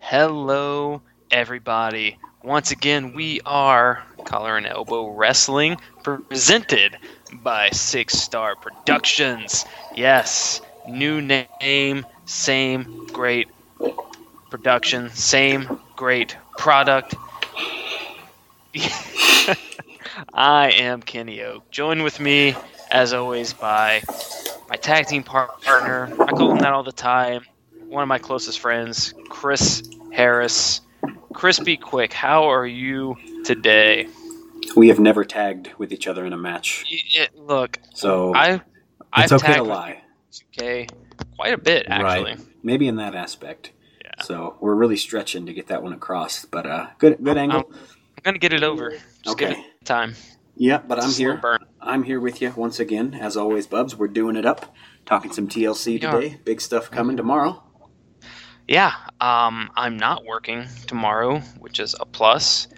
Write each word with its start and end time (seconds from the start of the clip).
Hello, 0.00 1.02
everybody. 1.30 2.18
Once 2.42 2.70
again, 2.70 3.14
we 3.14 3.40
are 3.46 4.04
Collar 4.24 4.56
and 4.58 4.66
Elbow 4.66 5.08
Wrestling, 5.08 5.78
presented 6.02 6.96
by 7.32 7.70
Six 7.70 8.14
Star 8.18 8.54
Productions. 8.54 9.64
Yes, 9.96 10.60
new 10.86 11.20
name, 11.20 12.06
same 12.26 13.06
great 13.12 13.48
production, 14.50 15.10
same 15.10 15.80
great 15.96 16.36
product. 16.58 17.14
I 20.32 20.70
am 20.72 21.02
Kenny 21.02 21.42
Oak. 21.42 21.70
Joined 21.70 22.02
with 22.04 22.20
me, 22.20 22.54
as 22.90 23.12
always, 23.12 23.52
by 23.52 24.02
my 24.68 24.76
tag 24.76 25.06
team 25.06 25.22
par- 25.22 25.50
partner. 25.62 26.10
I 26.20 26.30
call 26.32 26.52
him 26.52 26.58
that 26.58 26.72
all 26.72 26.82
the 26.82 26.92
time. 26.92 27.44
One 27.88 28.02
of 28.02 28.08
my 28.08 28.18
closest 28.18 28.58
friends, 28.60 29.14
Chris 29.28 29.82
Harris. 30.12 30.80
Crispy 31.32 31.76
Quick, 31.76 32.12
how 32.12 32.44
are 32.50 32.66
you 32.66 33.16
today? 33.44 34.06
We 34.76 34.88
have 34.88 35.00
never 35.00 35.24
tagged 35.24 35.70
with 35.78 35.92
each 35.92 36.06
other 36.06 36.24
in 36.24 36.32
a 36.32 36.36
match, 36.36 36.84
Y- 36.90 36.98
it- 37.22 37.36
look, 37.36 37.78
so 37.92 38.32
I 38.34 38.60
I've 39.12 39.24
it's 39.24 39.32
okay 39.32 39.48
to 39.48 39.52
tagged 39.54 39.66
lie. 39.66 40.00
Okay, 40.56 40.86
quite 41.36 41.52
a 41.52 41.58
bit 41.58 41.86
actually. 41.88 42.32
Right. 42.34 42.40
Maybe 42.62 42.86
in 42.88 42.96
that 42.96 43.14
aspect. 43.16 43.72
Yeah. 44.18 44.24
So 44.24 44.56
we're 44.60 44.74
really 44.74 44.96
stretching 44.96 45.46
to 45.46 45.52
get 45.52 45.68
that 45.68 45.82
one 45.82 45.92
across, 45.92 46.44
but 46.44 46.66
uh, 46.66 46.88
good 46.98 47.22
good 47.22 47.36
angle. 47.36 47.64
I'm 47.70 48.22
gonna 48.22 48.38
get 48.38 48.52
it 48.52 48.62
over. 48.62 48.90
Just 49.22 49.38
give 49.38 49.50
Okay. 49.50 49.60
it 49.60 49.84
time. 49.84 50.14
Yeah, 50.56 50.78
but 50.78 50.98
I'm 50.98 51.06
It's 51.08 51.14
a 51.14 51.16
slow 51.16 51.30
here. 51.32 51.36
burn. 51.36 51.64
I'm 51.80 52.04
here 52.04 52.20
with 52.20 52.40
you 52.40 52.52
once 52.56 52.78
again, 52.78 53.14
as 53.14 53.36
always, 53.36 53.66
Bubs. 53.66 53.96
We're 53.96 54.06
doing 54.08 54.36
it 54.36 54.46
up, 54.46 54.72
talking 55.04 55.32
some 55.32 55.48
TLC 55.48 56.00
today. 56.00 56.38
Big 56.44 56.60
stuff 56.60 56.90
coming 56.90 57.16
tomorrow. 57.16 57.60
Yeah, 58.68 58.92
um, 59.20 59.70
I'm 59.76 59.96
not 59.98 60.24
working 60.24 60.66
tomorrow, 60.86 61.40
which 61.58 61.80
is 61.80 61.94
a 62.00 62.06
plus. 62.06 62.68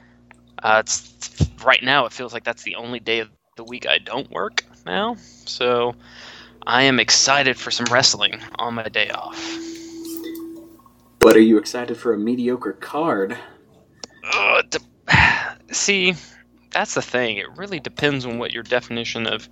Uh, 0.63 0.83
it's 0.85 1.49
right 1.63 1.83
now. 1.83 2.07
It 2.07 2.13
feels 2.13 2.33
like 2.33 2.45
that's 2.45 2.63
the 2.63 2.75
only 2.77 2.99
day 2.99 3.21
of 3.21 3.29
the 3.57 3.63
week 3.65 3.87
I 3.87 3.99
don't 3.99 4.29
work 4.31 4.65
now. 4.87 5.17
So 5.45 5.95
I 6.67 6.83
am 6.85 6.99
excited 6.99 7.57
for 7.59 7.71
some 7.71 7.87
wrestling 7.91 8.41
on 8.59 8.75
my 8.75 8.89
day 8.89 9.11
off. 9.11 9.39
But 11.27 11.35
are 11.35 11.41
you 11.41 11.59
excited 11.59 11.97
for 11.97 12.13
a 12.13 12.17
mediocre 12.17 12.75
card? 12.75 13.37
Uh, 14.33 14.63
de- 14.71 15.75
see, 15.75 16.15
that's 16.71 16.95
the 16.95 17.03
thing. 17.03 17.39
It 17.39 17.49
really 17.57 17.81
depends 17.81 18.25
on 18.25 18.39
what 18.39 18.53
your 18.53 18.63
definition 18.63 19.27
of. 19.27 19.49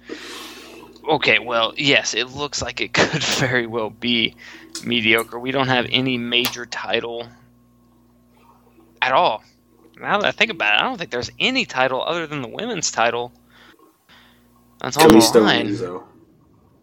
Okay, 1.08 1.41
well, 1.41 1.75
yes, 1.77 2.14
it 2.14 2.30
looks 2.30 2.62
like 2.62 2.80
it 2.80 2.92
could 2.95 3.25
very 3.25 3.67
well 3.67 3.91
be 3.91 4.36
mediocre. 4.84 5.36
We 5.36 5.50
don't 5.50 5.67
have 5.67 5.89
any 5.91 6.17
major 6.17 6.64
title 6.64 7.27
at 9.02 9.11
all. 9.11 9.42
Now 10.00 10.20
that 10.20 10.28
I 10.28 10.30
think 10.30 10.52
about 10.52 10.77
it, 10.77 10.80
I 10.80 10.84
don't 10.84 10.97
think 10.97 11.11
there's 11.11 11.33
any 11.41 11.64
title 11.64 12.05
other 12.05 12.28
than 12.28 12.41
the 12.41 12.48
women's 12.50 12.92
title. 12.92 13.33
That's 14.80 14.97
all 14.97 15.08
Kalisto. 15.08 15.45
Renzo. 15.45 16.05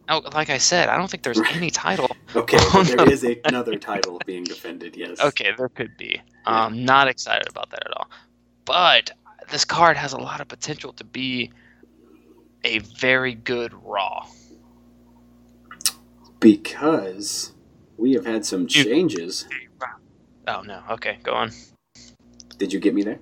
Oh, 0.09 0.21
like 0.33 0.49
I 0.49 0.57
said, 0.57 0.89
I 0.89 0.97
don't 0.97 1.09
think 1.09 1.23
there's 1.23 1.39
any 1.53 1.69
title. 1.69 2.09
Okay, 2.35 2.57
On 2.73 2.85
but 2.85 2.87
there 2.87 3.05
the 3.05 3.11
is 3.11 3.23
a, 3.23 3.39
another 3.45 3.77
title 3.77 4.19
being 4.25 4.43
defended. 4.43 4.95
Yes. 4.95 5.19
Okay, 5.19 5.51
there 5.57 5.69
could 5.69 5.95
be. 5.97 6.21
Um, 6.45 6.85
not 6.85 7.07
excited 7.07 7.47
about 7.49 7.69
that 7.71 7.85
at 7.85 7.97
all. 7.97 8.09
But 8.65 9.11
this 9.49 9.65
card 9.65 9.97
has 9.97 10.13
a 10.13 10.17
lot 10.17 10.41
of 10.41 10.47
potential 10.47 10.93
to 10.93 11.03
be 11.03 11.51
a 12.63 12.79
very 12.79 13.33
good 13.33 13.73
Raw. 13.83 14.27
Because 16.39 17.53
we 17.97 18.13
have 18.13 18.25
had 18.25 18.45
some 18.45 18.65
changes. 18.67 19.47
Oh 20.47 20.61
no. 20.61 20.81
Okay, 20.91 21.19
go 21.23 21.33
on. 21.33 21.51
Did 22.57 22.73
you 22.73 22.79
get 22.79 22.93
me 22.93 23.03
there? 23.03 23.19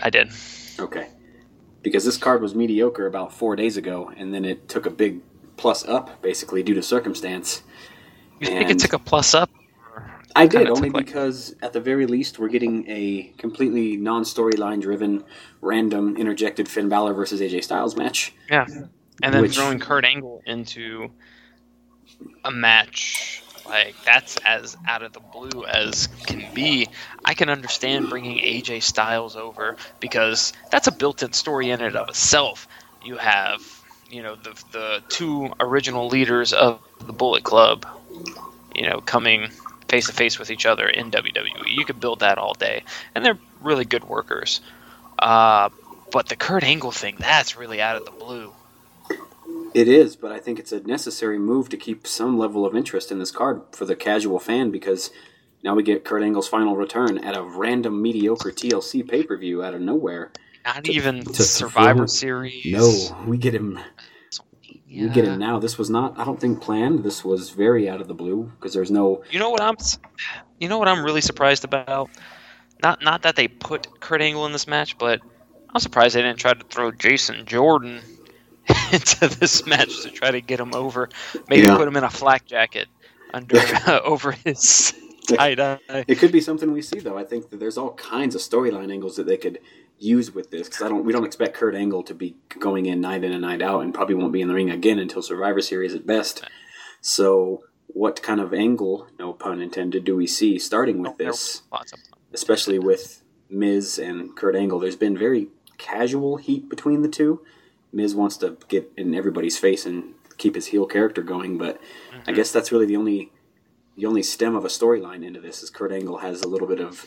I 0.00 0.10
did. 0.10 0.30
Okay. 0.78 1.08
Because 1.82 2.04
this 2.04 2.16
card 2.16 2.42
was 2.42 2.54
mediocre 2.54 3.06
about 3.06 3.32
four 3.32 3.54
days 3.56 3.76
ago, 3.76 4.12
and 4.16 4.34
then 4.34 4.44
it 4.44 4.68
took 4.68 4.86
a 4.86 4.90
big 4.90 5.20
plus 5.56 5.84
up, 5.86 6.20
basically, 6.22 6.62
due 6.62 6.74
to 6.74 6.82
circumstance. 6.82 7.62
You 8.40 8.46
think 8.46 8.70
it 8.70 8.78
took 8.78 8.92
a 8.92 8.98
plus 8.98 9.34
up? 9.34 9.50
I 10.36 10.46
did, 10.46 10.68
only 10.68 10.88
took, 10.88 10.94
like- 10.96 11.06
because 11.06 11.54
at 11.62 11.72
the 11.72 11.80
very 11.80 12.06
least 12.06 12.38
we're 12.38 12.48
getting 12.48 12.88
a 12.88 13.32
completely 13.38 13.96
non 13.96 14.22
storyline 14.22 14.80
driven, 14.80 15.24
random, 15.60 16.16
interjected 16.16 16.68
Finn 16.68 16.88
Balor 16.88 17.14
versus 17.14 17.40
AJ 17.40 17.64
Styles 17.64 17.96
match. 17.96 18.32
Yeah. 18.50 18.66
And 19.22 19.34
then 19.34 19.42
Which- 19.42 19.56
throwing 19.56 19.80
Kurt 19.80 20.04
Angle 20.04 20.42
into 20.46 21.10
a 22.44 22.50
match 22.50 23.42
like 23.66 23.94
that's 24.04 24.36
as 24.46 24.76
out 24.86 25.02
of 25.02 25.12
the 25.12 25.20
blue 25.20 25.64
as 25.66 26.06
can 26.26 26.46
be. 26.54 26.88
I 27.24 27.34
can 27.34 27.50
understand 27.50 28.08
bringing 28.08 28.38
AJ 28.38 28.82
Styles 28.82 29.36
over 29.36 29.76
because 30.00 30.52
that's 30.70 30.86
a 30.86 30.92
built-in 30.92 31.32
story 31.32 31.70
in 31.70 31.80
and 31.82 31.94
of 31.96 32.08
itself. 32.08 32.66
You 33.04 33.16
have, 33.18 33.60
you 34.10 34.22
know, 34.22 34.36
the 34.36 34.54
the 34.72 35.02
two 35.08 35.50
original 35.60 36.08
leaders 36.08 36.52
of 36.52 36.80
the 37.06 37.12
Bullet 37.12 37.44
Club, 37.44 37.84
you 38.74 38.88
know, 38.88 39.00
coming 39.00 39.50
face 39.88 40.06
to 40.06 40.12
face 40.12 40.38
with 40.38 40.50
each 40.50 40.66
other 40.66 40.86
in 40.88 41.10
WWE. 41.10 41.66
You 41.66 41.84
could 41.84 41.98
build 42.00 42.20
that 42.20 42.38
all 42.38 42.54
day, 42.54 42.84
and 43.14 43.24
they're 43.24 43.38
really 43.62 43.84
good 43.84 44.04
workers. 44.04 44.60
Uh, 45.18 45.70
but 46.12 46.28
the 46.28 46.36
Kurt 46.36 46.62
Angle 46.64 46.92
thing, 46.92 47.16
that's 47.18 47.56
really 47.56 47.80
out 47.80 47.96
of 47.96 48.04
the 48.04 48.10
blue. 48.10 48.52
It 49.74 49.88
is, 49.88 50.16
but 50.16 50.32
I 50.32 50.38
think 50.38 50.58
it's 50.58 50.72
a 50.72 50.80
necessary 50.80 51.38
move 51.38 51.68
to 51.70 51.76
keep 51.76 52.06
some 52.06 52.38
level 52.38 52.64
of 52.66 52.74
interest 52.74 53.10
in 53.12 53.18
this 53.18 53.30
card 53.30 53.62
for 53.72 53.84
the 53.84 53.96
casual 53.96 54.38
fan 54.38 54.70
because 54.70 55.10
now 55.62 55.74
we 55.74 55.82
get 55.82 56.04
Kurt 56.04 56.22
Angle's 56.22 56.48
final 56.48 56.76
return 56.76 57.18
at 57.18 57.36
a 57.36 57.42
random 57.42 58.00
mediocre 58.00 58.50
TLC 58.50 59.06
pay 59.06 59.22
per 59.22 59.36
view 59.36 59.62
out 59.62 59.74
of 59.74 59.80
nowhere. 59.80 60.30
Not 60.64 60.84
To- 60.84 60.92
even 60.92 61.24
to 61.24 61.42
Survivor 61.42 62.06
Series. 62.06 62.64
No, 62.66 63.24
we 63.26 63.36
get 63.38 63.54
him. 63.54 63.78
Yeah. 64.98 65.08
We 65.08 65.14
get 65.14 65.24
him 65.24 65.38
now. 65.38 65.58
This 65.58 65.78
was 65.78 65.90
not, 65.90 66.18
I 66.18 66.24
don't 66.24 66.40
think, 66.40 66.60
planned. 66.60 67.04
This 67.04 67.24
was 67.24 67.50
very 67.50 67.88
out 67.88 68.00
of 68.00 68.08
the 68.08 68.14
blue 68.14 68.50
because 68.58 68.74
there's 68.74 68.90
no. 68.90 69.22
You 69.30 69.38
know 69.38 69.50
what 69.50 69.60
I'm, 69.60 69.76
you 70.60 70.68
know 70.68 70.78
what 70.78 70.88
I'm 70.88 71.04
really 71.04 71.20
surprised 71.20 71.64
about. 71.64 72.10
Not 72.82 73.02
not 73.02 73.22
that 73.22 73.36
they 73.36 73.48
put 73.48 74.00
Kurt 74.00 74.20
Angle 74.22 74.46
in 74.46 74.52
this 74.52 74.66
match, 74.66 74.98
but 74.98 75.20
I'm 75.74 75.80
surprised 75.80 76.14
they 76.14 76.22
didn't 76.22 76.38
try 76.38 76.54
to 76.54 76.64
throw 76.64 76.90
Jason 76.92 77.44
Jordan 77.46 78.00
into 78.92 79.28
this 79.28 79.66
match 79.66 80.02
to 80.02 80.10
try 80.10 80.30
to 80.30 80.40
get 80.40 80.60
him 80.60 80.74
over. 80.74 81.08
Maybe 81.48 81.66
Yeah. 81.66 81.76
put 81.76 81.88
him 81.88 81.96
in 81.96 82.04
a 82.04 82.10
flak 82.10 82.46
jacket 82.46 82.88
under 83.34 83.56
over 84.04 84.32
his 84.32 84.94
tie 85.28 85.54
dye. 85.54 85.78
It 86.06 86.16
could 86.18 86.32
be 86.32 86.40
something 86.40 86.72
we 86.72 86.82
see 86.82 87.00
though. 87.00 87.18
I 87.18 87.24
think 87.24 87.50
that 87.50 87.60
there's 87.60 87.78
all 87.78 87.94
kinds 87.94 88.34
of 88.34 88.40
storyline 88.40 88.92
angles 88.92 89.16
that 89.16 89.26
they 89.26 89.36
could 89.36 89.58
use 89.98 90.32
with 90.32 90.50
this 90.50 90.68
because 90.68 90.82
I 90.82 90.88
don't. 90.88 91.04
We 91.04 91.12
don't 91.12 91.24
expect 91.24 91.54
Kurt 91.54 91.74
Angle 91.74 92.02
to 92.04 92.14
be 92.14 92.36
going 92.58 92.86
in 92.86 93.00
night 93.00 93.24
in 93.24 93.32
and 93.32 93.42
night 93.42 93.62
out, 93.62 93.82
and 93.82 93.92
probably 93.92 94.14
won't 94.14 94.32
be 94.32 94.40
in 94.40 94.48
the 94.48 94.54
ring 94.54 94.70
again 94.70 94.98
until 94.98 95.22
Survivor 95.22 95.60
Series 95.60 95.94
at 95.94 96.06
best. 96.06 96.44
So, 97.00 97.64
what 97.86 98.22
kind 98.22 98.40
of 98.40 98.52
angle, 98.52 99.08
no 99.18 99.32
pun 99.32 99.60
intended, 99.60 100.04
do 100.04 100.16
we 100.16 100.26
see 100.26 100.58
starting 100.58 101.00
with 101.00 101.12
oh, 101.12 101.16
this? 101.18 101.62
Lots 101.72 101.92
of 101.92 102.00
Especially 102.32 102.78
with 102.78 103.22
Miz 103.48 103.98
and 103.98 104.36
Kurt 104.36 104.54
Angle. 104.54 104.78
There's 104.78 104.96
been 104.96 105.16
very 105.16 105.48
casual 105.78 106.36
heat 106.36 106.68
between 106.68 107.02
the 107.02 107.08
two. 107.08 107.42
Miz 107.92 108.14
wants 108.14 108.36
to 108.38 108.58
get 108.68 108.92
in 108.96 109.14
everybody's 109.14 109.58
face 109.58 109.86
and 109.86 110.14
keep 110.36 110.54
his 110.54 110.66
heel 110.66 110.86
character 110.86 111.22
going, 111.22 111.56
but 111.56 111.80
I 112.12 112.16
mm-hmm. 112.16 112.34
guess 112.34 112.52
that's 112.52 112.70
really 112.70 112.86
the 112.86 112.96
only 112.96 113.32
the 113.96 114.06
only 114.06 114.22
stem 114.22 114.54
of 114.54 114.64
a 114.64 114.68
storyline 114.68 115.24
into 115.24 115.40
this 115.40 115.62
is 115.62 115.70
Kurt 115.70 115.90
Angle 115.90 116.18
has 116.18 116.42
a 116.42 116.48
little 116.48 116.68
bit 116.68 116.78
of, 116.78 117.04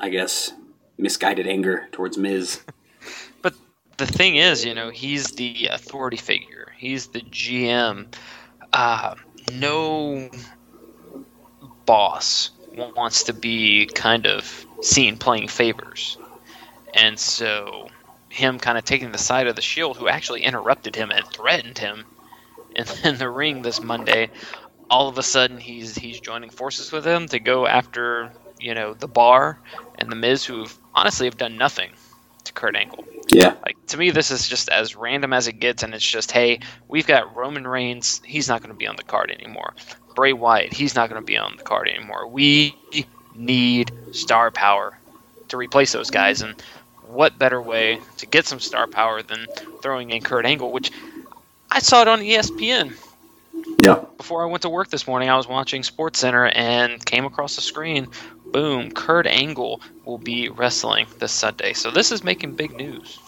I 0.00 0.08
guess, 0.08 0.54
misguided 0.98 1.46
anger 1.46 1.88
towards 1.92 2.16
Miz. 2.18 2.60
But 3.42 3.54
the 3.96 4.06
thing 4.06 4.36
is, 4.36 4.64
you 4.64 4.74
know, 4.74 4.90
he's 4.90 5.32
the 5.32 5.66
authority 5.72 6.16
figure. 6.16 6.72
He's 6.76 7.08
the 7.08 7.20
GM. 7.20 8.14
Uh, 8.72 9.16
no 9.52 10.30
boss 11.84 12.50
wants 12.76 13.24
to 13.24 13.32
be 13.32 13.86
kind 13.86 14.26
of 14.26 14.66
seen 14.82 15.16
playing 15.16 15.48
favors. 15.48 16.16
And 16.94 17.18
so 17.18 17.88
him 18.28 18.58
kind 18.58 18.78
of 18.78 18.84
taking 18.84 19.12
the 19.12 19.18
side 19.18 19.46
of 19.46 19.56
the 19.56 19.62
Shield, 19.62 19.96
who 19.96 20.08
actually 20.08 20.42
interrupted 20.42 20.96
him 20.96 21.10
and 21.10 21.26
threatened 21.26 21.78
him 21.78 22.04
in, 22.74 22.86
in 23.04 23.18
the 23.18 23.28
ring 23.28 23.62
this 23.62 23.82
Monday, 23.82 24.30
all 24.90 25.08
of 25.08 25.16
a 25.18 25.22
sudden 25.22 25.58
he's 25.58 25.94
he's 25.94 26.20
joining 26.20 26.50
forces 26.50 26.92
with 26.92 27.06
him 27.06 27.26
to 27.28 27.38
go 27.38 27.66
after 27.66 28.30
you 28.62 28.74
know 28.74 28.94
the 28.94 29.08
Bar 29.08 29.58
and 29.96 30.10
the 30.10 30.16
Miz, 30.16 30.44
who 30.44 30.66
honestly 30.94 31.26
have 31.26 31.36
done 31.36 31.56
nothing 31.56 31.90
to 32.44 32.52
Kurt 32.52 32.76
Angle. 32.76 33.04
Yeah, 33.28 33.54
Like 33.64 33.84
to 33.88 33.96
me, 33.96 34.10
this 34.10 34.30
is 34.30 34.48
just 34.48 34.68
as 34.68 34.96
random 34.96 35.32
as 35.32 35.48
it 35.48 35.54
gets, 35.54 35.82
and 35.82 35.94
it's 35.94 36.06
just, 36.06 36.32
hey, 36.32 36.60
we've 36.88 37.06
got 37.06 37.34
Roman 37.36 37.66
Reigns. 37.66 38.20
He's 38.24 38.48
not 38.48 38.60
going 38.60 38.72
to 38.72 38.78
be 38.78 38.86
on 38.86 38.96
the 38.96 39.04
card 39.04 39.30
anymore. 39.30 39.74
Bray 40.14 40.32
Wyatt. 40.32 40.72
He's 40.72 40.94
not 40.94 41.08
going 41.08 41.20
to 41.20 41.26
be 41.26 41.38
on 41.38 41.56
the 41.56 41.62
card 41.62 41.88
anymore. 41.88 42.26
We 42.26 42.76
need 43.34 43.92
star 44.12 44.50
power 44.50 44.98
to 45.48 45.56
replace 45.56 45.92
those 45.92 46.10
guys. 46.10 46.42
And 46.42 46.60
what 47.06 47.38
better 47.38 47.60
way 47.60 48.00
to 48.18 48.26
get 48.26 48.46
some 48.46 48.60
star 48.60 48.86
power 48.86 49.22
than 49.22 49.46
throwing 49.82 50.10
in 50.10 50.22
Kurt 50.22 50.46
Angle, 50.46 50.72
which 50.72 50.90
I 51.70 51.78
saw 51.78 52.02
it 52.02 52.08
on 52.08 52.20
ESPN. 52.20 52.94
Yeah. 53.84 54.04
Before 54.16 54.42
I 54.42 54.46
went 54.46 54.62
to 54.62 54.68
work 54.68 54.88
this 54.88 55.06
morning, 55.06 55.28
I 55.28 55.36
was 55.36 55.46
watching 55.46 55.82
Sports 55.82 56.18
Center 56.18 56.46
and 56.46 57.04
came 57.04 57.24
across 57.24 57.56
the 57.56 57.62
screen. 57.62 58.08
Boom! 58.52 58.90
Kurt 58.90 59.26
Angle 59.26 59.80
will 60.04 60.18
be 60.18 60.48
wrestling 60.48 61.06
this 61.18 61.32
Sunday. 61.32 61.72
So 61.72 61.90
this 61.90 62.12
is 62.12 62.22
making 62.22 62.54
big 62.54 62.76
news. 62.76 63.18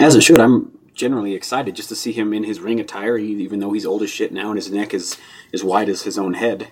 As 0.00 0.14
it 0.14 0.22
should. 0.22 0.40
I'm 0.40 0.70
generally 0.94 1.34
excited 1.34 1.74
just 1.76 1.88
to 1.90 1.96
see 1.96 2.12
him 2.12 2.32
in 2.32 2.44
his 2.44 2.60
ring 2.60 2.80
attire, 2.80 3.16
even 3.18 3.60
though 3.60 3.72
he's 3.72 3.86
old 3.86 4.02
as 4.02 4.10
shit 4.10 4.32
now 4.32 4.48
and 4.48 4.56
his 4.56 4.70
neck 4.70 4.94
is 4.94 5.16
as 5.52 5.62
wide 5.64 5.88
as 5.88 6.02
his 6.02 6.18
own 6.18 6.34
head. 6.34 6.68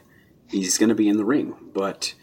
He's 0.48 0.78
going 0.78 0.88
to 0.88 0.94
be 0.94 1.08
in 1.08 1.16
the 1.16 1.24
ring, 1.24 1.54
but 1.74 2.14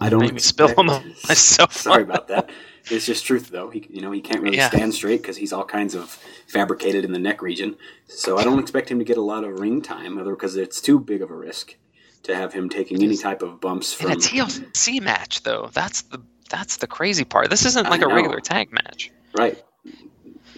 I 0.00 0.08
don't. 0.08 0.20
Me 0.32 0.38
spill 0.40 0.66
expect- 0.66 0.78
on 0.78 0.86
myself. 1.28 1.72
Sorry 1.74 2.02
about 2.02 2.28
that. 2.28 2.50
It's 2.90 3.04
just 3.04 3.26
truth, 3.26 3.50
though. 3.50 3.68
He, 3.68 3.86
you 3.90 4.00
know, 4.00 4.10
he 4.10 4.22
can't 4.22 4.40
really 4.42 4.56
Yeah. 4.56 4.68
stand 4.70 4.94
straight 4.94 5.20
because 5.20 5.36
he's 5.36 5.52
all 5.52 5.64
kinds 5.64 5.94
of 5.94 6.18
fabricated 6.46 7.04
in 7.04 7.12
the 7.12 7.18
neck 7.18 7.42
region. 7.42 7.76
So 8.06 8.38
I 8.38 8.44
don't 8.44 8.58
expect 8.58 8.90
him 8.90 8.98
to 8.98 9.04
get 9.04 9.18
a 9.18 9.22
lot 9.22 9.44
of 9.44 9.60
ring 9.60 9.82
time, 9.82 10.16
other 10.18 10.30
because 10.34 10.56
it's 10.56 10.80
too 10.80 10.98
big 10.98 11.20
of 11.20 11.30
a 11.30 11.34
risk 11.36 11.76
to 12.24 12.34
have 12.34 12.52
him 12.52 12.68
taking 12.68 13.02
any 13.02 13.16
type 13.16 13.42
of 13.42 13.60
bumps 13.60 14.00
In 14.02 14.10
a 14.10 14.16
TLC 14.16 15.00
match, 15.00 15.42
though, 15.42 15.70
that's 15.72 16.02
the 16.02 16.20
that's 16.50 16.78
the 16.78 16.86
crazy 16.86 17.24
part. 17.24 17.50
This 17.50 17.64
isn't 17.66 17.88
like 17.90 18.00
a 18.02 18.08
know. 18.08 18.14
regular 18.14 18.40
tag 18.40 18.72
match. 18.72 19.10
Right. 19.36 19.62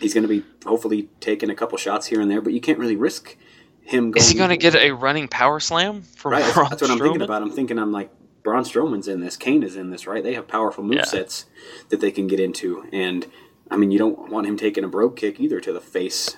He's 0.01 0.15
going 0.15 0.23
to 0.23 0.29
be 0.29 0.45
hopefully 0.65 1.09
taking 1.21 1.51
a 1.51 1.55
couple 1.55 1.77
shots 1.79 2.07
here 2.07 2.21
and 2.21 2.31
there, 2.31 2.41
but 2.41 2.53
you 2.53 2.61
can't 2.61 2.79
really 2.79 2.97
risk 2.97 3.37
him 3.83 4.13
going. 4.13 4.23
Is 4.23 4.31
he 4.31 4.39
going 4.39 4.51
to 4.51 4.57
get 4.57 4.75
a 4.77 4.93
running 4.93 5.29
power 5.29 5.61
slam 5.61 6.03
from 6.03 6.33
Right, 6.33 6.55
Braun 6.55 6.71
that's 6.71 6.81
what 6.81 6.91
I'm 6.91 6.99
thinking 6.99 7.23
about. 7.23 7.43
I'm 7.43 7.51
thinking 7.51 7.79
I'm 7.79 7.93
like 7.93 8.11
Braun 8.43 8.63
Strowman's 8.65 9.09
in 9.09 9.21
this, 9.21 9.37
Kane 9.37 9.63
is 9.63 9.77
in 9.77 9.91
this, 9.91 10.07
right? 10.07 10.23
They 10.23 10.35
have 10.35 10.49
powerful 10.49 10.85
Yeah. 10.91 11.03
movesets 11.03 11.45
that 11.91 12.01
they 12.01 12.11
can 12.11 12.27
get 12.27 12.41
into, 12.41 12.87
and 12.93 13.27
I 13.71 13.77
mean, 13.77 13.91
you 13.91 13.99
don't 13.99 14.31
want 14.31 14.47
him 14.47 14.57
taking 14.57 14.85
a 14.85 14.89
Brogue 14.89 15.17
Kick 15.17 15.39
either 15.41 15.61
to 15.61 15.73
the 15.73 15.81
face. 15.81 16.37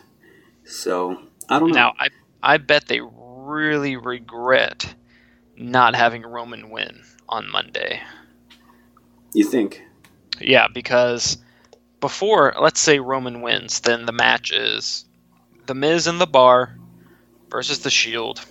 So 0.65 1.23
I 1.49 1.59
don't 1.59 1.69
know. 1.69 1.75
Now, 1.75 1.95
I 1.99 2.09
I 2.43 2.57
bet 2.57 2.89
they 2.89 3.01
really 3.01 3.97
regret 3.97 4.95
not 5.63 5.95
having 5.95 6.23
Roman 6.23 6.71
win 6.71 7.03
on 7.29 7.51
Monday. 7.51 8.03
you 9.33 9.45
think? 9.45 9.83
Yeah, 10.41 10.69
because 10.73 11.39
before, 12.01 12.55
let's 12.61 12.81
say 12.81 12.99
Roman 12.99 13.43
wins, 13.43 13.81
then 13.81 14.07
the 14.07 14.13
match 14.13 14.53
is 14.53 15.05
The 15.67 15.75
Miz 15.75 16.07
and 16.07 16.21
the 16.21 16.27
Bar 16.27 16.77
versus 17.51 17.81
the 17.81 17.91
Shield. 17.91 18.45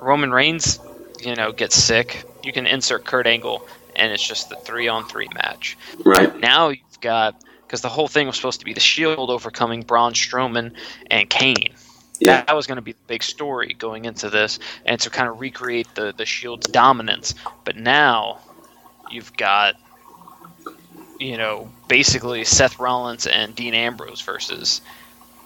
Roman 0.00 0.32
Reigns, 0.32 0.80
you 1.20 1.36
know, 1.36 1.52
gets 1.52 1.76
sick. 1.76 2.24
You 2.42 2.52
can 2.52 2.66
insert 2.66 3.04
Kurt 3.04 3.26
Angle, 3.26 3.66
and 3.94 4.12
it's 4.12 4.26
just 4.26 4.48
the 4.48 4.56
three 4.56 4.88
on 4.88 5.06
three 5.06 5.28
match. 5.34 5.76
Right. 6.04 6.36
Now 6.40 6.70
you've 6.70 7.00
got 7.00 7.40
because 7.66 7.82
the 7.82 7.88
whole 7.88 8.08
thing 8.08 8.26
was 8.26 8.36
supposed 8.36 8.60
to 8.60 8.64
be 8.64 8.74
the 8.74 8.80
Shield 8.80 9.30
overcoming 9.30 9.82
Braun 9.82 10.12
Strowman 10.12 10.72
and 11.10 11.30
Kane. 11.30 11.74
Yeah. 12.24 12.44
That 12.44 12.54
was 12.54 12.66
going 12.66 12.76
to 12.76 12.82
be 12.82 12.92
the 12.92 12.98
big 13.06 13.22
story 13.22 13.74
going 13.78 14.04
into 14.04 14.30
this, 14.30 14.58
and 14.84 15.00
to 15.00 15.10
kind 15.10 15.28
of 15.28 15.40
recreate 15.40 15.94
the 15.94 16.14
the 16.16 16.24
Shield's 16.24 16.66
dominance. 16.68 17.34
But 17.64 17.76
now 17.76 18.38
you've 19.10 19.36
got 19.36 19.74
you 21.18 21.36
know 21.36 21.70
basically 21.88 22.44
Seth 22.44 22.78
Rollins 22.78 23.26
and 23.26 23.54
Dean 23.54 23.74
Ambrose 23.74 24.20
versus 24.20 24.80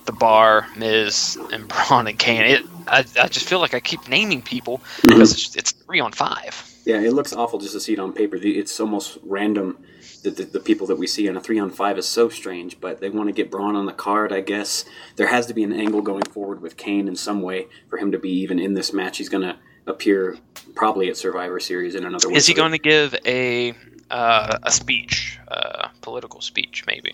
the 0.05 0.13
Bar, 0.13 0.67
Miz, 0.77 1.39
and 1.53 1.69
Braun 1.89 2.07
and 2.07 2.19
Kane. 2.19 2.43
It, 2.43 2.63
I, 2.87 3.05
I 3.21 3.29
just 3.29 3.49
feel 3.49 3.59
like 3.59 3.75
I 3.75 3.81
keep 3.81 4.09
naming 4.09 4.43
people 4.43 4.81
because 5.03 5.33
mm-hmm. 5.33 5.57
it's, 5.57 5.57
it's 5.57 5.73
three 5.73 6.01
on 6.01 6.13
five. 6.13 6.76
Yeah, 6.87 7.01
it 7.01 7.13
looks 7.13 7.33
awful 7.33 7.59
just 7.59 7.73
to 7.73 7.81
see 7.81 7.95
it 7.95 7.99
on 7.99 8.13
paper. 8.13 8.39
It's 8.41 8.79
almost 8.79 9.19
random. 9.25 9.85
The, 10.23 10.31
the, 10.31 10.45
the 10.45 10.61
people 10.61 10.87
that 10.87 10.97
we 10.97 11.09
see 11.09 11.29
on 11.29 11.37
a 11.37 11.41
three 11.41 11.59
on 11.59 11.71
five 11.71 11.99
is 11.99 12.07
so 12.07 12.29
strange, 12.29 12.81
but 12.81 13.01
they 13.01 13.11
want 13.11 13.29
to 13.29 13.33
get 13.33 13.51
Braun 13.51 13.75
on 13.75 13.87
the 13.87 13.93
card, 13.93 14.33
I 14.33 14.41
guess. 14.41 14.85
There 15.17 15.27
has 15.27 15.47
to 15.47 15.55
be 15.55 15.65
an 15.65 15.73
angle 15.73 16.01
going 16.01 16.23
forward 16.31 16.63
with 16.63 16.77
Kane 16.77 17.09
in 17.09 17.17
some 17.17 17.43
way 17.43 17.67
for 17.91 17.99
him 17.99 18.13
to 18.13 18.19
be 18.19 18.31
even 18.31 18.61
in 18.61 18.75
this 18.75 18.93
match. 18.93 19.19
He's 19.19 19.29
going 19.29 19.43
to 19.43 19.57
appear 19.87 20.39
probably 20.77 21.09
at 21.09 21.17
Survivor 21.17 21.59
Series 21.59 21.97
in 21.97 22.05
another 22.05 22.29
way. 22.29 22.37
Is 22.37 22.47
he 22.47 22.55
going 22.55 22.73
to 22.73 22.79
give 22.79 23.17
a 23.27 23.75
uh, 24.09 24.59
a 24.63 24.71
speech, 24.71 25.41
uh, 25.49 25.89
political 26.03 26.41
speech, 26.41 26.85
maybe? 26.87 27.13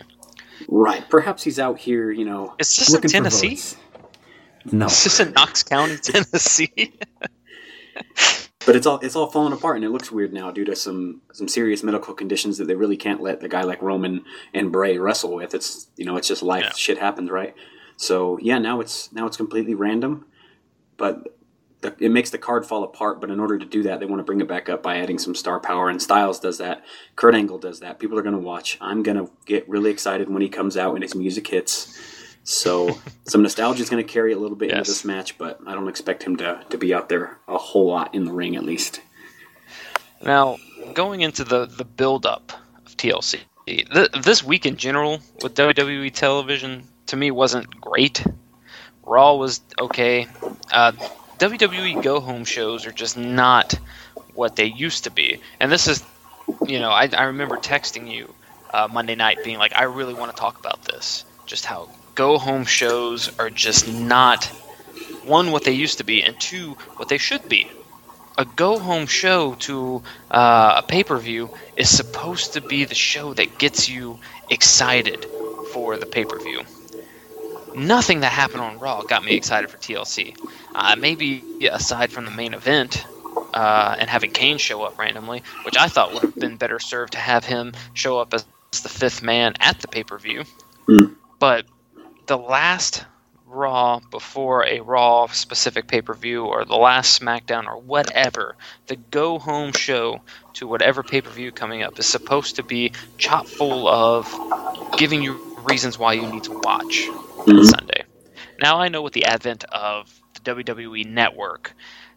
Right. 0.68 1.08
Perhaps 1.08 1.44
he's 1.44 1.58
out 1.58 1.78
here, 1.78 2.10
you 2.10 2.26
know. 2.26 2.54
Is 2.58 2.76
this 2.76 2.88
in 2.88 2.94
looking 2.94 3.08
for 3.08 3.12
Tennessee? 3.14 3.48
votes. 3.54 3.76
No. 4.70 4.86
Is 4.86 5.04
this 5.04 5.18
in 5.18 5.32
Knox 5.32 5.62
County, 5.62 5.96
Tennessee? 6.02 6.92
But 8.64 8.76
it's 8.76 8.86
all 8.86 8.98
it's 9.00 9.16
all 9.16 9.30
falling 9.30 9.52
apart, 9.52 9.76
and 9.76 9.84
it 9.84 9.90
looks 9.90 10.12
weird 10.12 10.32
now 10.32 10.50
due 10.50 10.64
to 10.66 10.76
some 10.76 11.22
some 11.32 11.48
serious 11.48 11.82
medical 11.82 12.14
conditions 12.14 12.58
that 12.58 12.66
they 12.66 12.74
really 12.74 12.96
can't 12.96 13.20
let 13.20 13.42
a 13.42 13.48
guy 13.48 13.62
like 13.62 13.82
Roman 13.82 14.24
and 14.54 14.70
Bray 14.70 14.98
wrestle 14.98 15.34
with. 15.34 15.54
It's 15.54 15.88
you 15.96 16.04
know 16.04 16.16
it's 16.16 16.28
just 16.28 16.42
life. 16.42 16.64
Yeah. 16.64 16.72
Shit 16.76 16.98
happens, 16.98 17.30
right? 17.30 17.54
So 17.96 18.38
yeah, 18.40 18.58
now 18.58 18.80
it's 18.80 19.12
now 19.12 19.26
it's 19.26 19.36
completely 19.36 19.74
random, 19.74 20.26
but 20.96 21.36
the, 21.82 21.94
it 21.98 22.10
makes 22.10 22.30
the 22.30 22.38
card 22.38 22.64
fall 22.64 22.84
apart. 22.84 23.20
But 23.20 23.30
in 23.30 23.38
order 23.38 23.58
to 23.58 23.66
do 23.66 23.82
that, 23.82 24.00
they 24.00 24.06
want 24.06 24.20
to 24.20 24.24
bring 24.24 24.40
it 24.40 24.48
back 24.48 24.68
up 24.68 24.82
by 24.82 24.96
adding 24.96 25.18
some 25.18 25.34
star 25.34 25.60
power. 25.60 25.88
And 25.88 26.00
Styles 26.00 26.40
does 26.40 26.58
that. 26.58 26.84
Kurt 27.16 27.34
Angle 27.34 27.58
does 27.58 27.80
that. 27.80 27.98
People 27.98 28.18
are 28.18 28.22
going 28.22 28.34
to 28.34 28.40
watch. 28.40 28.78
I'm 28.80 29.02
going 29.02 29.18
to 29.18 29.30
get 29.44 29.68
really 29.68 29.90
excited 29.90 30.30
when 30.30 30.42
he 30.42 30.48
comes 30.48 30.76
out 30.76 30.94
and 30.94 31.02
his 31.02 31.14
music 31.14 31.46
hits. 31.48 31.98
So 32.44 32.98
some 33.24 33.42
nostalgia 33.42 33.82
is 33.82 33.90
going 33.90 34.04
to 34.04 34.12
carry 34.12 34.32
a 34.32 34.38
little 34.38 34.56
bit 34.56 34.70
Yes. 34.70 34.78
into 34.78 34.90
this 34.90 35.04
match, 35.04 35.38
but 35.38 35.60
I 35.66 35.74
don't 35.74 35.88
expect 35.88 36.22
him 36.24 36.36
to, 36.36 36.64
to 36.70 36.76
be 36.78 36.92
out 36.92 37.08
there 37.08 37.38
a 37.46 37.56
whole 37.58 37.86
lot 37.86 38.14
in 38.14 38.24
the 38.24 38.32
ring 38.32 38.56
at 38.56 38.64
least. 38.64 39.00
now, 40.20 40.58
going 40.94 41.20
into 41.20 41.44
the 41.44 41.66
the 41.66 41.84
build 41.84 42.26
up 42.26 42.52
of 42.86 42.96
TLC, 42.96 43.40
th- 43.66 44.10
this 44.22 44.42
week 44.42 44.66
in 44.66 44.76
general 44.76 45.20
with 45.42 45.54
WWE 45.54 46.12
television 46.12 46.84
to 47.06 47.16
me 47.16 47.30
wasn't 47.30 47.80
great. 47.80 48.24
Raw 49.04 49.34
was 49.34 49.60
okay. 49.80 50.26
Uh, 50.72 50.92
WWE 51.38 52.02
go 52.02 52.20
home 52.20 52.44
shows 52.44 52.86
are 52.86 52.92
just 52.92 53.16
not 53.16 53.74
what 54.34 54.56
they 54.56 54.66
used 54.66 55.04
to 55.04 55.10
be, 55.10 55.40
and 55.60 55.70
this 55.70 55.86
is, 55.88 56.02
you 56.66 56.78
know, 56.80 56.90
I, 56.90 57.08
I 57.12 57.24
remember 57.24 57.56
texting 57.56 58.10
you 58.10 58.32
uh, 58.72 58.88
Monday 58.92 59.14
night 59.14 59.38
being 59.44 59.58
like, 59.58 59.74
I 59.76 59.84
really 59.84 60.14
want 60.14 60.30
to 60.34 60.36
talk 60.36 60.58
about 60.58 60.82
this, 60.84 61.24
just 61.46 61.66
how 61.66 61.88
go 62.14 62.38
home 62.38 62.64
shows 62.64 63.38
are 63.38 63.50
just 63.50 63.88
not 63.88 64.44
one 65.24 65.52
what 65.52 65.64
they 65.64 65.72
used 65.72 65.98
to 65.98 66.04
be, 66.04 66.22
and 66.22 66.38
two 66.40 66.72
what 66.96 67.08
they 67.08 67.18
should 67.18 67.48
be. 67.48 67.70
A 68.38 68.44
go 68.44 68.78
home 68.78 69.06
show 69.06 69.54
to 69.60 70.02
uh, 70.30 70.82
a 70.82 70.86
pay 70.86 71.04
per 71.04 71.18
view 71.18 71.50
is 71.76 71.88
supposed 71.88 72.54
to 72.54 72.60
be 72.60 72.84
the 72.84 72.94
show 72.94 73.34
that 73.34 73.58
gets 73.58 73.88
you 73.88 74.18
excited 74.50 75.26
for 75.72 75.96
the 75.96 76.06
pay 76.06 76.24
per 76.24 76.38
view. 76.38 76.62
Nothing 77.74 78.20
that 78.20 78.32
happened 78.32 78.62
on 78.62 78.78
Raw 78.78 79.02
got 79.02 79.24
me 79.24 79.34
excited 79.34 79.70
for 79.70 79.78
TLC. 79.78 80.36
Uh, 80.74 80.96
maybe 80.98 81.68
aside 81.70 82.10
from 82.10 82.24
the 82.24 82.30
main 82.30 82.54
event 82.54 83.06
uh, 83.54 83.96
and 83.98 84.08
having 84.08 84.30
Kane 84.30 84.58
show 84.58 84.82
up 84.82 84.98
randomly, 84.98 85.42
which 85.64 85.76
I 85.76 85.88
thought 85.88 86.12
would 86.12 86.22
have 86.22 86.34
been 86.34 86.56
better 86.56 86.78
served 86.78 87.12
to 87.12 87.18
have 87.18 87.44
him 87.44 87.72
show 87.94 88.18
up 88.18 88.34
as 88.34 88.44
the 88.82 88.88
fifth 88.88 89.22
man 89.22 89.54
at 89.60 89.80
the 89.80 89.88
pay 89.88 90.04
per 90.04 90.18
view. 90.18 90.44
Hmm. 90.86 91.14
But 91.38 91.66
the 92.32 92.38
last 92.38 93.06
Raw 93.44 94.00
before 94.10 94.64
a 94.66 94.80
Raw 94.80 95.26
specific 95.26 95.86
pay 95.88 96.02
per 96.02 96.14
view 96.14 96.46
or 96.46 96.64
the 96.64 96.76
last 96.76 97.20
SmackDown 97.20 97.66
or 97.66 97.78
whatever, 97.78 98.56
the 98.88 98.96
go 98.96 99.38
home 99.38 99.72
show 99.72 100.22
to 100.54 100.66
whatever 100.66 101.04
pay 101.04 101.20
per 101.22 101.30
view 101.30 101.52
coming 101.52 101.82
up 101.82 101.98
is 101.98 102.06
supposed 102.06 102.56
to 102.56 102.62
be 102.64 102.92
chock 103.18 103.48
full 103.48 103.88
of 103.88 104.40
giving 104.96 105.22
you 105.22 105.40
reasons 105.56 105.98
why 105.98 106.14
you 106.14 106.26
need 106.26 106.44
to 106.44 106.54
watch 106.54 107.12
on 107.48 107.62
Mhm. 107.62 107.64
Sunday. 107.64 108.04
Now 108.58 108.80
I 108.80 108.88
know 108.88 109.02
with 109.02 109.14
the 109.14 109.26
advent 109.26 109.64
of 109.64 110.22
the 110.34 110.40
WWE 110.40 111.04
network 111.04 111.74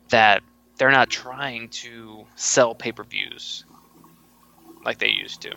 that 0.10 0.43
they're 0.77 0.91
not 0.91 1.10
trying 1.10 1.69
to 1.84 2.27
sell 2.36 2.75
pay 2.75 2.91
per 2.93 3.03
views 3.03 3.65
like 4.86 4.98
they 5.00 5.10
used 5.10 5.41
to. 5.43 5.51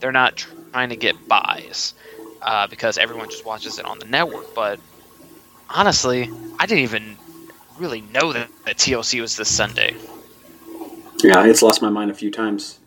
They're 0.00 0.12
not 0.12 0.36
trying 0.72 0.90
to 0.90 0.96
get 0.96 1.28
buys 1.28 1.94
uh, 2.42 2.66
because 2.66 2.98
everyone 2.98 3.30
just 3.30 3.44
watches 3.44 3.78
it 3.78 3.84
on 3.84 3.98
the 3.98 4.06
network. 4.06 4.54
But 4.54 4.80
honestly, 5.68 6.30
I 6.58 6.66
didn't 6.66 6.84
even 6.84 7.16
really 7.78 8.00
know 8.02 8.32
that, 8.32 8.48
that 8.66 8.76
TLC 8.76 9.20
was 9.20 9.36
this 9.36 9.48
Sunday. 9.54 9.96
Yeah, 11.22 11.44
it's 11.44 11.62
lost 11.62 11.82
my 11.82 11.90
mind 11.90 12.10
a 12.10 12.14
few 12.14 12.30
times. 12.30 12.78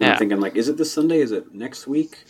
And 0.00 0.08
Yeah. 0.08 0.12
I'm 0.12 0.18
thinking 0.18 0.40
like, 0.40 0.56
is 0.56 0.68
it 0.68 0.76
this 0.76 0.92
Sunday? 0.92 1.20
Is 1.20 1.32
it 1.32 1.54
next 1.54 1.86
week? 1.86 2.24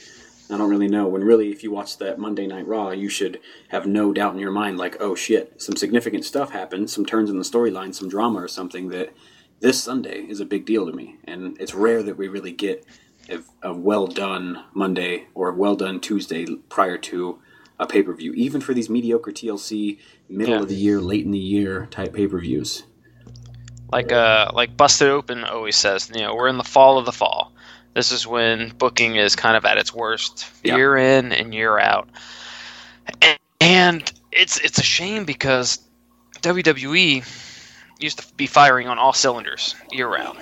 I 0.51 0.57
don't 0.57 0.71
really 0.71 0.89
know. 0.89 1.09
When 1.09 1.25
really, 1.25 1.51
if 1.51 1.65
you 1.65 1.71
watch 1.73 1.99
that 1.99 2.19
Monday 2.19 2.47
Night 2.47 2.67
Raw, 2.67 2.91
you 2.91 3.09
should 3.09 3.41
have 3.69 3.87
no 3.87 4.13
doubt 4.13 4.35
in 4.35 4.39
your 4.41 4.53
mind, 4.53 4.79
like, 4.79 4.97
oh 5.01 5.15
shit, 5.15 5.61
some 5.61 5.77
significant 5.77 6.25
stuff 6.25 6.51
happened, 6.51 6.89
some 6.91 7.05
turns 7.05 7.31
in 7.31 7.39
the 7.39 7.45
storyline, 7.45 7.95
some 7.95 8.09
drama 8.09 8.41
or 8.41 8.49
something 8.49 8.89
that 8.91 9.13
this 9.61 9.83
Sunday 9.83 10.21
is 10.21 10.39
a 10.41 10.45
big 10.45 10.65
deal 10.65 10.87
to 10.87 10.93
me. 10.93 11.17
And 11.25 11.61
it's 11.61 11.75
rare 11.75 12.03
that 12.05 12.17
we 12.17 12.29
really 12.29 12.53
get 12.53 12.85
a, 13.31 13.69
a 13.71 13.75
well 13.75 14.07
done 14.07 14.65
Monday 14.75 15.27
or 15.35 15.51
a 15.51 15.55
well 15.55 15.77
done 15.77 16.01
Tuesday 16.01 16.47
prior 16.69 16.99
to 16.99 17.39
a 17.79 17.87
pay 17.87 18.03
per 18.03 18.15
view, 18.15 18.33
even 18.35 18.61
for 18.61 18.73
these 18.75 18.89
mediocre 18.89 19.31
TLC 19.33 19.99
middle 20.29 20.55
Yeah. 20.55 20.61
of 20.63 20.69
the 20.69 20.75
year, 20.75 21.01
late 21.01 21.25
in 21.25 21.31
the 21.31 21.39
year 21.39 21.87
type 21.91 22.15
pay 22.15 22.27
per 22.27 22.39
views. 22.39 22.85
like 23.93 24.11
uh 24.13 24.51
like 24.55 24.77
Busted 24.77 25.09
Open 25.09 25.45
always 25.45 25.77
says, 25.77 26.11
you 26.15 26.23
know, 26.23 26.35
we're 26.35 26.49
in 26.49 26.57
the 26.59 26.65
fall 26.65 26.99
of 26.99 27.05
the 27.07 27.13
fall. 27.13 27.53
This 27.95 28.13
is 28.13 28.27
when 28.27 28.71
booking 28.77 29.17
is 29.17 29.35
kind 29.37 29.57
of 29.57 29.65
at 29.65 29.79
its 29.79 29.95
worst, 29.95 30.47
Yeah. 30.63 30.77
year 30.77 30.97
in 30.97 31.33
and 31.33 31.55
year 31.55 31.79
out. 31.79 32.09
And, 33.23 33.39
and 33.61 34.13
it's 34.33 34.59
it's 34.61 34.79
a 34.79 34.83
shame 34.83 35.25
because 35.25 35.79
WWE 36.41 37.25
used 37.99 38.19
to 38.19 38.35
be 38.35 38.47
firing 38.47 38.89
on 38.89 38.99
all 38.99 39.13
cylinders 39.13 39.75
year 39.91 40.09
round. 40.09 40.39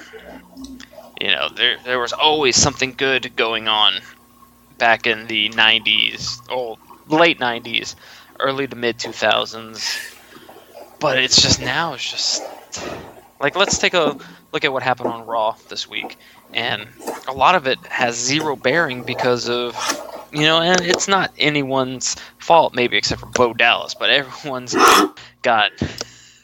You 1.24 1.30
know, 1.30 1.48
there 1.48 1.78
there 1.82 1.98
was 1.98 2.12
always 2.12 2.54
something 2.54 2.92
good 2.98 3.34
going 3.34 3.66
on 3.66 3.94
back 4.76 5.06
in 5.06 5.26
the 5.26 5.48
90s, 5.48 6.42
oh, 6.50 6.76
late 7.08 7.38
90s, 7.38 7.94
early 8.38 8.66
to 8.66 8.76
mid 8.76 8.98
2000s. 8.98 10.18
But 11.00 11.18
it's 11.18 11.40
just 11.40 11.62
now 11.62 11.94
it's 11.94 12.10
just 12.10 12.42
like 13.40 13.56
let's 13.56 13.78
take 13.78 13.94
a 13.94 14.18
look 14.52 14.66
at 14.66 14.72
what 14.74 14.82
happened 14.82 15.08
on 15.08 15.24
Raw 15.24 15.56
this 15.70 15.88
week. 15.88 16.18
And 16.52 16.86
a 17.26 17.32
lot 17.32 17.54
of 17.54 17.66
it 17.66 17.78
has 17.86 18.16
zero 18.16 18.54
bearing 18.54 19.02
because 19.02 19.48
of 19.48 19.74
you 20.30 20.42
know, 20.42 20.60
and 20.60 20.82
it's 20.82 21.08
not 21.08 21.32
anyone's 21.38 22.16
fault 22.36 22.74
maybe 22.74 22.98
except 22.98 23.22
for 23.22 23.28
Bo 23.28 23.54
Dallas, 23.54 23.94
but 23.94 24.10
everyone's 24.10 24.76
got 25.40 25.72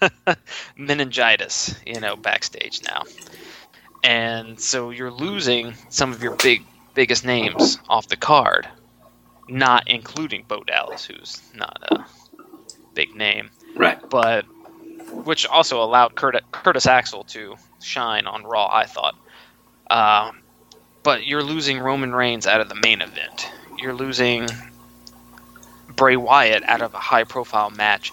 meningitis, 0.79 1.79
you 1.85 2.01
know, 2.01 2.17
backstage 2.17 2.81
now. 2.83 3.03
And 4.03 4.59
so 4.59 4.91
you're 4.91 5.11
losing 5.11 5.75
some 5.89 6.13
of 6.13 6.23
your 6.23 6.37
big 6.37 6.65
biggest 6.95 7.25
names 7.25 7.79
off 7.89 8.09
the 8.09 8.17
card, 8.17 8.69
not 9.49 9.89
including 9.89 10.45
Bo 10.49 10.63
Dallas, 10.65 11.05
who's 11.05 11.41
not 11.55 11.79
a 11.91 12.05
big 12.95 13.15
name, 13.15 13.51
Right. 13.77 13.99
but 14.11 14.45
which 15.25 15.47
also 15.47 15.83
allowed 15.83 16.15
Curtis, 16.15 16.43
Curtis 16.53 16.87
Axel 16.87 17.25
to 17.25 17.57
shine 17.83 18.27
on 18.27 18.45
Raw. 18.45 18.69
I 18.73 18.87
thought, 18.87 19.17
um, 19.91 20.41
but 21.03 21.27
you're 21.27 21.43
losing 21.43 21.79
Roman 21.79 22.15
Reigns 22.15 22.47
out 22.47 22.61
of 22.61 22.69
the 22.69 22.75
main 22.77 23.01
event. 23.01 23.51
You're 23.79 23.95
losing 23.95 24.49
Bray 25.97 26.17
Wyatt 26.17 26.63
out 26.65 26.83
of 26.83 26.95
a 26.95 26.99
high-profile 26.99 27.71
match. 27.71 28.13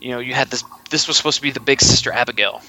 You 0.00 0.10
know, 0.10 0.18
you 0.18 0.34
had 0.34 0.48
this. 0.48 0.64
This 0.88 1.06
was 1.08 1.16
supposed 1.16 1.36
to 1.36 1.42
be 1.42 1.50
the 1.50 1.60
big 1.60 1.80
Sister 1.80 2.10
Abigail 2.12 2.62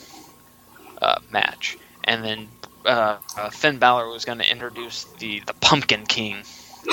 uh, 1.01 1.19
match, 1.31 1.77
and 2.05 2.23
then 2.23 2.47
uh, 2.85 3.17
uh, 3.37 3.49
Finn 3.49 3.77
Balor 3.77 4.07
was 4.09 4.25
going 4.25 4.37
to 4.39 4.49
introduce 4.49 5.05
the 5.19 5.41
the 5.47 5.53
Pumpkin 5.55 6.05
King. 6.05 6.43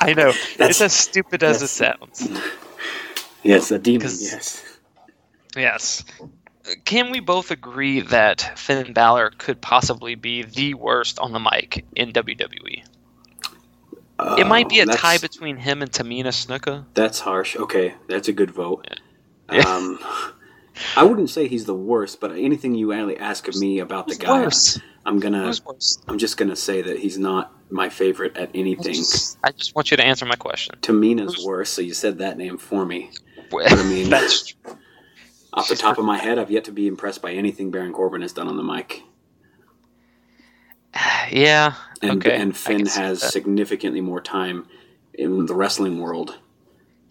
I 0.00 0.14
know 0.16 0.32
That's- 0.58 0.70
it's 0.70 0.80
as 0.80 0.92
stupid 0.92 1.42
as 1.42 1.62
it 1.62 1.68
sounds. 1.68 2.28
Yes, 3.42 3.70
a 3.70 3.78
demon. 3.78 4.08
Yes. 4.08 4.62
Yes. 5.56 6.04
Can 6.84 7.10
we 7.10 7.20
both 7.20 7.50
agree 7.50 8.00
that 8.00 8.58
Finn 8.58 8.92
Balor 8.94 9.32
could 9.36 9.60
possibly 9.60 10.14
be 10.14 10.42
the 10.42 10.74
worst 10.74 11.18
on 11.18 11.32
the 11.32 11.38
mic 11.38 11.84
in 11.94 12.12
WWE? 12.12 12.82
it 14.38 14.46
might 14.46 14.68
be 14.68 14.80
a 14.80 14.84
Uh, 14.86 14.96
tie 14.96 15.18
between 15.18 15.56
him 15.56 15.82
and 15.82 15.90
Tamina 15.92 16.28
Snuka. 16.28 16.84
That's 16.94 17.20
harsh. 17.20 17.56
Okay, 17.56 17.94
that's 18.08 18.28
a 18.28 18.32
good 18.32 18.50
vote. 18.50 18.86
Yeah. 19.52 19.62
Um, 19.66 19.98
I 20.96 21.04
wouldn't 21.04 21.30
say 21.30 21.46
he's 21.48 21.64
the 21.66 21.74
worst, 21.74 22.20
but 22.20 22.32
anything 22.32 22.74
you 22.74 22.90
really 22.90 23.16
ask 23.16 23.46
of 23.48 23.56
me 23.56 23.78
about 23.78 24.08
the 24.08 24.16
guy, 24.16 24.42
worse? 24.42 24.80
I'm 25.06 25.18
gonna? 25.20 25.52
I'm 26.08 26.18
just 26.18 26.36
gonna 26.36 26.56
say 26.56 26.82
that 26.82 26.98
he's 26.98 27.18
not 27.18 27.52
my 27.70 27.88
favorite 27.88 28.36
at 28.36 28.48
I 28.48 28.52
anything. 28.58 28.94
just, 28.94 29.38
I 29.44 29.52
just 29.52 29.74
want 29.74 29.90
you 29.90 29.96
to 29.96 30.04
answer 30.04 30.24
my 30.26 30.34
question. 30.36 30.76
Tamina's 30.82 31.34
Who's- 31.34 31.46
worse, 31.46 31.70
so 31.70 31.82
you 31.82 31.94
said 31.94 32.18
that 32.18 32.36
name 32.38 32.58
for 32.58 32.84
me. 32.84 33.10
I 33.52 33.82
mean- 33.84 34.10
That's. 34.10 34.54
Off 35.52 35.68
the 35.68 35.76
top 35.76 35.98
of 35.98 36.04
my 36.04 36.18
head, 36.18 36.36
I've 36.40 36.50
yet 36.50 36.64
to 36.64 36.72
be 36.72 36.88
impressed 36.88 37.22
by 37.22 37.30
anything 37.30 37.70
Baron 37.70 37.92
Corbin 37.92 38.22
has 38.22 38.32
done 38.32 38.48
on 38.48 38.56
the 38.56 38.64
mic. 38.64 39.04
yeah. 41.30 41.74
And 42.02 42.24
okay. 42.24 42.36
and 42.36 42.56
Finn 42.56 42.86
has 42.86 43.20
that. 43.20 43.30
significantly 43.32 44.00
more 44.00 44.20
time 44.20 44.66
in 45.14 45.46
the 45.46 45.54
wrestling 45.54 46.00
world. 46.00 46.38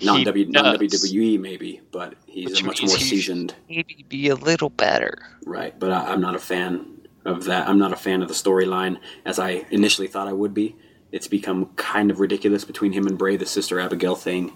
Uh, 0.07 0.17
not 0.17 0.25
W, 0.25 0.45
not. 0.49 0.79
WWE 0.79 1.39
maybe, 1.39 1.81
but 1.91 2.15
he's 2.25 2.49
Which 2.49 2.61
a 2.61 2.65
much 2.65 2.81
more 2.81 2.89
seasoned. 2.89 3.55
Maybe 3.69 4.05
be 4.07 4.29
a 4.29 4.35
little 4.35 4.69
better. 4.69 5.17
Right, 5.45 5.77
but 5.79 5.91
I, 5.91 6.11
I'm 6.11 6.21
not 6.21 6.35
a 6.35 6.39
fan 6.39 7.01
of 7.25 7.45
that. 7.45 7.67
I'm 7.67 7.79
not 7.79 7.93
a 7.93 7.95
fan 7.95 8.21
of 8.21 8.27
the 8.27 8.33
storyline 8.33 8.97
as 9.25 9.39
I 9.39 9.65
initially 9.71 10.07
thought 10.07 10.27
I 10.27 10.33
would 10.33 10.53
be. 10.53 10.75
It's 11.11 11.27
become 11.27 11.67
kind 11.75 12.09
of 12.11 12.19
ridiculous 12.19 12.65
between 12.65 12.91
him 12.91 13.05
and 13.05 13.17
Bray, 13.17 13.37
the 13.37 13.45
Sister 13.45 13.79
Abigail 13.79 14.15
thing. 14.15 14.51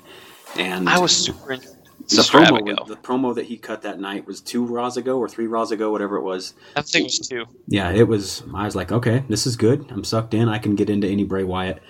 And 0.57 0.89
I 0.89 0.97
was 0.97 1.15
super 1.15 1.53
into 1.53 1.67
the 2.09 2.21
promo, 2.23 2.59
Abigail. 2.59 2.85
the 2.85 2.95
promo 2.95 3.35
that 3.35 3.45
he 3.45 3.57
cut 3.57 3.81
that 3.83 3.99
night 3.99 4.25
was 4.25 4.41
two 4.41 4.65
Raws 4.65 4.97
ago 4.97 5.19
or 5.19 5.27
three 5.27 5.47
Raws 5.47 5.71
ago, 5.71 5.91
whatever 5.91 6.17
it 6.17 6.23
was. 6.23 6.53
I 6.75 6.81
think 6.81 7.03
it 7.03 7.19
was 7.19 7.27
two. 7.27 7.45
Yeah, 7.67 7.91
it 7.91 8.07
was. 8.07 8.43
I 8.55 8.65
was 8.65 8.75
like, 8.75 8.91
okay, 8.91 9.23
this 9.29 9.45
is 9.45 9.55
good. 9.55 9.85
I'm 9.91 10.03
sucked 10.03 10.33
in. 10.33 10.47
I 10.49 10.57
can 10.57 10.75
get 10.75 10.89
into 10.89 11.07
any 11.07 11.23
Bray 11.25 11.43
Wyatt 11.43 11.81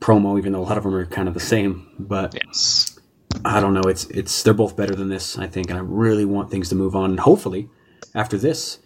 promo, 0.00 0.36
even 0.36 0.52
though 0.52 0.60
a 0.60 0.66
lot 0.66 0.76
of 0.76 0.84
them 0.84 0.94
are 0.94 1.06
kind 1.06 1.28
of 1.28 1.34
the 1.34 1.40
same. 1.40 1.88
But 1.98 2.34
Yes. 2.34 2.91
I 3.44 3.60
don't 3.60 3.74
know. 3.74 3.82
It's 3.82 4.04
it's 4.06 4.42
they're 4.42 4.54
both 4.54 4.76
better 4.76 4.94
than 4.94 5.08
this, 5.08 5.38
I 5.38 5.46
think, 5.46 5.70
and 5.70 5.78
I 5.78 5.82
really 5.82 6.24
want 6.24 6.50
things 6.50 6.68
to 6.70 6.74
move 6.74 6.94
on. 6.94 7.10
And 7.10 7.20
hopefully, 7.20 7.68
after 8.14 8.38
this, 8.38 8.78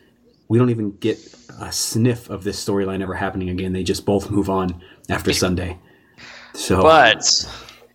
we 0.49 0.59
don't 0.59 0.71
even 0.71 0.97
get 0.97 1.19
a 1.61 1.73
sniff 1.73 2.31
of 2.31 2.45
this 2.45 2.63
storyline 2.65 3.03
ever 3.03 3.15
happening 3.15 3.51
again. 3.51 3.73
They 3.73 3.83
just 3.83 4.05
both 4.05 4.31
move 4.31 4.49
on 4.49 4.83
after 5.09 5.33
Sunday. 5.33 5.79
So, 6.55 6.83
But 6.83 7.25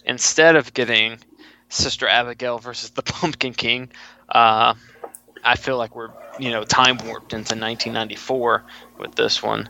instead 0.05 0.55
of 0.55 0.74
getting 0.74 1.17
Sister 1.70 2.08
Abigail 2.08 2.60
versus 2.60 2.91
the 2.91 3.01
Pumpkin 3.03 3.53
King, 3.53 3.91
uh, 4.29 4.74
I 5.43 5.55
feel 5.55 5.77
like 5.77 5.96
we're 5.96 6.12
you 6.39 6.51
know 6.51 6.63
time 6.63 6.98
warped 6.98 7.34
into 7.34 7.55
1994 7.55 8.65
with 9.00 9.15
this 9.15 9.41
one. 9.41 9.70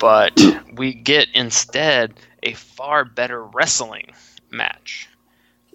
But 0.00 0.40
we 0.74 0.94
get 0.94 1.28
instead 1.34 2.14
a 2.42 2.54
far 2.54 3.04
better 3.04 3.44
wrestling 3.44 4.12
match 4.50 5.08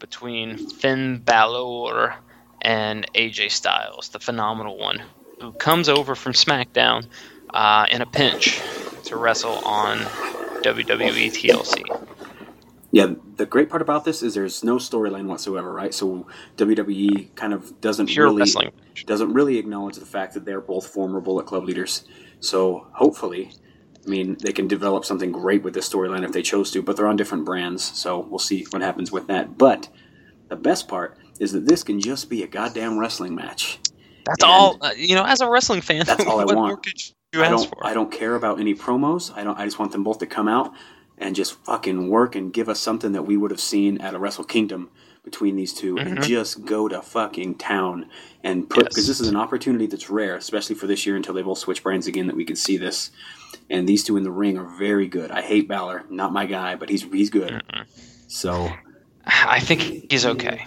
between 0.01 0.57
Finn 0.57 1.19
Balor 1.19 2.15
and 2.61 3.07
AJ 3.13 3.51
Styles, 3.51 4.09
the 4.09 4.19
phenomenal 4.19 4.77
one, 4.77 5.01
who 5.39 5.53
comes 5.53 5.87
over 5.87 6.15
from 6.15 6.33
SmackDown 6.33 7.07
uh, 7.51 7.85
in 7.89 8.01
a 8.01 8.05
pinch 8.05 8.61
to 9.05 9.15
wrestle 9.15 9.59
on 9.65 9.99
WWE 10.63 11.31
TLC. 11.31 12.07
yeah, 12.91 13.13
the 13.37 13.45
great 13.45 13.69
part 13.69 13.81
about 13.81 14.03
this 14.03 14.21
is 14.21 14.33
there's 14.33 14.63
no 14.63 14.75
storyline 14.75 15.25
whatsoever, 15.25 15.71
right? 15.71 15.93
So 15.93 16.27
WWE 16.57 17.33
kind 17.35 17.53
of 17.53 17.79
doesn't 17.79 18.07
Pure 18.07 18.25
really 18.25 18.41
wrestling. 18.41 18.71
doesn't 19.05 19.33
really 19.33 19.57
acknowledge 19.57 19.95
the 19.95 20.05
fact 20.05 20.33
that 20.33 20.45
they're 20.45 20.61
both 20.61 20.87
former 20.87 21.21
Bullet 21.21 21.45
Club 21.45 21.63
leaders. 21.63 22.05
So 22.41 22.87
hopefully, 22.91 23.51
I 24.05 24.09
mean, 24.09 24.37
they 24.41 24.51
can 24.51 24.67
develop 24.67 25.05
something 25.05 25.31
great 25.31 25.63
with 25.63 25.73
this 25.73 25.87
storyline 25.87 26.23
if 26.23 26.31
they 26.31 26.41
chose 26.41 26.71
to. 26.71 26.81
But 26.81 26.97
they're 26.97 27.07
on 27.07 27.15
different 27.17 27.45
brands, 27.45 27.83
so 27.83 28.19
we'll 28.19 28.39
see 28.39 28.65
what 28.71 28.81
happens 28.81 29.11
with 29.11 29.27
that. 29.27 29.57
But 29.57 29.89
the 30.49 30.55
best 30.55 30.87
part 30.87 31.17
is 31.39 31.51
that 31.53 31.65
this 31.67 31.83
can 31.83 31.99
just 31.99 32.29
be 32.29 32.43
a 32.43 32.47
goddamn 32.47 32.97
wrestling 32.97 33.35
match. 33.35 33.79
That's 34.25 34.43
And 34.43 34.51
all. 34.51 34.77
Uh, 34.81 34.91
you 34.95 35.15
know, 35.15 35.23
as 35.25 35.41
a 35.41 35.49
wrestling 35.49 35.81
fan, 35.81 36.03
That's 36.05 36.25
all 36.27 36.39
I 36.39 36.45
want. 36.45 36.57
more 36.57 36.77
could 36.77 36.99
you 37.33 37.43
I 37.43 37.49
don't 37.49 37.67
for? 37.69 37.85
I 37.85 37.93
don't 37.93 38.11
care 38.11 38.35
about 38.35 38.59
any 38.59 38.73
promos. 38.75 39.31
I 39.35 39.43
don't 39.43 39.57
I 39.57 39.65
just 39.65 39.79
want 39.79 39.91
them 39.91 40.03
both 40.03 40.19
to 40.19 40.25
come 40.27 40.47
out 40.47 40.73
and 41.17 41.35
just 41.35 41.53
fucking 41.65 42.09
work 42.09 42.35
and 42.35 42.51
give 42.51 42.67
us 42.69 42.79
something 42.79 43.11
that 43.11 43.23
we 43.23 43.37
would 43.37 43.51
have 43.51 43.61
seen 43.61 43.99
at 44.01 44.15
a 44.15 44.19
Wrestle 44.19 44.43
Kingdom 44.43 44.89
between 45.23 45.55
these 45.55 45.71
2 45.73 45.99
and 45.99 46.17
Mhm. 46.17 46.23
just 46.23 46.65
go 46.65 46.87
to 46.87 46.99
fucking 46.99 47.53
town 47.55 48.07
and 48.43 48.67
put 48.67 48.85
because 48.85 48.97
Yes. 48.97 49.07
this 49.07 49.21
is 49.21 49.27
an 49.27 49.35
opportunity 49.35 49.85
that's 49.85 50.09
rare, 50.09 50.35
especially 50.35 50.75
for 50.75 50.87
this 50.87 51.05
year 51.05 51.15
until 51.15 51.35
they 51.35 51.43
both 51.43 51.59
switch 51.59 51.83
brands 51.83 52.07
again 52.07 52.25
that 52.25 52.35
we 52.35 52.43
can 52.43 52.55
see 52.55 52.75
this. 52.75 53.11
And 53.71 53.87
these 53.87 54.03
two 54.03 54.17
in 54.17 54.23
the 54.23 54.31
ring 54.31 54.57
are 54.57 54.65
very 54.77 55.07
good. 55.07 55.31
I 55.31 55.41
hate 55.41 55.67
Balor, 55.67 56.05
not 56.09 56.33
my 56.33 56.45
guy, 56.45 56.75
but 56.75 56.89
he's 56.89 57.03
he's 57.03 57.29
good. 57.29 57.51
Mm-mm. 57.51 57.85
So 58.27 58.69
I 59.25 59.59
think 59.59 59.81
he's 60.11 60.25
okay, 60.25 60.65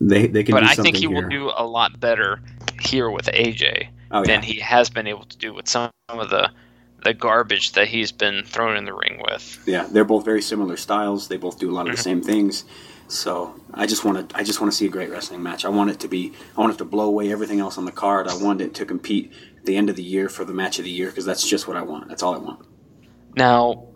they 0.00 0.26
they 0.26 0.44
can 0.44 0.54
but 0.54 0.62
I 0.64 0.74
think 0.74 0.96
he 0.96 1.06
here. 1.06 1.10
will 1.10 1.28
do 1.28 1.50
a 1.56 1.66
lot 1.66 1.98
better 1.98 2.40
here 2.80 3.10
with 3.10 3.26
AJ 3.26 3.88
oh 4.10 4.18
yeah. 4.18 4.24
than 4.26 4.42
he 4.42 4.60
has 4.60 4.90
been 4.90 5.06
able 5.06 5.24
to 5.24 5.38
do 5.38 5.54
with 5.54 5.68
some 5.68 5.90
of 6.10 6.28
the 6.30 6.50
the 7.04 7.14
garbage 7.14 7.72
that 7.72 7.86
he's 7.88 8.12
been 8.12 8.44
thrown 8.44 8.76
in 8.76 8.84
the 8.84 8.94
ring 8.94 9.22
with. 9.30 9.62
Yeah, 9.66 9.86
they're 9.90 10.04
both 10.04 10.24
very 10.24 10.42
similar 10.42 10.76
styles. 10.76 11.28
They 11.28 11.36
both 11.36 11.58
do 11.58 11.70
a 11.70 11.72
lot 11.72 11.82
of 11.82 11.86
Mm-hmm. 11.88 11.96
the 11.96 12.02
same 12.02 12.22
things. 12.22 12.64
So 13.08 13.54
I 13.74 13.86
just 13.86 14.04
want 14.06 14.30
to, 14.30 14.36
I 14.36 14.42
just 14.42 14.60
want 14.62 14.72
to 14.72 14.76
see 14.76 14.86
a 14.86 14.88
great 14.88 15.10
wrestling 15.10 15.42
match. 15.42 15.66
I 15.66 15.68
want 15.68 15.90
it 15.90 16.00
to 16.00 16.08
be, 16.08 16.32
I 16.56 16.60
want 16.62 16.72
it 16.72 16.78
to 16.78 16.86
blow 16.86 17.04
away 17.04 17.30
everything 17.30 17.60
else 17.60 17.76
on 17.76 17.84
the 17.84 17.92
card. 17.92 18.26
I 18.26 18.34
want 18.36 18.62
it 18.62 18.72
to 18.76 18.86
compete 18.86 19.30
the 19.64 19.76
end 19.76 19.90
of 19.90 19.96
the 19.96 20.02
year 20.02 20.28
for 20.28 20.44
the 20.44 20.52
match 20.52 20.78
of 20.78 20.84
the 20.84 20.90
year 20.90 21.08
because 21.08 21.24
that's 21.24 21.46
just 21.46 21.66
what 21.66 21.76
I 21.76 21.82
want. 21.82 22.08
That's 22.08 22.22
all 22.22 22.34
I 22.34 22.38
want. 22.38 22.66
Now, 23.36 23.88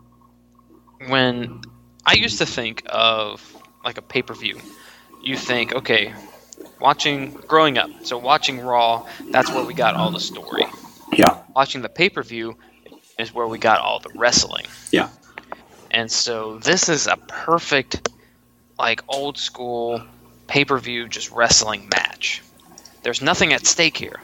when 1.06 1.60
I 2.04 2.14
used 2.14 2.38
to 2.38 2.46
think 2.46 2.82
of 2.86 3.42
like 3.84 3.98
a 3.98 4.02
pay 4.02 4.22
per 4.22 4.34
view, 4.34 4.58
you 5.22 5.36
think, 5.36 5.74
okay, 5.74 6.14
watching 6.80 7.32
growing 7.46 7.78
up, 7.78 7.90
so 8.02 8.18
watching 8.18 8.60
Raw, 8.60 9.06
that's 9.30 9.50
where 9.52 9.64
we 9.64 9.74
got 9.74 9.94
all 9.94 10.10
the 10.10 10.20
story. 10.20 10.64
Yeah, 11.12 11.38
Watching 11.56 11.82
the 11.82 11.88
pay 11.88 12.08
per 12.10 12.22
view 12.22 12.56
is 13.18 13.32
where 13.32 13.46
we 13.46 13.58
got 13.58 13.80
all 13.80 13.98
the 13.98 14.10
wrestling. 14.14 14.66
yeah, 14.92 15.08
And 15.90 16.10
so 16.10 16.58
this 16.58 16.88
is 16.88 17.06
a 17.06 17.16
perfect, 17.16 18.08
like 18.78 19.02
old 19.08 19.38
school 19.38 20.02
pay 20.46 20.64
per 20.64 20.78
view, 20.78 21.08
just 21.08 21.30
wrestling 21.30 21.88
match. 21.90 22.42
There's 23.02 23.22
nothing 23.22 23.52
at 23.52 23.66
stake 23.66 23.96
here. 23.96 24.20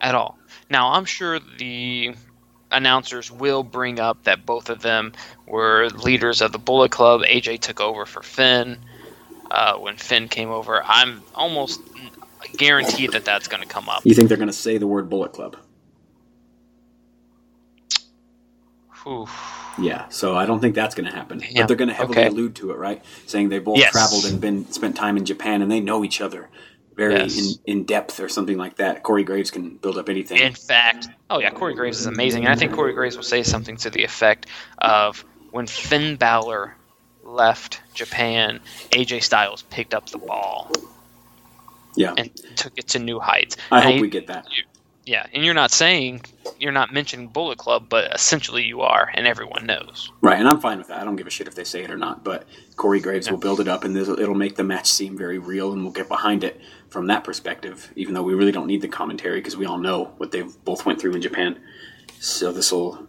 at 0.00 0.14
all. 0.14 0.38
Now, 0.70 0.92
I'm 0.92 1.04
sure 1.06 1.40
the 1.40 2.14
announcers 2.70 3.30
will 3.30 3.62
bring 3.64 4.00
up 4.00 4.24
that 4.24 4.46
both 4.46 4.70
of 4.70 4.82
them 4.82 5.12
were 5.46 5.88
leaders 5.90 6.42
of 6.42 6.52
the 6.52 6.58
Bullet 6.58 6.90
Club. 6.92 7.22
AJ 7.22 7.60
took 7.60 7.80
over 7.80 8.06
for 8.06 8.22
Finn 8.22 8.78
uh, 9.50 9.76
when 9.78 9.96
Finn 9.96 10.28
came 10.28 10.50
over. 10.50 10.82
I'm 10.86 11.24
almost 11.34 11.82
guaranteed 12.56 13.12
that 13.12 13.24
that's 13.24 13.48
going 13.48 13.62
to 13.62 13.68
come 13.68 13.88
up. 13.88 14.04
You 14.04 14.14
think 14.14 14.28
they're 14.28 14.38
going 14.38 14.48
to 14.48 14.54
say 14.54 14.78
the 14.78 14.86
word 14.86 15.10
Bullet 15.10 15.32
Club? 15.32 15.56
Oof. 19.06 19.30
Yeah, 19.76 20.08
so 20.10 20.36
I 20.36 20.46
don't 20.46 20.60
think 20.60 20.74
that's 20.76 20.94
going 20.94 21.10
to 21.10 21.16
happen. 21.16 21.48
Yeah, 21.50 21.50
But 21.54 21.68
they're 21.68 21.76
going 21.76 21.88
to 21.88 21.94
heavily 21.94 22.24
okay. 22.24 22.26
allude 22.26 22.56
to 22.56 22.72
it, 22.72 22.78
right? 22.78 23.04
Saying 23.26 23.50
they 23.50 23.58
both 23.60 23.84
Yes. 23.84 23.86
traveled 23.86 24.26
and 24.26 24.40
been 24.40 24.70
spent 24.72 24.96
time 24.96 25.16
in 25.16 25.24
Japan 25.26 25.62
and 25.62 25.70
they 25.70 25.80
know 25.80 26.04
each 26.04 26.20
other 26.20 26.50
very 26.96 27.14
Yes. 27.14 27.60
in, 27.66 27.78
in 27.80 27.84
depth 27.84 28.20
or 28.20 28.28
something 28.28 28.56
like 28.58 28.76
that. 28.76 29.02
Corey 29.02 29.24
Graves 29.24 29.50
can 29.50 29.76
build 29.76 29.98
up 29.98 30.08
anything. 30.08 30.38
In 30.38 30.54
fact, 30.54 31.08
oh 31.30 31.38
yeah, 31.40 31.50
Corey 31.50 31.74
Graves 31.74 32.00
is 32.00 32.06
amazing, 32.06 32.44
and 32.44 32.52
I 32.52 32.56
think 32.56 32.72
Corey 32.72 32.94
Graves 32.94 33.16
will 33.16 33.22
say 33.24 33.42
something 33.42 33.76
to 33.78 33.90
the 33.90 34.04
effect 34.04 34.46
of 34.78 35.24
when 35.50 35.66
Finn 35.66 36.16
Balor 36.16 36.76
left 37.22 37.82
Japan, 37.94 38.60
AJ 38.92 39.22
Styles 39.22 39.62
picked 39.62 39.94
up 39.94 40.10
the 40.10 40.18
ball 40.18 40.72
yeah, 41.96 42.14
and 42.16 42.30
took 42.56 42.72
it 42.76 42.88
to 42.88 42.98
new 42.98 43.20
heights. 43.20 43.56
I 43.70 43.80
And 43.80 43.84
hope 43.84 43.94
he- 43.96 44.00
we 44.02 44.08
get 44.08 44.28
that. 44.28 44.46
Yeah, 45.06 45.24
and 45.32 45.44
you're 45.44 45.54
not 45.54 45.70
saying 45.70 46.22
you're 46.58 46.72
not 46.72 46.92
mentioning 46.92 47.28
Bullet 47.28 47.58
Club, 47.58 47.86
but 47.88 48.12
essentially 48.12 48.64
you 48.64 48.80
are, 48.80 49.08
and 49.14 49.24
everyone 49.26 49.64
knows. 49.64 50.10
Right, 50.20 50.38
and 50.38 50.48
I'm 50.48 50.60
fine 50.60 50.78
with 50.78 50.88
that. 50.88 51.00
I 51.00 51.04
don't 51.04 51.14
give 51.14 51.28
a 51.28 51.30
shit 51.30 51.46
if 51.46 51.54
they 51.54 51.62
say 51.64 51.84
it 51.84 51.90
or 51.92 51.96
not. 51.96 52.24
But 52.24 52.44
Corey 52.74 52.98
Graves 53.00 53.26
Yeah. 53.26 53.34
will 53.34 53.38
build 53.38 53.60
it 53.60 53.68
up, 53.68 53.84
and 53.84 53.94
this, 53.94 54.08
it'll 54.08 54.34
make 54.34 54.56
the 54.56 54.64
match 54.64 54.86
seem 54.88 55.16
very 55.16 55.38
real, 55.38 55.72
and 55.72 55.82
we'll 55.84 55.92
get 55.92 56.08
behind 56.08 56.42
it 56.42 56.60
from 56.90 57.06
that 57.06 57.22
perspective. 57.22 57.88
Even 57.94 58.14
though 58.14 58.22
we 58.24 58.34
really 58.34 58.50
don't 58.52 58.66
need 58.66 58.80
the 58.82 58.88
commentary 58.88 59.38
because 59.38 59.56
we 59.56 59.64
all 59.64 59.78
know 59.78 60.12
what 60.16 60.32
they've 60.32 60.52
both 60.64 60.84
went 60.84 61.00
through 61.00 61.12
in 61.14 61.22
Japan. 61.22 61.56
So 62.18 62.50
this 62.50 62.72
will, 62.72 63.06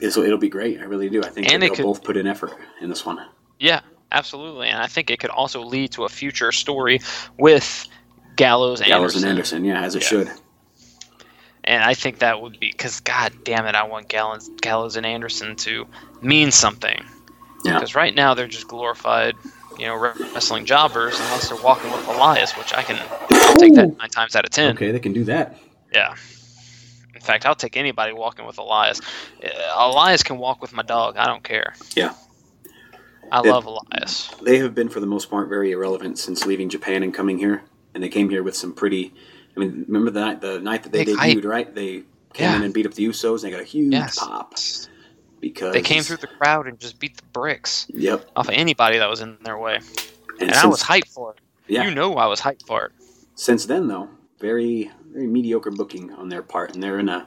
this 0.00 0.16
will, 0.16 0.24
it'll 0.24 0.38
be 0.38 0.48
great. 0.48 0.80
I 0.80 0.84
really 0.84 1.08
do. 1.08 1.22
I 1.22 1.28
think 1.28 1.52
And 1.52 1.62
they'll 1.62 1.74
could- 1.74 1.84
both 1.84 2.02
put 2.02 2.16
in 2.16 2.26
effort 2.26 2.52
in 2.80 2.88
this 2.88 3.06
one. 3.06 3.24
Yeah, 3.60 3.80
absolutely, 4.10 4.68
and 4.68 4.82
I 4.82 4.88
think 4.88 5.10
it 5.10 5.20
could 5.20 5.30
also 5.30 5.62
lead 5.62 5.92
to 5.92 6.04
a 6.04 6.08
future 6.08 6.50
story 6.50 7.00
with 7.38 7.86
Gallows, 8.36 8.80
and 8.80 8.88
Gallows 8.88 9.12
Anderson. 9.14 9.22
and 9.22 9.30
Anderson, 9.30 9.64
yeah, 9.64 9.82
as 9.84 9.94
it 9.94 10.02
Yeah. 10.02 10.08
should. 10.08 10.30
And 11.70 11.84
I 11.84 11.94
think 11.94 12.18
that 12.18 12.42
would 12.42 12.58
be 12.58 12.72
because, 12.72 12.98
God 12.98 13.32
damn 13.44 13.64
it, 13.64 13.76
I 13.76 13.84
want 13.84 14.08
Gallows, 14.08 14.50
Gallows 14.60 14.96
and 14.96 15.06
Anderson 15.06 15.54
to 15.56 15.86
mean 16.20 16.50
something. 16.50 17.00
Yeah. 17.64 17.74
Because 17.74 17.94
right 17.94 18.12
now 18.12 18.34
they're 18.34 18.48
just 18.48 18.66
glorified, 18.66 19.36
you 19.78 19.86
know, 19.86 19.94
wrestling 19.94 20.64
jobbers 20.64 21.14
unless 21.14 21.48
they're 21.48 21.62
walking 21.62 21.92
with 21.92 22.08
Elias, 22.08 22.58
which 22.58 22.74
I 22.74 22.82
can 22.82 22.96
take 23.58 23.74
that 23.74 23.96
nine 23.98 24.10
times 24.10 24.34
out 24.34 24.44
of 24.44 24.50
ten. 24.50 24.74
Okay, 24.74 24.90
they 24.90 24.98
can 24.98 25.12
do 25.12 25.22
that. 25.24 25.58
Yeah. 25.92 26.16
In 27.14 27.20
fact, 27.20 27.46
I'll 27.46 27.54
take 27.54 27.76
anybody 27.76 28.12
walking 28.14 28.46
with 28.46 28.58
Elias. 28.58 29.00
Uh, 29.40 29.48
Elias 29.76 30.24
can 30.24 30.38
walk 30.38 30.60
with 30.60 30.72
my 30.72 30.82
dog. 30.82 31.18
I 31.18 31.26
don't 31.26 31.44
care. 31.44 31.74
Yeah. 31.94 32.14
I 33.30 33.42
It- 33.42 33.46
love 33.46 33.66
Elias. 33.66 34.28
They 34.42 34.58
have 34.58 34.74
been, 34.74 34.88
for 34.88 34.98
the 34.98 35.06
most 35.06 35.30
part, 35.30 35.48
very 35.48 35.70
irrelevant 35.70 36.18
since 36.18 36.46
leaving 36.46 36.68
Japan 36.68 37.04
and 37.04 37.14
coming 37.14 37.38
here. 37.38 37.62
And 37.94 38.02
they 38.02 38.08
came 38.08 38.28
here 38.28 38.42
with 38.42 38.56
some 38.56 38.72
pretty. 38.72 39.14
I 39.60 39.64
mean, 39.64 39.84
remember 39.88 40.10
the 40.10 40.20
night 40.20 40.40
the 40.40 40.58
night 40.60 40.82
that 40.84 40.92
they 40.92 41.04
debuted, 41.04 41.44
right? 41.44 41.72
They 41.74 42.02
came 42.32 42.50
Yeah. 42.50 42.56
in 42.56 42.62
and 42.62 42.72
beat 42.74 42.86
up 42.86 42.94
the 42.94 43.06
Usos, 43.06 43.42
and 43.42 43.42
they 43.42 43.50
got 43.50 43.60
a 43.60 43.64
huge 43.64 43.92
Yes. 43.92 44.18
pop 44.18 44.54
because 45.40 45.72
They 45.74 45.82
came 45.82 46.02
through 46.02 46.18
the 46.18 46.26
crowd 46.28 46.66
and 46.66 46.78
just 46.80 46.98
beat 46.98 47.16
the 47.16 47.22
bricks 47.32 47.86
Yep. 47.90 48.30
off 48.36 48.48
of 48.48 48.54
anybody 48.54 48.98
that 48.98 49.08
was 49.10 49.20
in 49.20 49.36
their 49.44 49.58
way. 49.58 49.76
And, 49.76 50.48
And 50.48 50.50
since, 50.52 50.64
I 50.64 50.66
was 50.66 50.82
hyped 50.82 51.08
for 51.08 51.32
it. 51.32 51.38
yeah. 51.66 51.84
You 51.86 51.94
know 51.94 52.14
I 52.16 52.26
was 52.26 52.40
hyped 52.40 52.66
for 52.66 52.86
it. 52.86 52.92
Since 53.34 53.66
then, 53.66 53.88
though, 53.88 54.08
very 54.38 54.90
very 55.12 55.26
mediocre 55.26 55.72
booking 55.72 56.12
on 56.12 56.28
their 56.28 56.42
part, 56.42 56.72
and 56.72 56.82
they're 56.82 56.98
in 57.00 57.08
a, 57.08 57.26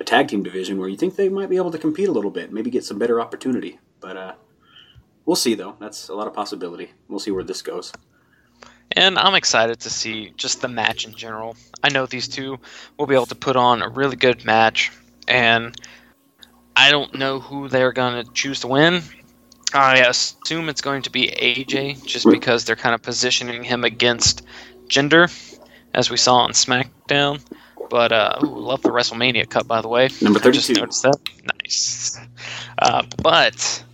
a 0.00 0.04
tag 0.04 0.26
team 0.28 0.42
division 0.42 0.76
where 0.78 0.88
you 0.88 0.96
think 0.96 1.14
they 1.16 1.28
might 1.28 1.48
be 1.48 1.56
able 1.56 1.70
to 1.70 1.78
compete 1.78 2.08
a 2.08 2.12
little 2.12 2.32
bit, 2.32 2.52
maybe 2.52 2.68
get 2.68 2.84
some 2.84 2.98
better 2.98 3.20
opportunity. 3.20 3.78
But 4.00 4.16
uh, 4.16 4.32
we'll 5.24 5.36
see, 5.36 5.54
though. 5.54 5.76
That's 5.78 6.08
a 6.08 6.14
lot 6.14 6.26
of 6.26 6.34
possibility. 6.34 6.90
We'll 7.08 7.20
see 7.20 7.30
where 7.30 7.44
this 7.44 7.62
goes. 7.62 7.92
And 8.94 9.18
I'm 9.18 9.34
excited 9.34 9.80
to 9.80 9.90
see 9.90 10.32
just 10.36 10.60
the 10.60 10.68
match 10.68 11.06
in 11.06 11.14
general. 11.14 11.56
I 11.82 11.88
know 11.88 12.06
these 12.06 12.28
two 12.28 12.58
will 12.98 13.06
be 13.06 13.14
able 13.14 13.26
to 13.26 13.34
put 13.34 13.56
on 13.56 13.82
a 13.82 13.88
really 13.88 14.16
good 14.16 14.44
match, 14.44 14.92
and 15.26 15.74
I 16.76 16.90
don't 16.90 17.14
know 17.14 17.40
who 17.40 17.68
they're 17.68 17.92
going 17.92 18.24
to 18.24 18.32
choose 18.32 18.60
to 18.60 18.68
win. 18.68 19.02
I 19.74 20.00
assume 20.00 20.68
it's 20.68 20.82
going 20.82 21.02
to 21.02 21.10
be 21.10 21.28
AJ, 21.28 22.04
just 22.04 22.28
because 22.28 22.64
they're 22.64 22.76
kind 22.76 22.94
of 22.94 23.02
positioning 23.02 23.64
him 23.64 23.84
against 23.84 24.42
Jinder, 24.88 25.32
as 25.94 26.10
we 26.10 26.18
saw 26.18 26.36
on 26.36 26.50
SmackDown. 26.52 27.40
But 27.88 28.12
uh, 28.12 28.38
ooh, 28.42 28.46
love 28.46 28.82
the 28.82 28.90
WrestleMania 28.90 29.48
cut, 29.48 29.66
by 29.66 29.80
the 29.80 29.88
way. 29.88 30.08
Number 30.20 30.40
I 30.44 30.50
just 30.50 30.70
noticed 30.70 31.02
that. 31.02 31.16
Nice. 31.62 32.18
Uh, 32.78 33.04
but 33.22 33.84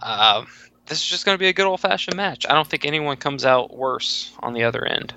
uh, 0.00 0.44
this 0.92 1.00
is 1.02 1.08
just 1.08 1.24
going 1.24 1.34
to 1.34 1.38
be 1.38 1.48
a 1.48 1.52
good 1.52 1.66
old 1.66 1.80
fashioned 1.80 2.16
match. 2.16 2.46
I 2.48 2.52
don't 2.54 2.68
think 2.68 2.84
anyone 2.84 3.16
comes 3.16 3.44
out 3.44 3.76
worse 3.76 4.32
on 4.40 4.52
the 4.52 4.62
other 4.64 4.84
end. 4.84 5.14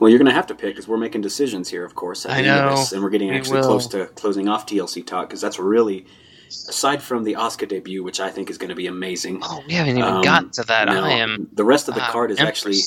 Well, 0.00 0.08
you're 0.10 0.18
going 0.18 0.28
to 0.28 0.34
have 0.34 0.48
to 0.48 0.54
pick 0.54 0.74
because 0.74 0.88
we're 0.88 0.96
making 0.96 1.20
decisions 1.20 1.68
here, 1.68 1.84
of 1.84 1.94
course. 1.94 2.26
I 2.26 2.42
the 2.42 2.48
end 2.48 2.60
of 2.60 2.70
know. 2.72 2.76
this, 2.76 2.92
and 2.92 3.02
we're 3.02 3.10
getting 3.10 3.28
We 3.30 3.36
actually 3.36 3.60
will. 3.60 3.66
close 3.68 3.86
to 3.88 4.06
closing 4.06 4.48
off 4.48 4.66
TLC 4.66 5.06
talk 5.06 5.28
because 5.28 5.40
that's 5.40 5.60
really, 5.60 6.06
aside 6.48 7.00
from 7.00 7.22
the 7.22 7.34
Asuka 7.34 7.68
debut, 7.68 8.02
which 8.02 8.18
I 8.18 8.28
think 8.28 8.50
is 8.50 8.58
going 8.58 8.70
to 8.70 8.74
be 8.74 8.88
amazing. 8.88 9.38
Oh, 9.42 9.62
we 9.66 9.74
haven't 9.74 9.98
even 9.98 10.02
um, 10.10 10.22
gotten 10.22 10.50
to 10.50 10.64
that. 10.64 10.88
no, 10.88 11.04
I 11.04 11.10
am. 11.12 11.48
the 11.52 11.64
rest 11.64 11.88
of 11.88 11.94
the 11.94 12.02
uh, 12.02 12.10
card 12.10 12.32
is 12.32 12.40
actually 12.40 12.78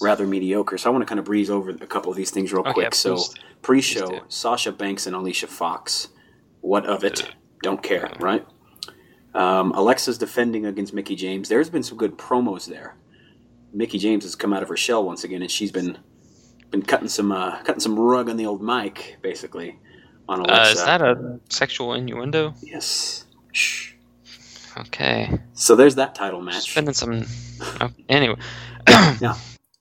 rather 0.00 0.26
mediocre, 0.26 0.76
so 0.76 0.90
I 0.90 0.92
want 0.92 1.02
to 1.02 1.06
kind 1.06 1.20
of 1.20 1.24
breeze 1.24 1.50
over 1.50 1.70
a 1.70 1.86
couple 1.86 2.10
of 2.10 2.16
these 2.16 2.32
things 2.32 2.52
real 2.52 2.62
Okay, 2.62 2.72
quick. 2.72 2.94
so, 2.96 3.16
pre-show. 3.62 4.22
Sasha 4.28 4.72
Banks 4.72 5.06
and 5.06 5.14
Alicia 5.14 5.46
Fox. 5.46 6.08
What 6.62 6.84
of 6.84 7.04
it? 7.04 7.30
Don't 7.62 7.80
care, 7.82 8.10
right? 8.18 8.44
Um, 9.36 9.72
Alexa's 9.72 10.16
defending 10.16 10.64
against 10.64 10.94
Mickie 10.94 11.14
James. 11.14 11.48
There's 11.48 11.68
been 11.68 11.82
some 11.82 11.98
good 11.98 12.16
promos 12.16 12.66
there. 12.66 12.96
Mickie 13.72 13.98
James 13.98 14.24
has 14.24 14.34
come 14.34 14.52
out 14.54 14.62
of 14.62 14.68
her 14.70 14.76
shell 14.76 15.04
once 15.04 15.24
again, 15.24 15.42
and 15.42 15.50
she's 15.50 15.70
been 15.70 15.98
been 16.70 16.82
cutting 16.82 17.08
some 17.08 17.30
uh, 17.30 17.62
cutting 17.62 17.80
some 17.80 17.98
rug 17.98 18.30
on 18.30 18.36
the 18.38 18.46
old 18.46 18.62
mic, 18.62 19.18
basically, 19.20 19.78
on 20.28 20.40
Alexa. 20.40 20.62
Uh, 20.62 20.72
is 20.72 20.84
that 20.84 21.02
a 21.02 21.38
sexual 21.50 21.92
innuendo? 21.92 22.54
yes? 22.62 23.26
Shh. 23.52 23.92
Okay. 24.78 25.38
So 25.52 25.76
there's 25.76 25.96
that 25.96 26.14
title 26.14 26.40
match. 26.40 26.70
Spending 26.70 26.94
some. 26.94 27.24
oh, 27.80 27.90
anyway. 28.08 28.36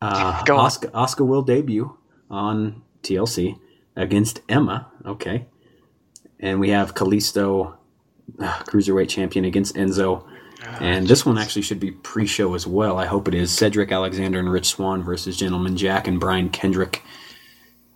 Uh, 0.01 0.43
Go 0.43 0.57
on. 0.57 0.69
Asuka, 0.69 0.91
Asuka 0.91 1.25
will 1.25 1.41
debut 1.41 1.97
on 2.29 2.83
TLC 3.01 3.57
against 3.95 4.41
Emma. 4.49 4.91
Okay. 5.05 5.47
And 6.39 6.59
we 6.59 6.69
have 6.69 6.93
Kalisto, 6.93 7.75
uh, 8.39 8.59
Cruiserweight 8.63 9.09
Champion, 9.09 9.45
against 9.45 9.75
Enzo. 9.75 10.25
And 10.79 11.07
this 11.07 11.25
one 11.25 11.37
actually 11.37 11.61
should 11.61 11.79
be 11.79 11.91
pre 11.91 12.25
show 12.25 12.55
as 12.55 12.65
well. 12.65 12.97
I 12.97 13.05
hope 13.05 13.27
it 13.27 13.33
is. 13.35 13.51
Cedric 13.51 13.91
Alexander 13.91 14.39
and 14.39 14.51
Rich 14.51 14.67
Swann 14.69 15.03
versus 15.03 15.37
Gentleman 15.37 15.77
Jack 15.77 16.07
and 16.07 16.19
Brian 16.19 16.49
Kendrick. 16.49 17.03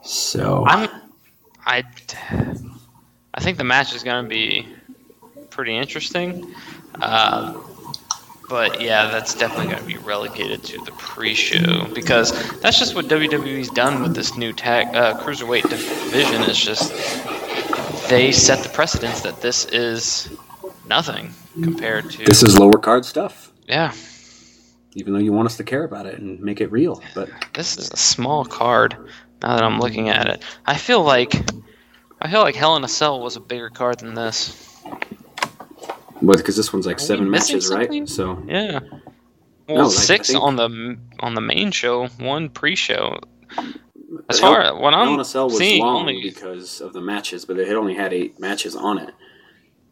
So. 0.04 0.66
I'm. 0.68 0.90
I. 1.66 1.84
I 3.34 3.42
think 3.42 3.58
the 3.58 3.64
match 3.64 3.96
is 3.96 4.04
going 4.04 4.24
to 4.24 4.30
be 4.30 4.68
pretty 5.50 5.76
interesting. 5.76 6.54
Uh, 7.02 7.60
but 8.50 8.82
yeah, 8.82 9.10
that's 9.12 9.36
definitely 9.36 9.68
going 9.68 9.80
to 9.80 9.86
be 9.86 9.98
relegated 9.98 10.64
to 10.64 10.84
the 10.84 10.92
pre-show 10.94 11.86
because 11.94 12.32
that's 12.60 12.80
just 12.80 12.96
what 12.96 13.06
WWE's 13.06 13.70
done 13.70 14.02
with 14.02 14.16
this 14.16 14.36
new 14.36 14.52
tag 14.52 14.88
uh, 14.96 15.20
cruiserweight 15.22 15.70
division. 15.70 16.42
It's 16.44 16.60
just 16.60 16.92
they 18.10 18.32
set 18.32 18.64
the 18.64 18.70
precedence 18.70 19.22
that 19.22 19.42
this 19.42 19.66
is 19.66 20.30
nothing 20.88 21.34
compared 21.62 22.10
to 22.12 22.26
This 22.26 22.44
is 22.44 22.58
lower 22.58 22.78
card 22.80 23.06
stuff, 23.06 23.52
yeah. 23.68 23.94
even 24.96 25.14
though 25.14 25.20
you 25.20 25.32
want 25.32 25.46
us 25.46 25.58
to 25.58 25.64
care 25.64 25.84
about 25.84 26.06
it 26.06 26.20
and 26.20 26.40
make 26.40 26.62
it 26.62 26.72
real. 26.72 27.02
But 27.16 27.30
This 27.54 27.78
is 27.78 27.92
a 27.92 27.98
small 27.98 28.46
card. 28.46 28.96
Now 29.42 29.56
that 29.56 29.64
I'm 29.64 29.80
looking 29.80 30.10
at 30.10 30.28
it, 30.28 30.44
I 30.66 30.76
feel 30.78 31.02
like 31.04 31.34
I 32.22 32.30
feel 32.30 32.42
like 32.42 32.56
Hell 32.56 32.76
in 32.76 32.84
a 32.84 32.88
Cell 32.90 33.22
was 33.22 33.36
a 33.38 33.40
bigger 33.40 33.70
card 33.70 34.00
than 34.00 34.14
this. 34.14 34.82
but 36.22 36.38
because 36.38 36.58
this 36.58 36.74
one's 36.74 36.86
like 36.86 36.98
Are 36.98 37.00
seven 37.00 37.30
matches, 37.30 37.70
right? 37.70 38.08
So 38.10 38.44
Yeah. 38.48 38.80
Well, 39.68 39.78
No, 39.78 39.84
like, 39.84 39.92
six 39.94 40.28
think- 40.32 40.44
on 40.44 40.56
the 40.58 40.98
on 41.20 41.36
the 41.36 41.42
main 41.42 41.72
show, 41.72 42.08
one 42.20 42.50
pre-show. 42.50 43.20
As 44.30 44.40
Hell- 44.40 44.54
far 44.54 44.62
as 44.62 44.74
what 44.80 44.94
I'm 44.94 45.24
Cell 45.24 45.46
was 45.48 45.58
seeing, 45.58 45.82
long 45.84 46.02
only 46.02 46.22
because 46.22 46.82
of 46.82 46.94
the 46.94 47.02
matches, 47.02 47.46
but 47.46 47.58
it 47.58 47.68
had 47.68 47.76
only 47.76 47.96
had 47.96 48.14
eight 48.14 48.40
matches 48.40 48.76
on 48.76 49.00
it. 49.00 49.14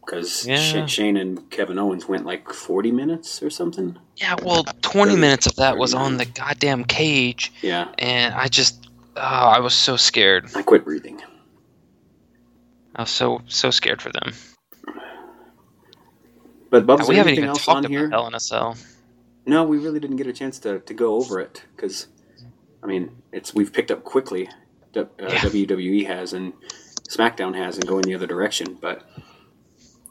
Because 0.04 0.46
Yeah. 0.46 0.86
Shane 0.86 1.16
and 1.18 1.50
Kevin 1.50 1.78
Owens 1.78 2.08
went 2.08 2.24
like 2.24 2.50
40 2.52 2.92
minutes 2.92 3.42
or 3.42 3.50
something. 3.50 3.98
yeah. 4.16 4.36
Well, 4.42 4.64
20 4.80 5.10
Thirty- 5.10 5.20
minutes 5.20 5.46
of 5.46 5.56
that 5.56 5.76
was 5.76 5.92
39. 5.92 6.12
on 6.12 6.16
the 6.18 6.24
goddamn 6.24 6.84
cage, 6.84 7.52
Yeah, 7.62 7.88
and 7.98 8.32
I 8.34 8.46
just 8.48 8.88
oh, 9.16 9.20
I 9.20 9.58
was 9.58 9.74
so 9.74 9.96
scared. 9.96 10.48
I 10.54 10.62
quit 10.62 10.84
breathing. 10.84 11.20
I 12.96 13.02
was 13.02 13.10
so 13.10 13.42
so 13.48 13.70
scared 13.70 14.00
for 14.00 14.10
them. 14.12 14.32
But 16.70 16.86
Bubs, 16.86 17.08
we 17.08 17.16
haven't 17.16 17.30
anything 17.30 17.44
even 17.44 17.48
else 17.50 17.64
talked 17.64 17.78
on 17.78 17.84
about 17.86 17.90
here? 17.90 18.10
Hell 18.10 18.26
in 18.26 18.34
a 18.34 18.40
Cell. 18.40 18.76
No, 19.46 19.64
we 19.64 19.78
really 19.78 19.98
didn't 20.00 20.16
get 20.16 20.26
a 20.26 20.32
chance 20.32 20.58
to, 20.60 20.80
to 20.80 20.94
go 20.94 21.14
over 21.14 21.40
it 21.40 21.64
because, 21.74 22.06
I 22.82 22.86
mean, 22.86 23.22
it's 23.32 23.54
we've 23.54 23.72
picked 23.72 23.90
up 23.90 24.04
quickly. 24.04 24.48
Uh, 24.96 25.04
Yeah. 25.18 25.28
WWE 25.40 26.06
has, 26.06 26.32
and 26.32 26.52
SmackDown 27.08 27.54
has 27.54 27.76
and 27.76 27.86
going 27.86 28.02
the 28.02 28.14
other 28.14 28.26
direction. 28.26 28.78
But 28.80 29.02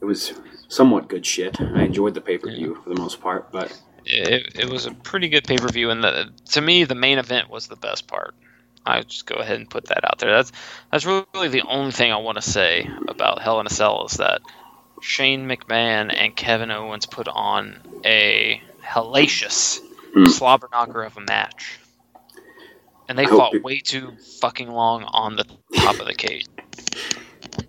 it 0.01 0.05
was 0.05 0.33
somewhat 0.67 1.07
good 1.09 1.25
shit. 1.25 1.59
I 1.59 1.83
enjoyed 1.83 2.13
the 2.13 2.21
pay 2.21 2.37
per 2.37 2.49
view 2.49 2.75
for 2.83 2.89
the 2.89 2.99
most 3.01 3.19
part, 3.21 3.51
but 3.51 3.77
It, 4.05 4.55
it 4.55 4.69
was 4.69 4.85
a 4.85 4.91
pretty 4.93 5.27
good 5.29 5.45
pay 5.45 5.57
per 5.57 5.67
view, 5.69 5.89
and 5.89 6.03
the, 6.03 6.29
to 6.51 6.61
me, 6.61 6.83
the 6.85 6.95
main 6.95 7.17
event 7.17 7.49
was 7.49 7.67
the 7.67 7.75
best 7.75 8.07
part. 8.07 8.35
I 8.85 9.01
just 9.01 9.25
go 9.25 9.35
ahead 9.35 9.57
and 9.57 9.69
put 9.69 9.85
that 9.87 10.05
out 10.05 10.19
there. 10.19 10.31
That's 10.31 10.51
that's 10.91 11.05
really 11.05 11.49
the 11.49 11.63
only 11.67 11.91
thing 11.91 12.11
I 12.13 12.17
want 12.17 12.37
to 12.37 12.41
say 12.41 12.89
about 13.09 13.41
Hell 13.41 13.59
in 13.59 13.67
a 13.67 13.69
Cell 13.69 14.05
is 14.05 14.13
that 14.17 14.39
Shane 15.01 15.45
McMahon 15.47 16.13
and 16.15 16.33
Kevin 16.35 16.71
Owens 16.71 17.05
put 17.05 17.27
on 17.27 17.81
a 18.05 18.61
hellacious 18.81 19.79
Hmm. 20.13 20.25
slobber 20.27 20.69
knocker 20.71 21.03
of 21.03 21.17
a 21.17 21.21
match, 21.21 21.79
and 23.09 23.17
they 23.17 23.23
I 23.25 23.27
fought 23.27 23.61
way 23.63 23.79
too 23.79 24.13
fucking 24.41 24.69
long 24.69 25.03
on 25.05 25.35
the 25.35 25.45
top 25.75 25.99
of 25.99 26.05
the 26.07 26.13
cage. 26.13 26.45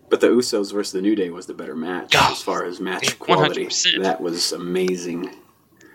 but 0.08 0.20
the 0.20 0.28
Usos 0.28 0.72
versus 0.72 0.92
the 0.92 1.00
New 1.02 1.14
Day 1.14 1.30
was 1.30 1.46
the 1.46 1.54
better 1.54 1.76
match 1.76 2.14
Oh, 2.16 2.28
as 2.32 2.42
far 2.42 2.64
as 2.64 2.80
match 2.80 3.18
quality. 3.18 3.66
100%. 3.66 4.02
That 4.02 4.20
was 4.20 4.52
amazing. 4.52 5.30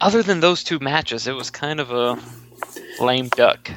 Other 0.02 0.22
than 0.24 0.40
those 0.40 0.64
two 0.64 0.80
matches, 0.80 1.28
it 1.28 1.34
was 1.34 1.50
kind 1.50 1.80
of 1.80 1.92
a 1.92 2.20
lame 3.02 3.30
duck 3.30 3.72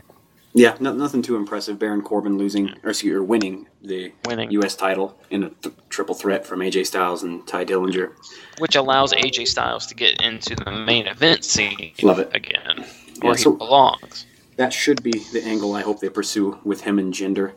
Yeah, 0.54 0.76
no, 0.80 0.92
nothing 0.92 1.22
too 1.22 1.36
impressive. 1.36 1.78
Baron 1.78 2.02
Corbin 2.02 2.36
losing 2.38 2.70
or 2.82 2.90
excuse 2.90 3.14
or 3.14 3.22
winning 3.22 3.66
the 3.82 4.12
winning. 4.24 4.50
U.S. 4.52 4.74
title 4.74 5.16
in 5.30 5.44
a 5.44 5.50
th- 5.50 5.74
triple 5.90 6.14
threat 6.14 6.44
from 6.46 6.60
AJ 6.60 6.86
Styles 6.86 7.22
and 7.22 7.46
Tye 7.46 7.64
Dillinger. 7.64 8.10
which 8.58 8.74
allows 8.74 9.12
AJ 9.12 9.46
Styles 9.48 9.86
to 9.86 9.94
get 9.94 10.20
into 10.22 10.54
the 10.56 10.70
main 10.72 11.06
event 11.06 11.44
scene 11.44 11.92
Love 12.02 12.18
it. 12.18 12.30
again, 12.34 12.84
where 13.20 13.32
Yeah, 13.34 13.36
so- 13.36 13.52
he 13.52 13.58
belongs. 13.58 14.25
That 14.56 14.72
should 14.72 15.02
be 15.02 15.12
the 15.32 15.42
angle 15.44 15.74
I 15.74 15.82
hope 15.82 16.00
they 16.00 16.08
pursue 16.08 16.58
with 16.64 16.80
him 16.80 16.98
and 16.98 17.12
Jinder. 17.12 17.52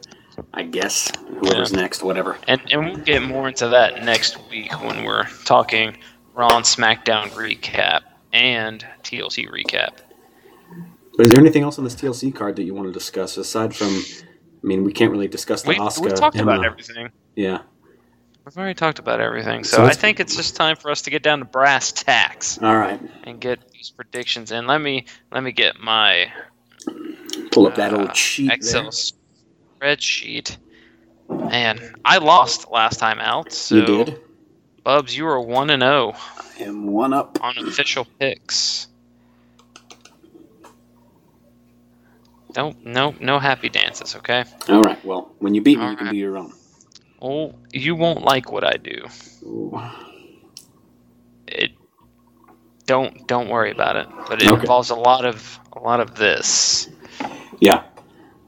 I 0.53 0.63
guess 0.63 1.12
whoever's 1.39 1.73
next, 1.73 2.03
whatever. 2.03 2.38
And 2.47 2.62
and 2.71 2.85
we'll 2.85 2.95
get 2.97 3.21
more 3.21 3.47
into 3.47 3.67
that 3.69 4.03
next 4.03 4.38
week 4.49 4.71
when 4.81 5.03
we're 5.03 5.27
talking 5.45 5.97
Raw 6.33 6.55
and 6.55 6.65
SmackDown 6.65 7.29
recap 7.31 8.01
and 8.31 8.85
TLC 9.03 9.49
recap. 9.49 9.97
But 11.17 11.25
is 11.27 11.33
there 11.33 11.41
anything 11.41 11.63
else 11.63 11.77
on 11.77 11.83
this 11.83 11.95
TLC 11.95 12.33
card 12.33 12.55
that 12.55 12.63
you 12.63 12.73
want 12.73 12.88
to 12.88 12.93
discuss 12.93 13.35
aside 13.38 13.75
from? 13.75 13.88
I 13.89 14.67
mean, 14.67 14.83
we 14.83 14.93
can't 14.93 15.12
really 15.12 15.27
discuss 15.27 15.63
the 15.63 15.69
We 15.69 15.75
Asuka. 15.75 16.01
we've 16.01 16.15
talked 16.15 16.39
about 16.39 16.65
everything. 16.65 17.12
Yeah. 17.35 17.59
We've 18.45 18.57
already 18.57 18.73
talked 18.73 18.99
about 18.99 19.19
everything, 19.21 19.63
so, 19.63 19.77
So 19.77 19.85
I 19.85 19.91
think 19.91 20.19
it's 20.19 20.35
just 20.35 20.55
time 20.55 20.75
for 20.75 20.89
us 20.89 21.01
to 21.03 21.09
get 21.09 21.21
down 21.21 21.39
to 21.39 21.45
brass 21.45 21.91
tacks 21.91 22.57
All 22.62 22.75
right. 22.75 22.99
and 23.23 23.39
get 23.39 23.69
these 23.71 23.91
predictions 23.91 24.51
And 24.51 24.65
Let 24.65 24.79
me 24.81 25.05
let 25.31 25.43
me 25.43 25.51
get 25.51 25.79
my 25.79 26.31
Pull 27.51 27.67
up 27.67 27.75
that 27.75 27.93
uh, 27.93 27.97
old 27.97 28.15
sheet. 28.15 28.51
Excel 28.51 28.83
there. 28.83 28.91
spreadsheet. 29.95 30.57
Man, 31.29 31.79
I 32.05 32.17
lost 32.17 32.69
last 32.71 32.99
time 32.99 33.19
out. 33.19 33.51
So 33.51 33.75
You 33.75 33.85
did. 33.85 34.19
Bubs, 34.83 35.15
you 35.15 35.25
are 35.27 35.39
one 35.41 35.69
and 35.69 35.81
zero 35.81 36.13
I 36.15 36.63
am 36.63 36.88
one 36.88 37.13
up. 37.13 37.38
on 37.41 37.57
official 37.57 38.07
picks. 38.19 38.88
Don't 42.53 42.83
no 42.85 43.13
no 43.19 43.39
happy 43.39 43.69
dances, 43.69 44.15
okay? 44.15 44.43
All 44.69 44.81
right. 44.81 45.03
Well, 45.05 45.31
when 45.39 45.53
you 45.53 45.62
beat 45.62 45.77
me, 45.77 45.83
All 45.85 45.91
you 45.91 45.97
can 45.97 46.09
do 46.09 46.15
your 46.17 46.38
own. 46.38 46.53
Oh, 47.21 47.53
you 47.73 47.95
won't 47.95 48.23
like 48.23 48.51
what 48.51 48.63
I 48.63 48.77
do. 48.77 49.05
Ooh. 49.43 49.79
It 51.47 51.71
don't 52.88 53.27
don't 53.27 53.49
worry 53.49 53.71
about 53.71 53.95
it. 53.97 54.07
But 54.27 54.41
it 54.41 54.49
Okay. 54.49 54.62
involves 54.62 54.89
a 54.89 54.95
lot 54.95 55.25
of 55.25 55.59
a 55.73 55.79
lot 55.79 55.99
of 55.99 56.15
this, 56.15 56.89
Yeah, 57.60 57.84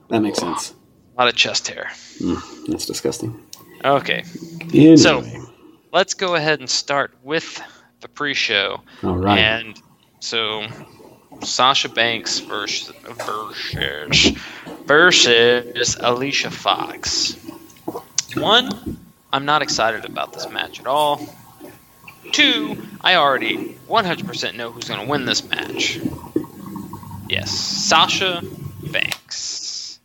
that 0.09 0.21
makes 0.21 0.39
sense. 0.39 0.73
a 1.17 1.21
lot 1.21 1.27
of 1.29 1.35
chest 1.35 1.67
hair. 1.67 1.89
Mm, 2.19 2.67
that's 2.67 2.85
disgusting. 2.85 3.39
Okay, 3.83 4.23
Anyway. 4.73 4.95
So- 4.97 5.23
let's 5.91 6.13
go 6.13 6.35
ahead 6.35 6.59
and 6.59 6.69
start 6.69 7.13
with 7.23 7.61
the 8.01 8.07
pre-show. 8.07 8.81
all 9.03 9.17
right. 9.17 9.37
And 9.37 9.81
so 10.19 10.65
Sasha 11.41 11.89
Banks 11.89 12.39
versus 12.39 12.93
versus 13.25 14.37
versus 14.85 15.97
Alicia 15.99 16.51
Fox. 16.51 17.35
One, 18.35 18.97
I'm 19.33 19.45
not 19.45 19.61
excited 19.61 20.05
about 20.05 20.33
this 20.33 20.47
match 20.49 20.79
at 20.79 20.87
all. 20.87 21.21
Two, 22.31 22.81
I 23.01 23.15
already 23.15 23.75
100% 23.89 24.55
know 24.55 24.71
who's 24.71 24.87
going 24.87 25.01
to 25.01 25.07
win 25.07 25.25
this 25.25 25.43
match. 25.49 25.99
Yes, 27.27 27.51
Sasha 27.51 28.41
Banks. 28.89 29.99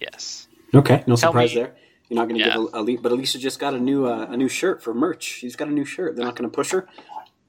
Yes. 0.00 0.48
okay, 0.74 0.98
no 1.06 1.16
tell 1.16 1.30
surprise 1.32 1.50
me- 1.50 1.62
there. 1.62 1.74
You're 2.08 2.16
not 2.16 2.28
going 2.28 2.40
to 2.40 2.46
Yeah. 2.46 2.54
give 2.56 2.74
Ali, 2.74 2.96
but 2.96 3.12
Alicia 3.12 3.38
just 3.38 3.58
got 3.60 3.74
a 3.74 3.78
new 3.78 4.06
uh, 4.06 4.26
a 4.30 4.36
new 4.36 4.48
shirt 4.48 4.82
for 4.82 4.94
merch. 4.94 5.24
She's 5.24 5.56
got 5.56 5.68
a 5.68 5.70
new 5.72 5.84
shirt. 5.84 6.16
They're 6.16 6.24
not 6.24 6.36
going 6.36 6.48
to 6.50 6.54
push 6.54 6.70
her 6.70 6.88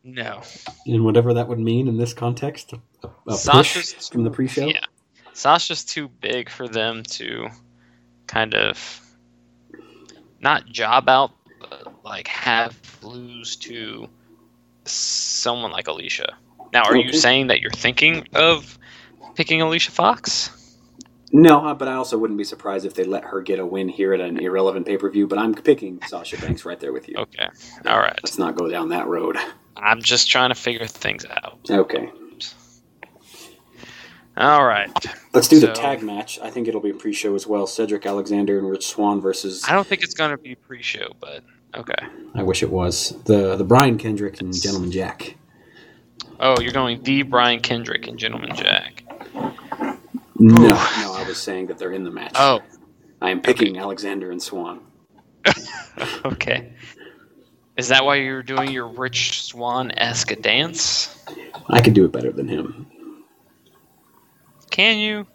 No. 0.04 0.42
in 0.86 1.04
whatever 1.06 1.34
that 1.36 1.48
would 1.48 1.60
mean 1.60 1.88
in 1.88 1.98
this 1.98 2.14
context. 2.14 2.74
A, 2.74 2.78
a 3.04 3.10
push 3.26 3.38
Sasha's- 3.40 4.10
from 4.10 4.24
the 4.24 4.30
pre-show. 4.32 4.66
Yeah. 4.68 4.82
Sasha's 5.34 5.86
too 5.86 6.10
big 6.10 6.50
for 6.50 6.68
them 6.68 7.04
to 7.04 7.48
kind 8.28 8.54
of 8.54 9.02
not 10.42 10.66
job 10.68 11.08
out, 11.08 11.32
but 11.62 12.04
like 12.04 12.28
have 12.28 12.78
lose 13.02 13.56
to 13.58 14.10
someone 14.84 15.72
like 15.72 15.88
Alicia. 15.88 16.36
Now, 16.74 16.84
are 16.84 16.96
you 16.98 17.10
Okay. 17.10 17.18
saying 17.18 17.48
that 17.48 17.62
you're 17.62 17.72
thinking 17.72 18.28
of 18.34 18.78
picking 19.36 19.62
Alicia 19.62 19.92
Fox? 19.92 20.52
No, 21.32 21.66
uh, 21.66 21.74
but 21.76 21.88
I 21.88 21.94
also 21.94 22.18
wouldn't 22.18 22.38
be 22.38 22.44
surprised 22.44 22.86
if 22.86 22.96
they 22.96 23.04
let 23.04 23.24
her 23.26 23.42
get 23.42 23.60
a 23.60 23.66
win 23.66 23.88
here 23.88 24.14
at 24.14 24.20
an 24.20 24.40
irrelevant 24.40 24.88
pay-per-view. 24.88 25.28
But 25.28 25.38
I'm 25.38 25.54
picking 25.54 26.00
Sasha 26.08 26.38
Banks 26.38 26.66
right 26.66 26.80
there 26.80 26.92
with 26.92 27.08
you. 27.08 27.16
Okay. 27.18 27.48
All 27.86 28.00
right. 28.00 28.20
Let's 28.24 28.40
not 28.40 28.56
go 28.56 28.68
down 28.68 28.90
that 28.90 29.08
road. 29.08 29.38
I'm 29.78 30.02
just 30.02 30.30
trying 30.30 30.50
to 30.50 30.56
figure 30.56 30.86
things 30.88 31.26
out. 31.26 31.60
Okay, 31.70 32.12
All 34.38 34.66
right. 34.66 34.90
let's 35.34 35.48
do 35.48 35.60
the 35.60 35.72
tag 35.72 36.02
match. 36.02 36.40
I 36.42 36.50
think 36.50 36.68
it'll 36.68 36.82
be 36.82 36.90
a 36.90 36.96
pre-show 36.96 37.36
as 37.36 37.46
well. 37.48 37.68
Cedric 37.68 38.06
Alexander 38.06 38.58
and 38.58 38.70
Rich 38.70 38.88
Swann 38.88 39.22
versus. 39.22 39.64
I 39.68 39.74
don't 39.74 39.88
think 39.88 40.04
it's 40.04 40.14
going 40.14 40.32
to 40.32 40.38
be 40.38 40.56
pre-show, 40.56 41.14
but 41.20 41.44
okay. 41.76 42.08
I 42.36 42.44
wish 42.44 42.64
it 42.64 42.70
was 42.70 43.16
the 43.26 43.56
the 43.56 43.64
Brian 43.64 43.98
Kendrick 43.98 44.42
and 44.42 44.54
Gentleman 44.54 44.92
Jack. 44.92 45.36
Oh, 46.40 46.60
you're 46.62 46.74
going 46.74 47.02
the 47.04 47.24
Brian 47.24 47.60
Kendrick 47.60 48.08
and 48.08 48.18
Gentleman 48.18 48.56
Jack. 48.56 49.04
No, 50.40 50.56
Ooh. 50.56 50.68
no, 50.68 51.14
I 51.14 51.26
was 51.28 51.38
saying 51.38 51.68
that 51.68 51.78
they're 51.78 51.92
in 51.92 52.04
the 52.04 52.12
match. 52.12 52.32
Oh, 52.36 52.62
I 53.22 53.30
am 53.30 53.42
picking 53.42 53.78
Alexander 53.78 54.32
and 54.32 54.42
Swann. 54.42 54.82
Okay. 56.26 56.72
Is 57.76 57.90
that 57.90 58.06
why 58.06 58.16
you're 58.16 58.44
doing 58.44 58.72
your 58.72 58.88
Rich 58.88 59.44
Swann 59.44 59.92
esque 59.98 60.40
dance? 60.42 61.18
I 61.70 61.82
could 61.82 61.94
do 61.94 62.06
it 62.06 62.12
better 62.14 62.32
than 62.32 62.48
him. 62.48 62.88
Can 64.70 64.98
you? 64.98 65.28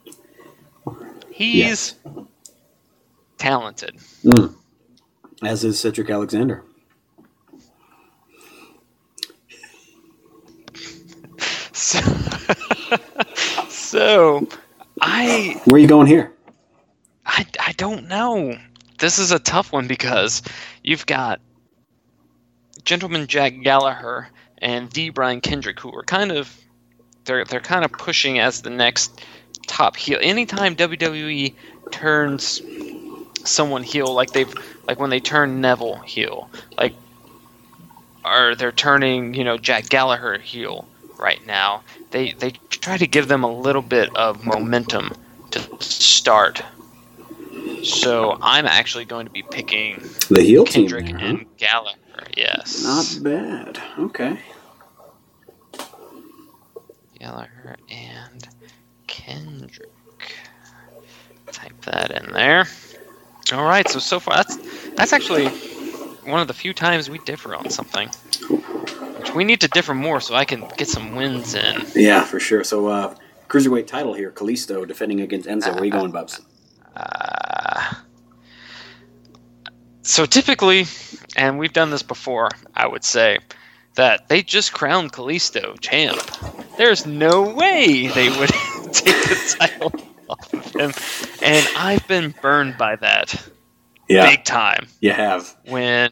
He's 1.30 1.96
talented. 3.38 3.96
Mm. 4.24 4.54
As 5.42 5.64
is 5.64 5.78
Cedric 5.78 6.10
Alexander. 6.10 6.64
So, 11.76 12.00
so 13.68 14.48
I, 15.06 15.60
Where 15.66 15.76
are 15.76 15.78
you 15.78 15.86
going 15.86 16.06
here? 16.06 16.32
I 17.26 17.44
I 17.60 17.72
don't 17.72 18.08
know. 18.08 18.56
This 18.98 19.18
is 19.18 19.32
a 19.32 19.38
tough 19.38 19.70
one 19.70 19.86
because 19.86 20.42
you've 20.82 21.04
got 21.04 21.40
Gentleman 22.84 23.26
Jack 23.26 23.60
Gallagher 23.62 24.28
and 24.58 24.90
the 24.92 25.10
Brian 25.10 25.42
Kendrick 25.42 25.78
who 25.78 25.94
are 25.94 26.04
kind 26.04 26.32
of 26.32 26.56
they're 27.26 27.44
they're 27.44 27.60
kind 27.60 27.84
of 27.84 27.92
pushing 27.92 28.38
as 28.38 28.62
the 28.62 28.70
next 28.70 29.20
top 29.66 29.96
heel. 29.96 30.18
Anytime 30.22 30.74
WWE 30.74 31.54
turns 31.90 32.62
someone 33.44 33.82
heel, 33.82 34.12
like 34.14 34.30
they've 34.30 34.52
like 34.86 34.98
when 34.98 35.10
they 35.10 35.20
turn 35.20 35.60
Neville 35.60 35.98
heel, 35.98 36.48
like 36.78 36.94
or 38.24 38.54
they're 38.54 38.72
turning 38.72 39.34
you 39.34 39.44
know 39.44 39.58
Jack 39.58 39.90
Gallagher 39.90 40.38
heel 40.38 40.86
right 41.24 41.44
now. 41.46 41.82
They 42.10 42.32
they 42.32 42.50
try 42.68 42.96
to 42.98 43.06
give 43.06 43.26
them 43.28 43.42
a 43.42 43.52
little 43.52 43.82
bit 43.82 44.14
of 44.14 44.44
momentum 44.44 45.12
to 45.52 45.60
start. 45.82 46.62
So 47.82 48.38
I'm 48.42 48.66
actually 48.66 49.06
going 49.06 49.26
to 49.26 49.32
be 49.32 49.42
picking 49.42 50.02
The 50.28 50.42
heel 50.42 50.64
team 50.64 50.86
Kendrick 50.88 51.06
there, 51.06 51.18
huh? 51.18 51.26
and 51.26 51.56
Gallagher. 51.56 52.26
Yes. 52.36 52.82
Not 52.82 53.24
bad. 53.24 53.82
Okay. 53.98 54.38
Gallagher 57.18 57.76
and 57.88 58.48
Kendrick. 59.06 59.90
Type 61.52 61.80
that 61.82 62.10
in 62.10 62.32
there. 62.32 62.66
All 63.52 63.64
right. 63.64 63.88
So 63.88 63.98
so 63.98 64.20
far 64.20 64.36
that's 64.36 64.56
that's 64.96 65.12
actually 65.12 65.48
one 66.26 66.40
of 66.40 66.48
the 66.48 66.54
few 66.54 66.72
times 66.74 67.08
we 67.08 67.18
differ 67.18 67.54
on 67.54 67.70
something. 67.70 68.08
Which 68.08 68.63
we 69.34 69.44
need 69.44 69.60
to 69.62 69.68
differ 69.68 69.94
more 69.94 70.20
so 70.20 70.34
I 70.34 70.44
can 70.44 70.66
get 70.76 70.88
some 70.88 71.14
wins 71.14 71.54
in. 71.54 71.82
Yeah, 71.94 72.24
for 72.24 72.38
sure. 72.40 72.64
So, 72.64 72.86
uh, 72.88 73.14
cruiserweight 73.48 73.86
title 73.86 74.14
here: 74.14 74.30
Kalisto 74.30 74.86
defending 74.86 75.20
against 75.20 75.48
Enzo. 75.48 75.72
Where 75.72 75.82
are 75.82 75.84
you 75.84 75.90
going, 75.90 76.10
Bubs? 76.12 76.40
Uh, 76.96 77.94
So 80.02 80.26
typically, 80.26 80.84
and 81.36 81.58
we've 81.58 81.72
done 81.72 81.90
this 81.90 82.02
before, 82.02 82.50
I 82.74 82.86
would 82.86 83.04
say 83.04 83.38
that 83.96 84.28
they 84.28 84.42
just 84.42 84.72
crowned 84.72 85.12
Kalisto 85.12 85.80
champ. 85.80 86.20
There's 86.76 87.06
no 87.06 87.42
way 87.54 88.08
they 88.08 88.28
would 88.38 88.50
take 88.92 89.22
the 89.22 89.56
title 89.58 89.92
off 90.28 90.52
of 90.52 90.64
him, 90.76 90.92
and 91.42 91.66
I've 91.76 92.06
been 92.06 92.34
burned 92.42 92.76
by 92.76 92.96
that 92.96 93.48
Yeah, 94.08 94.28
big 94.28 94.44
time. 94.44 94.88
you 95.00 95.12
have. 95.12 95.56
when 95.68 96.10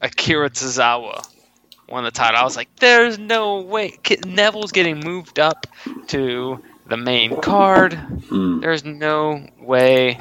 Akira 0.00 0.48
Tozawa 0.48 1.28
won 1.90 2.04
the 2.04 2.10
title. 2.10 2.38
I 2.40 2.44
was 2.44 2.56
like, 2.56 2.68
"There's 2.76 3.18
no 3.18 3.60
way 3.62 3.98
Neville's 4.26 4.72
getting 4.72 5.00
moved 5.00 5.38
up 5.38 5.66
to 6.08 6.62
the 6.86 6.96
main 6.96 7.40
card. 7.40 7.92
Mm. 7.92 8.60
There's 8.60 8.84
no 8.84 9.46
way 9.60 10.18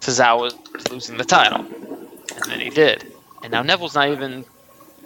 Tozawa's 0.00 0.54
losing 0.90 1.16
the 1.16 1.24
title." 1.24 1.60
And 1.60 2.50
then 2.50 2.60
he 2.60 2.70
did, 2.70 3.12
and 3.42 3.50
now 3.52 3.62
Neville's 3.62 3.94
not 3.94 4.10
even 4.10 4.44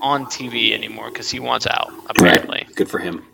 on 0.00 0.26
TV 0.26 0.72
anymore 0.72 1.09
because 1.11 1.31
he 1.31 1.38
wants 1.40 1.66
out. 1.66 1.92
Apparently, 2.09 2.66
Good 2.74 2.88
for 2.88 2.98
him. 2.98 3.24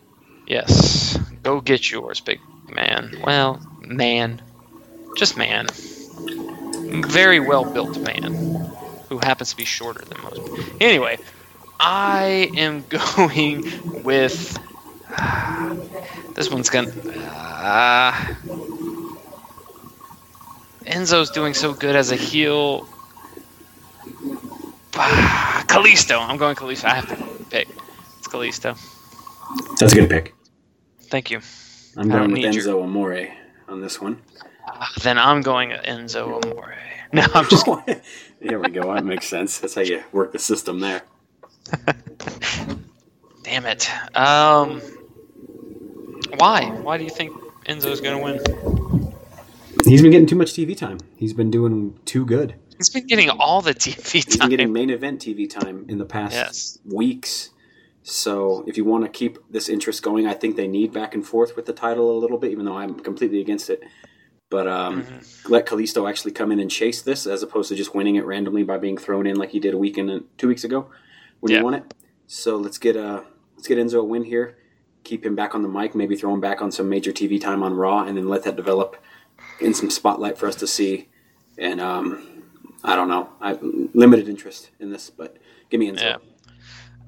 yes. 0.46 1.18
Go 1.42 1.60
get 1.60 1.90
yours, 1.90 2.20
big 2.20 2.40
man. 2.68 3.14
Well, 3.24 3.60
man, 3.80 4.42
just 5.16 5.36
man. 5.36 5.68
Very 7.08 7.38
well 7.40 7.64
built 7.64 7.98
man 7.98 8.34
who 9.08 9.18
happens 9.18 9.50
to 9.50 9.56
be 9.56 9.64
shorter 9.64 10.04
than 10.04 10.20
most. 10.22 10.40
Anyway, 10.80 11.18
I 11.80 12.50
am 12.56 12.84
going 13.16 13.64
with 14.02 14.58
this 16.34 16.50
one's 16.50 16.70
gonna. 16.70 16.90
Uh, 16.90 18.12
Enzo's 20.84 21.30
doing 21.30 21.54
so 21.54 21.72
good 21.74 21.96
as 21.96 22.12
a 22.12 22.16
heel. 22.16 22.86
Kalisto. 24.92 26.18
I'm 26.26 26.36
going 26.36 26.54
Kalisto. 26.56 26.84
I 26.84 26.94
have 26.94 27.08
to 27.08 27.44
pick. 27.50 27.68
It's 28.18 28.28
Kalisto. 28.28 28.78
That's 29.78 29.92
a 29.92 29.96
good 29.96 30.08
pick. 30.10 30.34
Thank 31.02 31.30
you. 31.30 31.40
I'm 31.96 32.08
going 32.08 32.30
with 32.30 32.42
need 32.42 32.54
your- 32.54 32.64
Enzo 32.64 32.82
Amore 32.82 33.28
on 33.68 33.80
this 33.80 34.00
one. 34.00 34.20
Uh, 34.66 34.86
then 35.02 35.18
I'm 35.18 35.42
going 35.42 35.70
Enzo 35.70 36.42
Amore. 36.44 36.74
No, 37.12 37.24
I'm 37.34 37.48
just 37.48 37.64
there 38.40 38.58
we 38.58 38.68
go. 38.68 38.92
That 38.92 39.04
makes 39.04 39.28
sense. 39.28 39.58
That's 39.60 39.76
how 39.76 39.82
you 39.82 40.02
work 40.10 40.32
the 40.32 40.40
system 40.40 40.80
there. 40.80 41.02
Damn 43.42 43.66
it. 43.66 43.90
Um, 44.16 44.80
why? 46.36 46.66
Why 46.82 46.98
do 46.98 47.04
you 47.04 47.10
think 47.10 47.32
Enzo's 47.68 48.00
going 48.00 48.18
to 48.18 48.22
win? 48.24 48.40
He's 49.86 50.02
been 50.02 50.10
getting 50.10 50.26
too 50.26 50.36
much 50.36 50.52
TV 50.52 50.76
time. 50.76 50.98
He's 51.16 51.32
been 51.32 51.50
doing 51.50 51.98
too 52.04 52.26
good. 52.26 52.54
He's 52.76 52.90
been 52.90 53.06
getting 53.06 53.30
all 53.30 53.62
the 53.62 53.72
TV 53.74 53.94
time. 53.94 54.10
He's 54.12 54.36
been 54.36 54.50
getting 54.50 54.72
main 54.72 54.90
event 54.90 55.20
TV 55.20 55.48
time 55.48 55.86
in 55.88 55.98
the 55.98 56.04
past 56.04 56.34
Yes. 56.34 56.78
weeks. 56.84 57.50
So 58.02 58.64
if 58.66 58.76
you 58.76 58.84
want 58.84 59.04
to 59.04 59.10
keep 59.10 59.38
this 59.50 59.68
interest 59.68 60.02
going, 60.02 60.26
I 60.26 60.34
think 60.34 60.56
they 60.56 60.68
need 60.68 60.92
back 60.92 61.14
and 61.14 61.26
forth 61.26 61.56
with 61.56 61.66
the 61.66 61.72
title 61.72 62.16
a 62.16 62.18
little 62.18 62.38
bit, 62.38 62.52
even 62.52 62.64
though 62.64 62.76
I'm 62.76 62.94
completely 63.00 63.40
against 63.40 63.70
it. 63.70 63.82
But 64.50 64.68
um, 64.68 65.02
Mhm. 65.02 65.50
let 65.50 65.66
Kalisto 65.66 66.08
actually 66.08 66.32
come 66.32 66.52
in 66.52 66.60
and 66.60 66.70
chase 66.70 67.02
this, 67.02 67.26
as 67.26 67.42
opposed 67.42 67.68
to 67.70 67.74
just 67.74 67.94
winning 67.94 68.14
it 68.16 68.24
randomly 68.24 68.62
by 68.62 68.78
being 68.78 68.96
thrown 68.96 69.26
in 69.26 69.36
like 69.36 69.50
he 69.50 69.60
did 69.60 69.74
a 69.74 69.78
week 69.78 69.98
and 69.98 70.24
two 70.38 70.48
weeks 70.48 70.64
ago 70.64 70.88
when 71.40 71.52
Yeah. 71.52 71.58
he 71.58 71.64
won 71.64 71.74
it. 71.74 71.94
So 72.26 72.56
let's 72.56 72.78
get 72.78 72.96
uh, 72.96 73.22
let's 73.56 73.68
get 73.68 73.78
Enzo 73.78 74.00
a 74.00 74.04
win 74.04 74.24
here. 74.24 74.56
Keep 75.04 75.24
him 75.24 75.36
back 75.36 75.54
on 75.54 75.62
the 75.62 75.68
mic, 75.68 75.94
maybe 75.94 76.16
throw 76.16 76.34
him 76.34 76.40
back 76.40 76.60
on 76.60 76.72
some 76.72 76.88
major 76.88 77.12
TV 77.12 77.40
time 77.40 77.62
on 77.62 77.74
Raw, 77.74 78.02
and 78.04 78.16
then 78.16 78.28
let 78.28 78.42
that 78.42 78.56
develop 78.56 78.96
in 79.60 79.72
some 79.72 79.90
spotlight 79.90 80.36
for 80.36 80.48
us 80.48 80.56
to 80.56 80.66
see. 80.66 81.08
And 81.58 81.80
um, 81.80 82.42
I 82.82 82.96
don't 82.96 83.08
know, 83.08 83.28
I 83.40 83.48
have 83.50 83.60
limited 83.62 84.28
interest 84.28 84.70
in 84.80 84.90
this, 84.90 85.08
but 85.10 85.36
give 85.70 85.78
me 85.80 85.90
Enzo. 85.90 86.00
Yeah. 86.02 86.16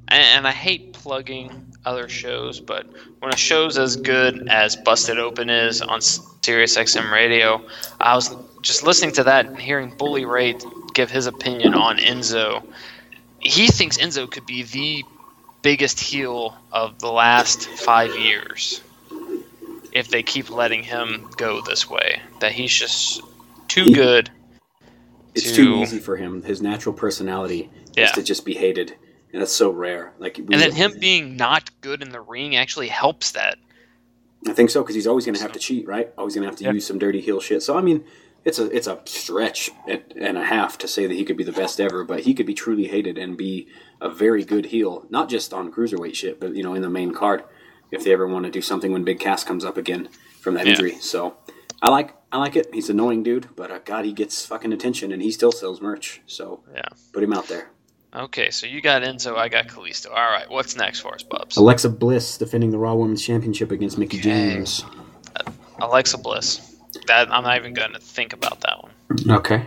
And, 0.09 0.23
and 0.23 0.47
I 0.47 0.53
hate 0.53 0.93
plugging 0.93 1.75
other 1.85 2.09
shows, 2.09 2.61
but 2.61 2.87
when 3.19 3.33
a 3.33 3.37
show's 3.37 3.77
as 3.79 3.97
good 3.97 4.49
as 4.49 4.77
Busted 4.77 5.19
Open 5.19 5.51
is 5.51 5.83
on 5.83 6.01
Sirius 6.01 6.79
XM 6.79 7.11
Radio, 7.13 7.63
I 8.01 8.15
was 8.15 8.35
just 8.63 8.85
listening 8.85 9.13
to 9.15 9.25
that 9.25 9.47
and 9.47 9.59
hearing 9.59 9.91
Bully 9.97 10.25
Ray 10.25 10.55
give 10.95 11.11
his 11.11 11.27
opinion 11.27 11.75
on 11.75 11.99
Enzo. 11.99 12.65
He 13.49 13.69
thinks 13.69 13.97
Enzo 13.99 14.31
could 14.31 14.47
be 14.47 14.63
the 14.63 15.05
biggest 15.63 15.99
heel 15.99 16.57
of 16.71 16.99
the 16.99 17.11
last 17.11 17.67
five 17.69 18.15
years 18.17 18.83
if 19.93 20.09
they 20.09 20.23
keep 20.23 20.51
letting 20.51 20.83
him 20.83 21.29
go 21.37 21.61
this 21.63 21.89
way. 21.89 22.21
That 22.41 22.53
he's 22.53 22.73
just 22.73 23.23
too 23.69 23.85
He- 23.85 23.93
good. 23.95 24.31
It's 25.35 25.51
to- 25.51 25.57
too 25.57 25.77
easy 25.83 25.99
for 25.99 26.17
him. 26.17 26.43
His 26.43 26.61
natural 26.61 26.95
personality 26.95 27.71
Yeah. 27.97 28.07
is 28.07 28.13
to 28.13 28.23
just 28.23 28.45
be 28.45 28.55
hated, 28.55 28.95
and 29.33 29.41
that's 29.41 29.53
so 29.53 29.71
rare. 29.71 30.13
Like, 30.19 30.39
And 30.39 30.49
then 30.49 30.73
him 30.73 30.99
being 30.99 31.37
not 31.37 31.71
good 31.81 32.03
in 32.03 32.11
the 32.11 32.21
ring 32.21 32.57
actually 32.57 32.89
helps 32.89 33.31
that. 33.33 33.57
I 34.47 34.53
think 34.53 34.71
so 34.71 34.83
because 34.83 34.95
he's 34.95 35.07
always 35.07 35.25
going 35.25 35.35
to 35.37 35.43
have 35.43 35.53
to 35.53 35.59
cheat, 35.59 35.87
right? 35.87 36.11
Always 36.19 36.35
going 36.35 36.43
to 36.43 36.49
have 36.49 36.59
to 36.59 36.73
use 36.73 36.87
some 36.87 36.99
dirty 36.99 37.21
heel 37.21 37.41
shit. 37.41 37.63
So 37.63 37.77
I 37.77 37.81
mean, 37.83 38.05
it's 38.49 38.59
a 38.59 38.67
it's 38.77 38.87
a 38.87 39.01
stretch 39.05 39.71
and, 39.87 40.03
and 40.21 40.37
a 40.39 40.45
half 40.45 40.79
to 40.79 40.89
say 40.89 41.07
that 41.07 41.15
he 41.15 41.25
could 41.25 41.37
be 41.37 41.45
the 41.45 41.53
best 41.53 41.79
ever, 41.81 42.03
but 42.05 42.21
he 42.21 42.35
could 42.35 42.47
be 42.47 42.55
truly 42.55 42.87
hated 42.89 43.17
and 43.19 43.37
be 43.37 43.69
a 44.01 44.09
very 44.11 44.45
good 44.45 44.67
heel, 44.67 45.05
not 45.11 45.29
just 45.29 45.53
on 45.53 45.71
cruiserweight 45.73 46.15
shit, 46.15 46.41
but 46.41 46.55
you 46.57 46.63
know 46.63 46.75
in 46.75 46.83
the 46.83 46.91
main 46.91 47.13
card 47.13 47.45
if 47.93 48.05
they 48.05 48.13
ever 48.13 48.27
want 48.27 48.45
to 48.45 48.51
do 48.51 48.61
something 48.63 48.93
when 48.93 49.05
Big 49.05 49.19
Cass 49.21 49.45
comes 49.45 49.65
up 49.65 49.77
again 49.77 50.09
from 50.41 50.55
that 50.55 50.65
Yeah. 50.67 50.73
injury. 50.73 50.95
So 51.01 51.37
I 51.83 51.91
like 51.91 52.15
I 52.33 52.39
like 52.39 52.57
it. 52.57 52.69
He's 52.75 52.91
an 52.91 52.97
annoying 52.97 53.23
dude, 53.23 53.49
but 53.57 53.71
uh, 53.71 53.79
God, 53.85 54.05
he 54.05 54.13
gets 54.13 54.45
fucking 54.45 54.73
attention 54.73 55.13
and 55.13 55.23
he 55.23 55.31
still 55.31 55.53
sells 55.53 55.81
merch. 55.81 56.21
So 56.27 56.61
Yeah. 56.75 56.89
put 57.13 57.23
him 57.23 57.33
out 57.33 57.49
there. 57.49 57.71
Okay, 58.15 58.51
so 58.51 58.67
you 58.67 58.81
got 58.81 59.03
Enzo, 59.03 59.37
I 59.37 59.49
got 59.49 59.67
Kalisto. 59.69 60.09
All 60.11 60.17
right, 60.17 60.49
what's 60.51 60.75
next 60.77 61.01
for 61.01 61.15
us, 61.15 61.23
Bubs? 61.23 61.59
Alexa 61.59 61.91
Bliss 61.91 62.39
defending 62.39 62.71
the 62.71 62.79
Raw 62.79 62.95
Women's 62.95 63.23
Championship 63.23 63.71
against 63.71 63.99
Mickie 63.99 64.19
Okay. 64.19 64.31
James. 64.31 64.83
Alexa 65.81 66.19
Bliss. 66.19 66.68
That 67.07 67.33
I'm 67.33 67.45
not 67.45 67.57
even 67.57 67.75
going 67.75 67.93
to 67.93 68.01
think 68.01 68.33
about 68.33 68.61
that 68.63 68.83
one. 68.83 68.93
Okay. 69.39 69.67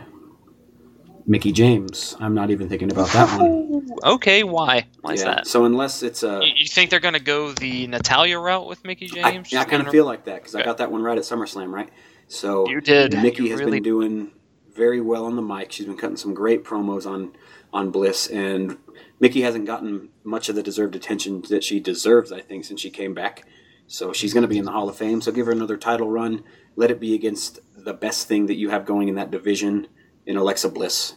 Mickie 1.27 1.51
James. 1.51 2.15
I'm 2.19 2.33
not 2.33 2.49
even 2.49 2.67
thinking 2.67 2.91
about 2.91 3.09
that 3.09 3.39
one. 3.39 3.87
Okay, 4.03 4.43
why? 4.43 4.87
Why 5.01 5.13
is 5.13 5.23
that? 5.23 5.45
So 5.47 5.65
unless 5.65 6.01
it's 6.03 6.23
a, 6.23 6.39
You, 6.43 6.51
you 6.55 6.65
think 6.67 6.89
they're 6.89 6.99
going 6.99 7.13
to 7.13 7.19
go 7.19 7.51
the 7.51 7.87
Natalya 7.87 8.39
route 8.39 8.67
with 8.67 8.83
Mickie 8.83 9.09
I, 9.23 9.31
James? 9.31 9.51
yeah, 9.51 9.61
I 9.61 9.65
kind 9.65 9.81
of 9.85 9.89
feel 9.89 10.05
like 10.05 10.25
that 10.25 10.35
because 10.41 10.55
I 10.55 10.63
got 10.63 10.77
that 10.79 10.91
one 10.91 11.03
right 11.03 11.17
at 11.17 11.23
SummerSlam, 11.23 11.71
right? 11.71 11.89
So 12.27 12.67
You 12.67 12.81
did. 12.81 13.13
Mickie 13.21 13.43
You 13.43 13.51
has 13.51 13.59
really- 13.59 13.73
been 13.77 13.83
doing 13.83 14.31
very 14.75 15.01
well 15.01 15.25
on 15.25 15.35
the 15.35 15.41
mic. 15.41 15.71
She's 15.71 15.85
been 15.85 15.97
cutting 15.97 16.17
some 16.17 16.33
great 16.33 16.63
promos 16.63 17.05
on 17.09 17.33
on 17.73 17.89
Bliss, 17.89 18.27
and 18.27 18.77
Mickie 19.21 19.41
hasn't 19.43 19.65
gotten 19.65 20.09
much 20.25 20.49
of 20.49 20.55
the 20.55 20.63
deserved 20.63 20.93
attention 20.93 21.41
that 21.49 21.63
she 21.63 21.79
deserves. 21.79 22.31
I 22.31 22.41
think 22.41 22.65
since 22.65 22.81
she 22.81 22.89
came 22.89 23.13
back, 23.13 23.45
so 23.87 24.11
she's 24.11 24.33
going 24.33 24.41
to 24.41 24.47
be 24.47 24.57
in 24.57 24.65
the 24.65 24.71
Hall 24.71 24.89
of 24.89 24.97
Fame. 24.97 25.21
So 25.21 25.31
give 25.31 25.45
her 25.45 25.53
another 25.53 25.77
title 25.77 26.09
run. 26.09 26.43
Let 26.75 26.91
it 26.91 26.99
be 26.99 27.13
against 27.15 27.59
the 27.75 27.93
best 27.93 28.27
thing 28.27 28.45
that 28.47 28.55
you 28.55 28.69
have 28.69 28.85
going 28.85 29.07
in 29.07 29.15
that 29.15 29.31
division 29.31 29.87
in 30.25 30.37
Alexa 30.37 30.69
Bliss 30.69 31.15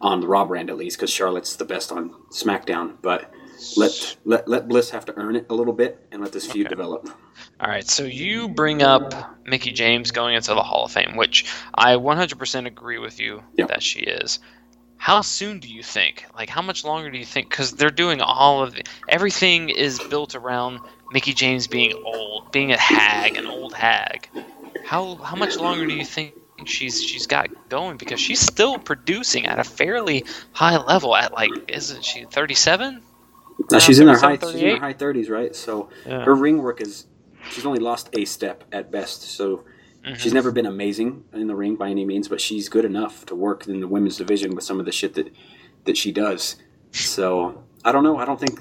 on 0.00 0.20
the 0.20 0.26
Raw 0.28 0.44
brand 0.44 0.70
at 0.70 0.76
least, 0.76 0.96
because 0.96 1.10
Charlotte's 1.10 1.56
the 1.56 1.64
best 1.64 1.90
on 1.92 2.14
SmackDown. 2.32 2.94
But 3.02 3.32
let 3.76 4.16
let 4.24 4.48
let 4.48 4.68
Bliss 4.68 4.90
have 4.90 5.04
to 5.06 5.16
earn 5.16 5.36
it 5.36 5.46
a 5.50 5.54
little 5.54 5.72
bit 5.72 6.06
and 6.12 6.22
let 6.22 6.32
this 6.32 6.46
feud 6.46 6.66
Okay. 6.66 6.74
develop. 6.74 7.08
All 7.60 7.68
right, 7.68 7.86
so 7.88 8.04
you 8.04 8.48
bring 8.48 8.82
up 8.82 9.12
Mickie 9.46 9.72
James 9.72 10.10
going 10.10 10.34
into 10.34 10.54
the 10.54 10.62
Hall 10.62 10.84
of 10.84 10.92
Fame, 10.92 11.16
which 11.16 11.44
I 11.74 11.94
100% 11.96 12.66
agree 12.66 12.98
with 12.98 13.20
you 13.20 13.42
Yep. 13.56 13.68
that 13.68 13.82
she 13.82 14.00
is. 14.00 14.38
How 14.98 15.22
soon 15.22 15.60
do 15.60 15.68
you 15.68 15.84
think? 15.84 16.26
Like, 16.34 16.50
how 16.50 16.62
much 16.62 16.84
longer 16.84 17.10
do 17.10 17.18
you 17.18 17.26
think? 17.26 17.50
Because 17.50 17.74
they're 17.74 17.90
doing 17.90 18.22
all 18.22 18.62
of 18.64 18.76
it. 18.76 18.88
Everything 19.08 19.70
is 19.70 20.00
built 20.00 20.36
around 20.36 20.82
Mickie 21.10 21.34
James 21.34 21.68
being 21.68 21.94
old, 22.04 22.52
being 22.52 22.72
a 22.72 22.78
hag, 22.78 23.36
an 23.36 23.46
old 23.46 23.74
hag. 23.74 24.30
How 24.82 25.16
how 25.16 25.36
much 25.36 25.60
longer 25.60 25.86
do 25.86 25.94
you 25.94 26.06
think 26.06 26.36
she's 26.66 27.02
she's 27.02 27.26
got 27.26 27.50
going? 27.70 27.98
Because 27.98 28.20
she's 28.20 28.40
still 28.40 28.78
producing 28.80 29.46
at 29.46 29.60
a 29.60 29.64
fairly 29.64 30.24
high 30.52 30.78
level. 30.78 31.16
At 31.16 31.34
like, 31.34 31.60
isn't 31.68 32.04
she 32.04 32.26
37? 32.26 33.04
Now 33.70 33.78
she's 33.80 34.00
in 34.00 34.08
her 34.08 34.18
high 34.18 34.38
she's 34.52 34.62
in 34.62 34.70
her 34.70 34.78
high 34.78 34.94
thirties, 34.94 35.30
right? 35.30 35.56
So 35.56 35.90
Yeah. 36.06 36.24
her 36.24 36.34
ring 36.36 36.62
work 36.62 36.80
is 36.80 37.06
she's 37.48 37.66
only 37.66 37.80
lost 37.80 38.10
a 38.14 38.26
step 38.26 38.64
at 38.72 38.92
best. 38.92 39.22
So 39.24 39.64
Mm-hmm. 40.04 40.14
she's 40.14 40.32
never 40.32 40.52
been 40.52 40.66
amazing 40.66 41.24
in 41.32 41.48
the 41.48 41.56
ring 41.56 41.74
by 41.76 41.90
any 41.90 42.04
means, 42.04 42.28
but 42.28 42.40
she's 42.40 42.68
good 42.68 42.84
enough 42.84 43.26
to 43.26 43.34
work 43.34 43.66
in 43.66 43.80
the 43.80 43.88
women's 43.88 44.16
division 44.16 44.54
with 44.54 44.64
some 44.64 44.78
of 44.80 44.86
the 44.86 44.92
shit 44.92 45.14
that 45.14 45.32
that 45.84 45.96
she 45.96 46.12
does. 46.12 46.56
So 46.92 47.64
I 47.84 47.92
don't 47.92 48.04
know. 48.04 48.16
I 48.18 48.24
don't 48.24 48.38
think. 48.40 48.60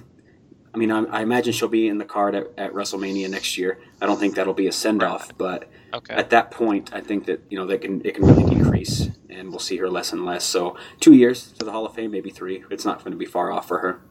I 0.73 0.77
mean, 0.77 0.91
I, 0.91 1.03
I 1.05 1.21
imagine 1.21 1.53
she'll 1.53 1.67
be 1.69 1.87
in 1.87 1.97
the 1.97 2.05
card 2.05 2.35
at, 2.35 2.47
at 2.57 2.71
WrestleMania 2.73 3.29
next 3.29 3.57
year. 3.57 3.79
I 4.01 4.05
don't 4.05 4.19
think 4.19 4.35
that'll 4.35 4.53
be 4.53 4.67
a 4.67 4.71
send 4.71 5.01
off, 5.01 5.35
but 5.37 5.69
Okay. 5.93 6.13
at 6.13 6.29
that 6.31 6.51
point, 6.51 6.93
I 6.93 7.01
think 7.01 7.25
that 7.25 7.41
you 7.49 7.57
know 7.57 7.65
that 7.67 7.81
can 7.81 8.01
it 8.05 8.15
can 8.15 8.25
really 8.25 8.55
decrease, 8.55 9.09
and 9.29 9.49
we'll 9.49 9.59
see 9.59 9.77
her 9.77 9.89
less 9.89 10.11
and 10.13 10.25
less. 10.25 10.43
So 10.43 10.75
two 10.99 11.13
years 11.13 11.51
to 11.53 11.65
the 11.65 11.71
Hall 11.71 11.85
of 11.85 11.93
Fame, 11.95 12.11
maybe 12.11 12.29
three. 12.29 12.63
It's 12.69 12.83
not 12.85 12.99
going 12.99 13.11
to 13.11 13.17
be 13.17 13.25
far 13.25 13.51
off 13.51 13.67
for 13.67 13.79
her. 13.79 14.01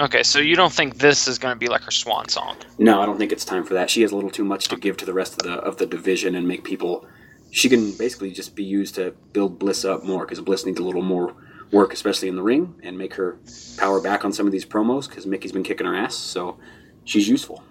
Okay, 0.00 0.24
so 0.24 0.40
you 0.40 0.56
don't 0.56 0.72
think 0.72 0.98
this 0.98 1.28
is 1.28 1.38
going 1.38 1.54
to 1.54 1.58
be 1.58 1.68
like 1.68 1.82
her 1.82 1.90
swan 1.90 2.28
song? 2.28 2.56
No, 2.78 3.00
I 3.00 3.06
don't 3.06 3.16
think 3.16 3.30
it's 3.30 3.44
time 3.44 3.64
for 3.64 3.74
that. 3.74 3.90
She 3.90 4.02
has 4.02 4.10
a 4.10 4.16
little 4.16 4.30
too 4.30 4.44
much 4.44 4.68
to 4.68 4.76
give 4.76 4.96
to 4.98 5.06
the 5.06 5.12
rest 5.12 5.32
of 5.34 5.38
the 5.38 5.54
of 5.54 5.76
the 5.76 5.86
division 5.86 6.34
and 6.34 6.48
make 6.48 6.64
people 6.64 7.06
she 7.54 7.68
can 7.68 7.92
basically 7.92 8.32
just 8.32 8.56
be 8.56 8.64
used 8.64 8.96
to 8.96 9.12
build 9.32 9.60
Bliss 9.60 9.84
up 9.84 10.02
more 10.02 10.24
because 10.24 10.40
Bliss 10.40 10.66
needs 10.66 10.80
a 10.80 10.82
little 10.82 11.02
more 11.02 11.36
work, 11.70 11.92
especially 11.92 12.26
in 12.26 12.34
the 12.34 12.42
ring, 12.42 12.74
and 12.82 12.98
make 12.98 13.14
her 13.14 13.38
power 13.78 14.00
back 14.00 14.24
on 14.24 14.32
some 14.32 14.44
of 14.44 14.50
these 14.50 14.64
promos 14.64 15.08
because 15.08 15.24
Mickie's 15.24 15.52
been 15.52 15.62
kicking 15.62 15.86
her 15.86 15.94
ass. 15.94 16.16
So 16.16 16.58
she's 17.04 17.28
useful. 17.28 17.62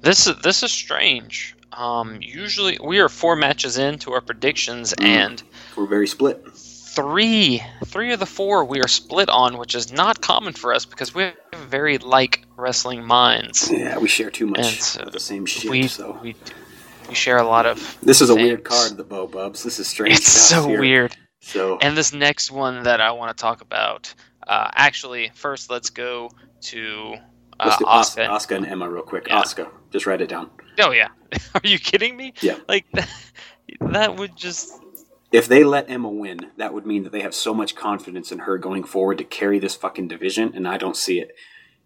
This 0.00 0.26
is 0.26 0.36
this 0.42 0.62
is 0.62 0.72
strange. 0.72 1.54
Um, 1.74 2.18
usually 2.22 2.78
we 2.82 3.00
are 3.00 3.10
four 3.10 3.36
matches 3.36 3.76
into 3.76 4.12
our 4.12 4.22
predictions, 4.22 4.94
mm. 4.94 5.04
and 5.04 5.42
we're 5.76 5.86
very 5.86 6.08
split. 6.08 6.42
Three, 6.94 7.62
three 7.86 8.12
of 8.12 8.18
the 8.20 8.26
four 8.26 8.64
we 8.64 8.80
are 8.80 8.88
split 8.88 9.28
on, 9.28 9.58
which 9.58 9.74
is 9.74 9.92
not 9.92 10.20
common 10.20 10.52
for 10.52 10.74
us 10.74 10.84
because 10.84 11.14
we 11.14 11.22
have 11.22 11.34
very 11.68 11.98
like 11.98 12.44
wrestling 12.56 13.04
minds. 13.04 13.70
Yeah, 13.70 13.98
we 13.98 14.08
share 14.08 14.30
too 14.30 14.46
much 14.46 14.80
so 14.80 15.02
of 15.02 15.12
the 15.12 15.20
same 15.20 15.46
shit. 15.46 15.70
We, 15.70 15.86
so. 15.86 16.18
we 16.22 16.34
we 17.08 17.14
share 17.14 17.38
a 17.38 17.44
lot 17.44 17.66
of. 17.66 17.98
This 18.02 18.20
is 18.20 18.28
things. 18.28 18.40
a 18.40 18.42
weird 18.42 18.64
card, 18.64 18.96
the 18.96 19.04
Bo 19.04 19.26
Bubs. 19.26 19.62
This 19.62 19.78
is 19.78 19.88
strange. 19.88 20.16
It's 20.16 20.30
so 20.30 20.66
here. 20.66 20.80
weird. 20.80 21.16
So 21.40 21.78
and 21.78 21.96
this 21.96 22.12
next 22.12 22.50
one 22.50 22.82
that 22.84 23.00
I 23.00 23.12
want 23.12 23.36
to 23.36 23.40
talk 23.40 23.60
about. 23.60 24.12
Uh, 24.46 24.70
actually, 24.74 25.30
first 25.34 25.70
let's 25.70 25.90
go 25.90 26.30
to 26.62 27.14
uh, 27.58 27.64
let's 27.66 27.78
do 27.78 27.84
Asuka. 27.84 28.28
Asuka 28.28 28.56
and 28.56 28.66
Emma 28.66 28.88
real 28.88 29.02
quick. 29.02 29.26
Yeah. 29.26 29.42
Asuka, 29.42 29.68
just 29.90 30.06
write 30.06 30.20
it 30.20 30.28
down. 30.28 30.50
Oh 30.80 30.92
yeah, 30.92 31.08
are 31.54 31.60
you 31.64 31.78
kidding 31.78 32.16
me? 32.16 32.32
Yeah, 32.40 32.58
like 32.68 32.86
that, 32.94 33.08
that 33.80 34.16
would 34.16 34.36
just. 34.36 34.72
If 35.32 35.46
they 35.46 35.62
let 35.62 35.88
Emma 35.88 36.08
win, 36.08 36.50
that 36.56 36.74
would 36.74 36.86
mean 36.86 37.04
that 37.04 37.12
they 37.12 37.22
have 37.22 37.34
so 37.34 37.54
much 37.54 37.76
confidence 37.76 38.32
in 38.32 38.40
her 38.40 38.58
going 38.58 38.82
forward 38.82 39.18
to 39.18 39.24
carry 39.24 39.58
this 39.58 39.76
fucking 39.76 40.08
division, 40.08 40.52
and 40.54 40.66
I 40.66 40.76
don't 40.76 40.96
see 40.96 41.20
it. 41.20 41.36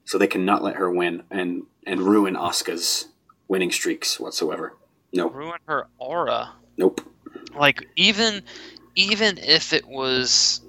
So 0.04 0.16
they 0.18 0.26
cannot 0.26 0.62
let 0.62 0.76
her 0.76 0.90
win 0.90 1.24
and 1.30 1.64
and 1.86 2.00
ruin 2.00 2.34
Asuka's 2.34 3.08
winning 3.48 3.70
streaks 3.70 4.18
whatsoever. 4.18 4.76
Nope. 5.12 5.34
Ruin 5.34 5.58
her 5.66 5.86
aura. 5.98 6.52
Nope. 6.76 7.00
Like 7.54 7.86
even 7.96 8.42
even 8.94 9.38
if 9.38 9.72
it 9.72 9.86
was 9.86 10.62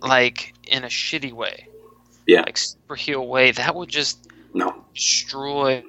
like 0.00 0.54
in 0.66 0.84
a 0.84 0.88
shitty 0.88 1.32
way. 1.32 1.68
Yeah. 2.26 2.42
Like 2.42 2.58
super 2.58 2.94
heel 2.94 3.26
way, 3.26 3.52
that 3.52 3.74
would 3.74 3.88
just 3.88 4.28
no 4.54 4.84
destroy 4.94 5.82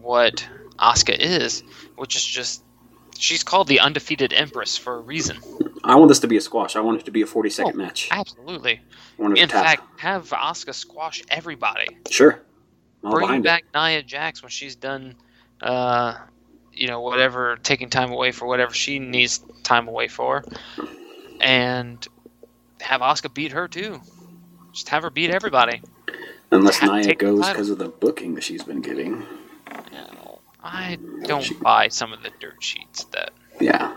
what 0.00 0.46
Asuka 0.78 1.16
is, 1.18 1.62
which 1.96 2.16
is 2.16 2.24
just 2.24 2.63
she's 3.18 3.42
called 3.42 3.68
the 3.68 3.80
undefeated 3.80 4.32
empress 4.32 4.76
for 4.76 4.96
a 4.96 5.00
reason. 5.00 5.38
I 5.82 5.96
want 5.96 6.08
this 6.08 6.20
to 6.20 6.26
be 6.26 6.36
a 6.36 6.40
squash. 6.40 6.76
I 6.76 6.80
want 6.80 7.00
it 7.00 7.04
to 7.04 7.10
be 7.10 7.22
a 7.22 7.26
40 7.26 7.50
second 7.50 7.74
oh, 7.74 7.78
match. 7.78 8.08
Absolutely. 8.10 8.80
In 9.18 9.48
fact, 9.48 10.00
have 10.00 10.28
Asuka 10.30 10.74
squash 10.74 11.22
everybody. 11.28 11.86
Sure. 12.10 12.40
Bring 13.02 13.42
back 13.42 13.64
it. 13.64 13.76
Nia 13.76 14.02
Jax 14.02 14.42
when 14.42 14.50
she's 14.50 14.76
done 14.76 15.14
uh, 15.60 16.16
you 16.72 16.88
know, 16.88 17.00
whatever, 17.00 17.56
taking 17.62 17.88
time 17.88 18.12
away 18.12 18.32
for 18.32 18.46
whatever 18.46 18.74
she 18.74 18.98
needs 18.98 19.40
time 19.62 19.88
away 19.88 20.08
for, 20.08 20.44
and 21.40 22.06
have 22.80 23.00
Asuka 23.00 23.32
beat 23.32 23.52
her 23.52 23.68
too. 23.68 24.00
Just 24.72 24.88
have 24.88 25.02
her 25.02 25.10
beat 25.10 25.30
everybody. 25.30 25.82
Unless 26.50 26.82
Nia 26.82 27.14
goes 27.14 27.48
because 27.48 27.70
of 27.70 27.78
the 27.78 27.88
booking 27.88 28.34
that 28.34 28.44
she's 28.44 28.62
been 28.62 28.80
getting. 28.80 29.24
I 30.64 30.98
don't 31.22 31.42
she, 31.42 31.54
buy 31.54 31.88
some 31.88 32.12
of 32.12 32.22
the 32.22 32.30
dirt 32.40 32.62
sheets 32.62 33.04
that. 33.12 33.32
Yeah. 33.60 33.94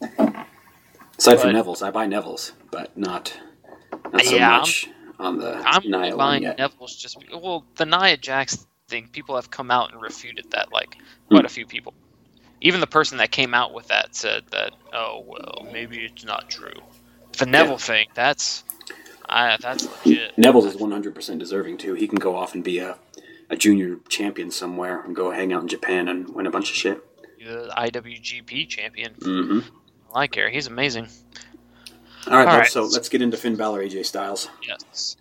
Aside 0.00 0.46
but, 1.18 1.40
from 1.40 1.52
Neville's, 1.52 1.82
I 1.82 1.90
buy 1.90 2.06
Neville's, 2.06 2.52
but 2.70 2.96
not 2.96 3.38
not 4.12 4.24
so 4.24 4.34
yeah, 4.34 4.58
much 4.58 4.88
I'm, 5.18 5.26
on 5.26 5.38
the 5.38 5.56
I'm 5.56 5.82
Nia 5.90 6.16
buying 6.16 6.44
yet. 6.44 6.58
Neville's 6.58 6.96
just 6.96 7.18
well 7.32 7.64
the 7.76 7.84
Nia 7.84 8.16
Jax 8.16 8.66
thing. 8.88 9.08
People 9.12 9.34
have 9.34 9.50
come 9.50 9.70
out 9.70 9.92
and 9.92 10.00
refuted 10.00 10.50
that, 10.52 10.72
like 10.72 10.96
quite 11.28 11.40
hmm. 11.40 11.46
a 11.46 11.50
few 11.50 11.66
people 11.66 11.92
even 12.64 12.80
the 12.80 12.86
person 12.86 13.18
that 13.18 13.30
came 13.30 13.54
out 13.54 13.74
with 13.74 13.86
that 13.88 14.16
said 14.16 14.42
that, 14.50 14.72
oh 14.92 15.22
well, 15.26 15.66
maybe 15.70 15.98
it's 15.98 16.24
not 16.24 16.48
true. 16.48 16.72
The 17.36 17.46
Neville 17.46 17.72
yeah. 17.72 17.78
thing, 17.78 18.08
that's, 18.14 18.64
I, 19.28 19.56
that's 19.60 19.86
legit. 20.06 20.36
Neville's 20.38 20.64
is 20.64 20.76
one 20.76 20.90
hundred 20.90 21.14
percent 21.14 21.38
deserving 21.38 21.76
too. 21.76 21.92
He 21.94 22.08
can 22.08 22.18
go 22.18 22.34
off 22.34 22.54
and 22.54 22.64
be 22.64 22.78
a, 22.78 22.96
a 23.50 23.56
junior 23.56 23.96
champion 24.08 24.50
somewhere 24.50 25.02
and 25.02 25.14
go 25.14 25.30
hang 25.30 25.52
out 25.52 25.62
in 25.62 25.68
Japan 25.68 26.08
and 26.08 26.28
win 26.28 26.46
a 26.46 26.50
bunch 26.50 26.70
of 26.70 26.76
shit. 26.76 27.04
The 27.38 27.72
IWGP 27.76 28.68
champion. 28.68 29.14
Mm-hmm. 29.14 29.60
I 30.10 30.18
like 30.18 30.32
Gary. 30.32 30.52
He's 30.52 30.66
amazing. 30.66 31.08
All 32.26 32.38
right, 32.38 32.48
All 32.48 32.58
right. 32.58 32.66
so 32.66 32.84
let's 32.84 33.08
get 33.08 33.20
into 33.20 33.36
Finn 33.36 33.56
Balor, 33.56 33.84
AJ 33.84 34.06
Styles. 34.06 34.48
Yes. 34.66 35.16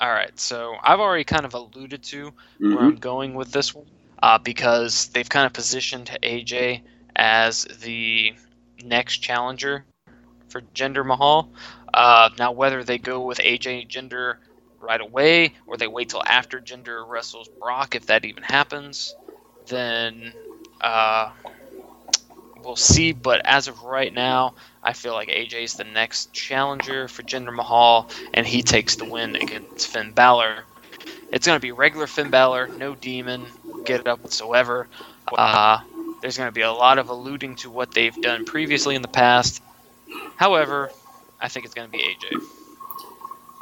All 0.00 0.10
right, 0.10 0.38
so 0.38 0.76
I've 0.82 1.00
already 1.00 1.24
kind 1.24 1.44
of 1.44 1.54
alluded 1.54 2.04
to 2.04 2.26
mm-hmm. 2.26 2.74
where 2.74 2.84
I'm 2.84 2.96
going 2.96 3.34
with 3.34 3.50
this 3.50 3.74
one 3.74 3.86
uh, 4.22 4.38
because 4.38 5.08
they've 5.08 5.28
kind 5.28 5.46
of 5.46 5.52
positioned 5.52 6.16
AJ 6.22 6.82
as 7.16 7.64
the 7.82 8.34
next 8.84 9.18
challenger 9.18 9.84
for 10.48 10.60
Jinder 10.74 11.04
Mahal. 11.04 11.50
Uh, 11.92 12.30
now, 12.38 12.52
whether 12.52 12.84
they 12.84 12.98
go 12.98 13.22
with 13.22 13.38
AJ 13.38 13.88
Jinder 13.88 14.36
right 14.80 15.00
away 15.00 15.54
or 15.66 15.76
they 15.76 15.86
wait 15.88 16.08
till 16.10 16.22
after 16.26 16.60
Jinder 16.60 17.04
wrestles 17.08 17.48
Brock, 17.60 17.94
if 17.94 18.06
that 18.06 18.24
even 18.24 18.42
happens, 18.42 19.16
then 19.66 20.34
uh, 20.80 21.30
we'll 22.56 22.76
see. 22.76 23.12
But 23.12 23.40
as 23.44 23.68
of 23.68 23.82
right 23.82 24.12
now, 24.12 24.54
I 24.82 24.92
feel 24.92 25.12
like 25.14 25.28
AJ 25.28 25.64
is 25.64 25.76
the 25.76 25.84
next 25.84 26.32
challenger 26.32 27.08
for 27.08 27.22
Jinder 27.22 27.54
Mahal, 27.54 28.08
and 28.34 28.46
he 28.46 28.62
takes 28.62 28.96
the 28.96 29.04
win 29.04 29.36
against 29.36 29.88
Finn 29.88 30.12
Balor. 30.12 30.66
It's 31.32 31.46
going 31.46 31.56
to 31.56 31.60
be 31.60 31.72
regular 31.72 32.06
Finn 32.06 32.30
Balor, 32.30 32.72
no 32.76 32.94
demon, 32.94 33.52
get 33.84 34.00
it 34.00 34.06
up 34.08 34.22
whatsoever. 34.22 34.88
Uh, 35.36 35.78
there's 36.20 36.36
going 36.36 36.48
to 36.48 36.52
be 36.52 36.62
a 36.62 36.72
lot 36.72 36.98
of 36.98 37.08
alluding 37.08 37.56
to 37.56 37.70
what 37.70 37.92
they've 37.94 38.20
done 38.20 38.44
previously 38.44 38.94
in 38.94 39.02
the 39.02 39.08
past. 39.08 39.62
However, 40.36 40.92
I 41.40 41.48
think 41.48 41.66
it's 41.66 41.74
going 41.74 41.88
to 41.88 41.92
be 41.92 42.02
AJ. 42.02 42.38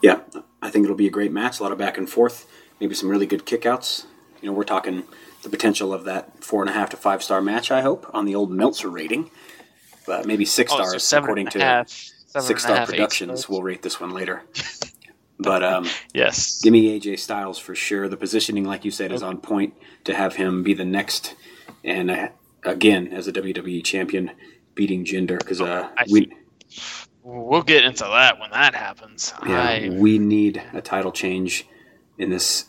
Yeah, 0.06 0.20
I 0.62 0.70
think 0.70 0.84
it'll 0.84 0.94
be 0.94 1.08
a 1.08 1.10
great 1.10 1.32
match. 1.32 1.58
A 1.58 1.64
lot 1.64 1.72
of 1.72 1.78
back 1.78 1.98
and 1.98 2.08
forth. 2.08 2.46
Maybe 2.78 2.94
some 2.94 3.08
really 3.08 3.26
good 3.26 3.44
kickouts. 3.44 4.04
You 4.40 4.46
know, 4.46 4.52
we're 4.52 4.62
talking 4.62 5.02
the 5.42 5.48
potential 5.48 5.92
of 5.92 6.04
that 6.04 6.44
four 6.44 6.62
and 6.62 6.70
a 6.70 6.72
half 6.72 6.90
to 6.90 6.96
five 6.96 7.24
star 7.24 7.40
match. 7.40 7.72
I 7.72 7.80
hope 7.80 8.08
on 8.14 8.24
the 8.24 8.36
old 8.36 8.52
Meltzer 8.52 8.88
rating, 8.88 9.32
but 10.06 10.24
maybe 10.24 10.44
six 10.44 10.70
oh, 10.72 10.76
stars 10.76 11.02
so 11.02 11.18
according 11.18 11.48
to 11.48 11.58
half, 11.58 11.88
Six 11.88 12.62
Star 12.62 12.86
Productions. 12.86 13.48
We'll 13.48 13.64
rate 13.64 13.82
this 13.82 14.00
one 14.00 14.10
later. 14.10 14.42
But 15.38 15.62
um, 15.62 15.86
yes, 16.14 16.62
give 16.62 16.72
me 16.72 16.98
AJ 16.98 17.18
Styles 17.18 17.58
for 17.58 17.74
sure. 17.74 18.08
The 18.08 18.16
positioning, 18.16 18.64
like 18.64 18.86
you 18.86 18.90
said, 18.90 19.12
is 19.12 19.22
on 19.22 19.36
point 19.36 19.74
to 20.04 20.14
have 20.14 20.36
him 20.36 20.62
be 20.62 20.72
the 20.72 20.86
next, 20.86 21.34
and 21.84 22.10
uh, 22.10 22.28
again 22.64 23.08
as 23.08 23.28
a 23.28 23.32
WWE 23.34 23.84
champion, 23.84 24.30
beating 24.74 25.04
Jinder 25.04 25.38
because 25.38 25.60
uh, 25.60 25.90
we. 26.10 26.32
We'll 27.28 27.62
get 27.62 27.84
into 27.84 28.04
that 28.04 28.38
when 28.38 28.50
that 28.52 28.76
happens. 28.76 29.34
Yeah, 29.44 29.60
I, 29.60 29.88
we 29.90 30.16
need 30.16 30.62
a 30.72 30.80
title 30.80 31.10
change 31.10 31.66
in 32.18 32.30
this 32.30 32.66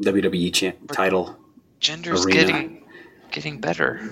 WWE 0.00 0.74
title. 0.88 1.34
Jinder's 1.80 2.26
arena. 2.26 2.34
getting 2.36 2.84
getting 3.30 3.58
better. 3.58 4.10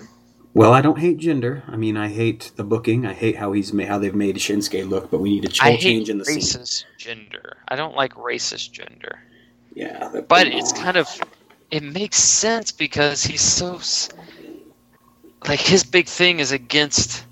Well, 0.54 0.72
I 0.72 0.80
don't 0.80 0.98
hate 0.98 1.18
Jinder. 1.18 1.68
I 1.68 1.76
mean, 1.76 1.98
I 1.98 2.08
hate 2.08 2.52
the 2.56 2.64
booking. 2.64 3.04
I 3.04 3.12
hate 3.12 3.36
how 3.36 3.52
he's 3.52 3.74
made, 3.74 3.88
how 3.88 3.98
they've 3.98 4.14
made 4.14 4.36
Shinsuke 4.36 4.88
look. 4.88 5.10
But 5.10 5.20
we 5.20 5.28
need 5.28 5.44
a 5.44 5.48
ch- 5.48 5.60
change 5.80 6.08
in 6.08 6.16
the 6.16 6.24
racist 6.24 6.84
scene. 6.98 7.26
Jinder. 7.30 7.56
I 7.68 7.76
don't 7.76 7.94
like 7.94 8.14
racist 8.14 8.70
Jinder. 8.72 9.18
Yeah, 9.74 10.22
but 10.26 10.46
it's 10.46 10.72
kind 10.72 10.96
of 10.96 11.08
it 11.70 11.82
makes 11.82 12.16
sense 12.16 12.72
because 12.72 13.22
he's 13.22 13.42
so 13.42 13.80
like 15.46 15.60
his 15.60 15.84
big 15.84 16.06
thing 16.06 16.40
is 16.40 16.52
against 16.52 17.26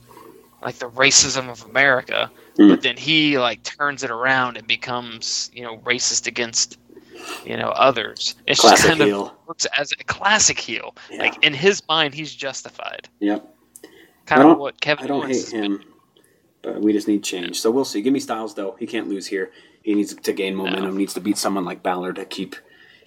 like 0.63 0.75
the 0.77 0.91
racism 0.91 1.49
of 1.49 1.65
America, 1.65 2.31
mm. 2.59 2.69
but 2.69 2.83
then 2.83 2.97
he 2.97 3.39
like 3.39 3.63
turns 3.63 4.03
it 4.03 4.11
around 4.11 4.57
and 4.57 4.67
becomes 4.67 5.51
you 5.55 5.63
know 5.63 5.79
racist 5.79 6.27
against 6.27 6.79
you 7.45 7.57
know 7.57 7.69
others. 7.69 8.35
It's 8.47 8.61
classic 8.61 8.77
just 8.79 8.89
kind 8.89 9.03
heel. 9.03 9.27
of 9.27 9.33
works 9.47 9.67
as 9.77 9.93
a 9.93 10.05
classic 10.05 10.59
heel. 10.59 10.95
Yeah. 11.11 11.23
Like 11.23 11.45
in 11.45 11.55
his 11.55 11.83
mind, 11.89 12.15
he's 12.15 12.35
justified. 12.35 13.09
Yep. 13.21 13.49
Kind 14.27 14.43
of 14.43 14.59
what 14.59 14.81
Kevin. 14.81 15.05
I 15.05 15.09
don't 15.09 15.29
hate 15.29 15.49
him, 15.49 15.79
been. 15.79 15.87
but 16.63 16.81
we 16.81 16.93
just 16.93 17.09
need 17.09 17.23
change. 17.23 17.61
So 17.61 17.71
we'll 17.71 17.85
see. 17.85 18.03
Give 18.03 18.13
me 18.13 18.21
Styles 18.21 18.55
though. 18.55 18.77
He 18.79 18.87
can't 18.87 19.09
lose 19.09 19.27
here. 19.27 19.51
He 19.83 19.95
needs 19.95 20.15
to 20.15 20.33
gain 20.33 20.55
momentum. 20.55 20.85
No. 20.85 20.91
Needs 20.91 21.15
to 21.15 21.21
beat 21.21 21.39
someone 21.39 21.65
like 21.65 21.83
Balor 21.83 22.13
to 22.15 22.25
keep 22.25 22.57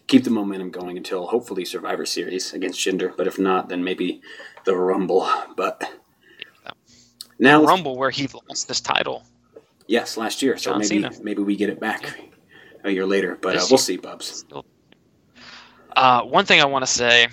keep 0.07 0.23
the 0.23 0.29
momentum 0.29 0.71
going 0.71 0.97
until 0.97 1.27
hopefully 1.27 1.65
Survivor 1.65 2.05
Series 2.05 2.53
against 2.53 2.79
Jinder. 2.79 3.15
But 3.15 3.27
if 3.27 3.39
not, 3.39 3.69
then 3.69 3.83
maybe 3.83 4.21
the 4.65 4.75
Rumble. 4.75 5.27
But 5.55 5.89
now 7.39 7.63
Rumble 7.63 7.97
where 7.97 8.11
he 8.11 8.27
lost 8.49 8.67
this 8.67 8.81
title. 8.81 9.23
Yes, 9.87 10.17
last 10.17 10.41
year. 10.41 10.57
So 10.57 10.71
John 10.71 10.79
maybe 10.79 11.01
Cena. 11.01 11.11
maybe 11.21 11.41
we 11.41 11.55
get 11.55 11.69
it 11.69 11.79
back. 11.79 12.19
A 12.83 12.91
year 12.91 13.05
later. 13.05 13.37
But 13.41 13.57
uh, 13.57 13.65
we'll 13.69 13.79
see, 13.79 13.97
Bubs. 13.97 14.45
Uh, 15.95 16.21
one 16.21 16.45
thing 16.45 16.61
I 16.61 16.65
want 16.65 16.85
to 16.85 16.91
say 16.91 17.27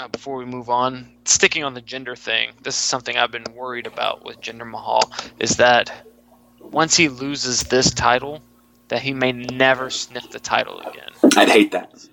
uh, 0.00 0.08
before 0.08 0.36
we 0.36 0.44
move 0.44 0.68
on, 0.68 1.10
sticking 1.24 1.64
on 1.64 1.74
the 1.74 1.80
Jinder 1.82 2.16
thing, 2.18 2.52
this 2.62 2.74
is 2.74 2.80
something 2.80 3.16
I've 3.16 3.30
been 3.30 3.44
worried 3.54 3.86
about 3.86 4.24
with 4.24 4.40
Jinder 4.40 4.68
Mahal, 4.68 5.12
is 5.38 5.56
that 5.56 6.06
once 6.60 6.96
he 6.96 7.08
loses 7.08 7.62
this 7.64 7.90
title, 7.92 8.42
that 8.88 9.02
he 9.02 9.12
may 9.12 9.32
never 9.32 9.88
sniff 9.90 10.30
the 10.30 10.40
title 10.40 10.80
again. 10.80 11.10
I'd 11.36 11.48
hate 11.48 11.72
that. 11.72 12.06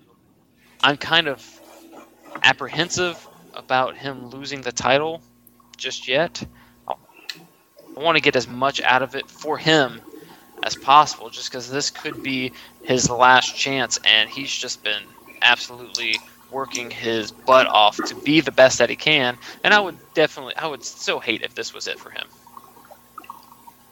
I'm 0.82 0.96
kind 0.96 1.28
of 1.28 1.60
apprehensive 2.44 3.26
about 3.54 3.96
him 3.96 4.30
losing 4.30 4.60
the 4.60 4.72
title 4.72 5.20
just 5.76 6.06
yet. 6.06 6.44
I 7.98 8.04
want 8.04 8.16
to 8.16 8.22
get 8.22 8.36
as 8.36 8.48
much 8.48 8.80
out 8.82 9.02
of 9.02 9.16
it 9.16 9.30
for 9.30 9.58
him 9.58 10.02
as 10.64 10.76
possible, 10.76 11.30
just 11.30 11.50
because 11.50 11.70
this 11.70 11.90
could 11.90 12.22
be 12.22 12.52
his 12.82 13.10
last 13.10 13.48
chance, 13.56 13.98
and 14.04 14.30
he's 14.30 14.52
just 14.52 14.82
been 14.84 15.04
absolutely 15.42 16.22
working 16.50 16.90
his 16.90 17.32
butt 17.32 17.68
off 17.68 18.02
to 18.04 18.16
be 18.16 18.40
the 18.42 18.52
best 18.52 18.78
that 18.78 18.90
he 18.90 18.96
can. 18.96 19.38
And 19.64 19.74
I 19.74 19.80
would 19.80 20.00
definitely, 20.14 20.56
I 20.56 20.66
would 20.68 20.84
so 20.84 21.20
hate 21.20 21.42
if 21.42 21.54
this 21.54 21.74
was 21.74 21.88
it 21.88 21.98
for 22.00 22.10
him. 22.10 22.26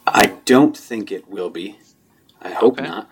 I 0.07 0.39
don't 0.47 0.77
think 0.77 1.13
it 1.13 1.29
will 1.29 1.51
be. 1.51 1.79
I 2.43 2.51
hope 2.53 2.81
Okay. 2.81 2.83
not. 2.83 3.11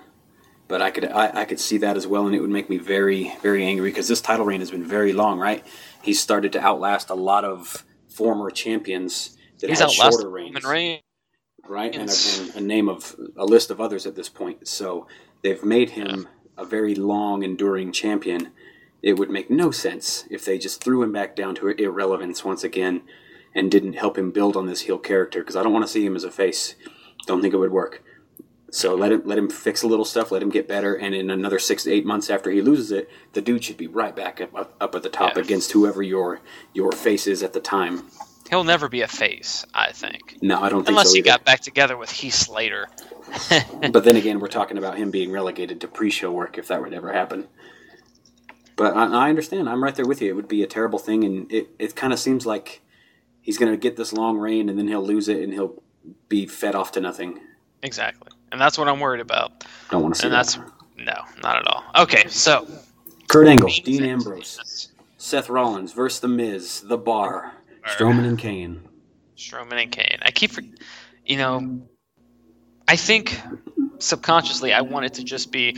But 0.69 0.83
I 0.83 0.91
could 0.91 1.07
I, 1.07 1.43
I 1.43 1.47
could 1.47 1.61
see 1.61 1.79
that 1.79 1.97
as 1.97 2.07
well, 2.07 2.27
and 2.27 2.35
it 2.35 2.41
would 2.41 2.51
make 2.51 2.71
me 2.71 2.79
very 2.79 3.33
very 3.43 3.65
angry 3.65 3.91
because 3.91 4.09
this 4.09 4.23
title 4.23 4.47
reign 4.47 4.61
has 4.61 4.71
been 4.73 4.85
very 4.87 5.13
long, 5.13 5.39
right? 5.39 5.67
He's 6.03 6.21
started 6.21 6.53
to 6.55 6.61
outlast 6.63 7.11
a 7.11 7.15
lot 7.15 7.45
of 7.45 7.85
former 8.09 8.51
champions 8.51 9.37
that 9.65 9.71
He's 9.71 9.81
outlasted 9.81 10.21
shorter 10.21 10.31
reigns, 10.31 10.65
Reigns. 10.65 11.03
right? 11.69 11.95
And 11.95 12.09
a, 12.11 12.43
and 12.43 12.57
a 12.57 12.61
name 12.61 12.89
of 12.89 13.17
a 13.37 13.45
list 13.45 13.71
of 13.71 13.81
others 13.81 14.07
at 14.07 14.15
this 14.15 14.29
point. 14.29 14.69
So 14.69 15.07
they've 15.43 15.65
made 15.65 15.91
him 15.91 16.29
a 16.57 16.65
very 16.65 16.95
long 16.95 17.43
enduring 17.43 17.93
champion. 17.93 18.53
It 19.03 19.15
would 19.19 19.31
make 19.31 19.51
no 19.51 19.71
sense 19.71 20.25
if 20.31 20.45
they 20.45 20.59
just 20.59 20.83
threw 20.85 21.03
him 21.03 21.13
back 21.13 21.35
down 21.35 21.55
to 21.57 21.69
irrelevance 21.69 22.45
once 22.45 22.63
again 22.65 23.03
and 23.55 23.71
didn't 23.71 23.95
help 23.95 24.19
him 24.19 24.31
build 24.31 24.57
on 24.57 24.67
this 24.67 24.83
heel 24.83 24.99
character 24.99 25.41
because 25.41 25.57
I 25.57 25.63
don't 25.63 25.73
want 25.73 25.85
to 25.87 25.91
see 25.93 26.05
him 26.05 26.17
as 26.17 26.25
a 26.25 26.31
face. 26.31 26.75
Don't 27.27 27.41
think 27.41 27.55
it 27.55 27.59
would 27.59 27.73
work. 27.73 28.03
So 28.71 28.95
let 28.97 29.13
him 29.13 29.23
let 29.25 29.39
him 29.39 29.49
fix 29.49 29.83
a 29.85 29.87
little 29.87 30.05
stuff, 30.05 30.33
let 30.33 30.43
him 30.43 30.51
get 30.51 30.67
better, 30.67 30.95
and 30.95 31.15
in 31.15 31.31
another 31.31 31.61
six 31.61 31.85
to 31.85 31.93
eight 31.93 32.05
months 32.05 32.29
after 32.29 32.51
he 32.51 32.61
loses 32.61 32.91
it, 32.91 33.09
the 33.33 33.41
dude 33.41 33.63
should 33.63 33.77
be 33.77 33.87
right 33.87 34.15
back 34.17 34.41
up, 34.41 34.53
up, 34.55 34.75
up 34.81 34.95
at 34.97 35.05
the 35.05 35.09
top 35.09 35.37
Yeah. 35.37 35.43
against 35.43 35.71
whoever 35.73 36.03
your 36.03 36.41
your 36.73 36.91
face 36.91 37.29
is 37.29 37.43
at 37.45 37.53
the 37.53 37.61
time. 37.61 38.09
He'll 38.55 38.63
never 38.63 38.89
be 38.89 39.03
a 39.03 39.09
face, 39.09 39.67
I 39.75 39.91
think, 39.91 40.39
No, 40.41 40.63
I 40.63 40.69
don't 40.69 40.83
think 40.85 40.91
unless 40.91 41.09
so 41.09 41.15
he 41.17 41.23
got 41.23 41.45
back 41.45 41.59
together 41.59 41.97
with 41.97 42.09
Heath 42.09 42.35
Slater. 42.35 42.87
but 43.91 44.05
then 44.05 44.15
again, 44.15 44.39
we're 44.39 44.47
talking 44.47 44.79
about 44.79 44.97
him 44.97 45.11
being 45.11 45.33
relegated 45.33 45.81
to 45.81 45.89
pre-show 45.89 46.31
work 46.31 46.57
if 46.57 46.69
that 46.69 46.81
would 46.81 46.95
ever 46.95 47.13
happen. 47.13 47.49
But 48.77 48.97
I, 48.97 49.07
I 49.27 49.29
understand. 49.29 49.69
I'm 49.69 49.83
right 49.83 49.93
there 49.93 50.07
with 50.07 50.23
you. 50.23 50.31
It 50.31 50.37
would 50.37 50.47
be 50.47 50.63
a 50.63 50.69
terrible 50.69 51.01
thing, 51.01 51.25
and 51.25 51.51
it, 51.51 51.69
it 51.81 51.97
kind 51.97 52.13
of 52.13 52.21
seems 52.21 52.47
like 52.47 52.81
he's 53.43 53.59
going 53.59 53.73
to 53.73 53.77
get 53.77 53.97
this 53.97 54.13
long 54.13 54.39
reign, 54.39 54.69
and 54.69 54.79
then 54.79 54.87
he'll 54.87 55.05
lose 55.05 55.27
it, 55.29 55.43
and 55.43 55.53
he'll 55.53 55.83
be 56.29 56.47
fed 56.47 56.77
off 56.77 56.93
to 56.93 57.01
nothing. 57.01 57.41
exactly, 57.83 58.31
and 58.53 58.61
that's 58.61 58.79
what 58.79 58.89
I'm 58.89 59.01
worried 59.01 59.21
about. 59.21 59.65
Don't 59.91 60.01
want 60.05 60.15
to 60.15 60.21
see 60.21 60.27
And 60.29 60.35
that. 60.35 60.47
that's 60.47 60.59
no, 60.97 61.25
not 61.43 61.57
at 61.57 61.67
all. 61.67 61.83
Okay, 62.05 62.29
so 62.29 62.69
Kurt 63.27 63.49
Angle, 63.49 63.69
Dean. 63.83 64.05
Ambrose, 64.05 64.93
Seth 65.19 65.49
Rollins 65.49 65.93
versus 65.93 66.21
The 66.21 66.29
Miz, 66.29 66.83
The 66.83 66.99
Bar, 66.99 67.54
Strowman 67.87 68.25
and 68.27 68.39
Kane. 68.39 68.81
Strowman 69.37 69.83
and 69.83 69.93
Kane. 69.93 70.19
I 70.23 70.31
keep, 70.31 70.53
you 71.27 71.37
know, 71.37 71.87
I 72.89 72.97
think 72.97 73.39
subconsciously 73.99 74.73
I 74.73 74.81
want 74.83 75.07
it 75.07 75.15
to 75.15 75.25
just 75.25 75.53
be 75.53 75.77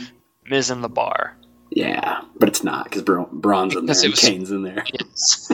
Miz 0.49 0.69
in 0.69 0.81
the 0.81 0.89
bar. 0.89 1.37
Yeah, 1.69 2.21
but 2.39 2.47
it's 2.47 2.63
not 2.63 2.85
because 2.85 3.01
Bra- 3.03 3.25
Braun's 3.31 3.75
in 3.75 3.85
there 3.85 3.93
Because 3.95 4.03
and 4.03 4.11
was- 4.11 4.19
Kane's 4.21 4.51
in 4.51 4.63
there. 4.63 4.83
Yes. 4.93 5.51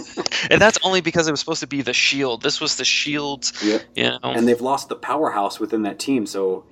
and 0.52 0.62
that's 0.62 0.78
only 0.84 1.02
because 1.02 1.28
it 1.28 1.32
was 1.32 1.40
supposed 1.40 1.62
to 1.62 1.68
be 1.68 1.82
the 1.82 1.94
Shield. 1.94 2.44
This 2.44 2.62
was 2.62 2.76
the 2.78 2.86
Shield's, 2.86 3.52
Yep. 3.64 3.82
you 3.96 4.04
know. 4.04 4.20
and 4.24 4.48
they've 4.48 4.62
lost 4.62 4.90
the 4.90 4.96
powerhouse 4.96 5.60
within 5.60 5.82
that 5.84 5.98
team. 6.00 6.26
So 6.28 6.66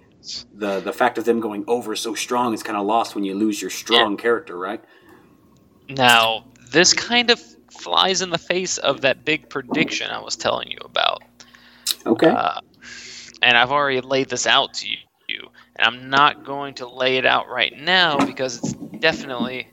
the 0.54 0.80
the 0.80 0.94
fact 0.94 1.18
of 1.18 1.26
them 1.26 1.40
going 1.40 1.64
over 1.68 1.96
so 1.96 2.14
strong 2.14 2.54
is 2.54 2.62
kind 2.62 2.78
of 2.78 2.86
lost 2.86 3.16
when 3.16 3.24
you 3.24 3.34
lose 3.34 3.60
your 3.60 3.72
strong 3.72 4.16
character, 4.16 4.56
right? 4.56 4.84
Now, 5.90 6.46
this 6.72 6.94
kind 6.94 7.32
of 7.32 7.42
flies 7.72 8.22
in 8.22 8.30
the 8.30 8.38
face 8.38 8.78
of 8.78 9.02
that 9.02 9.26
big 9.26 9.50
prediction 9.50 10.10
I 10.12 10.20
was 10.20 10.36
telling 10.36 10.70
you 10.70 10.78
about. 10.84 11.24
Okay. 12.06 12.30
Uh, 12.30 12.60
and 13.42 13.58
I've 13.58 13.72
already 13.72 14.02
laid 14.02 14.30
this 14.30 14.46
out 14.46 14.74
to 14.76 14.88
you, 14.88 15.50
and 15.76 15.88
I'm 15.88 16.10
not 16.10 16.44
going 16.46 16.76
to 16.76 16.88
lay 16.88 17.18
it 17.18 17.26
out 17.26 17.50
right 17.50 17.74
now 17.78 18.24
because 18.26 18.58
it's 18.58 18.74
definitely 18.74 19.68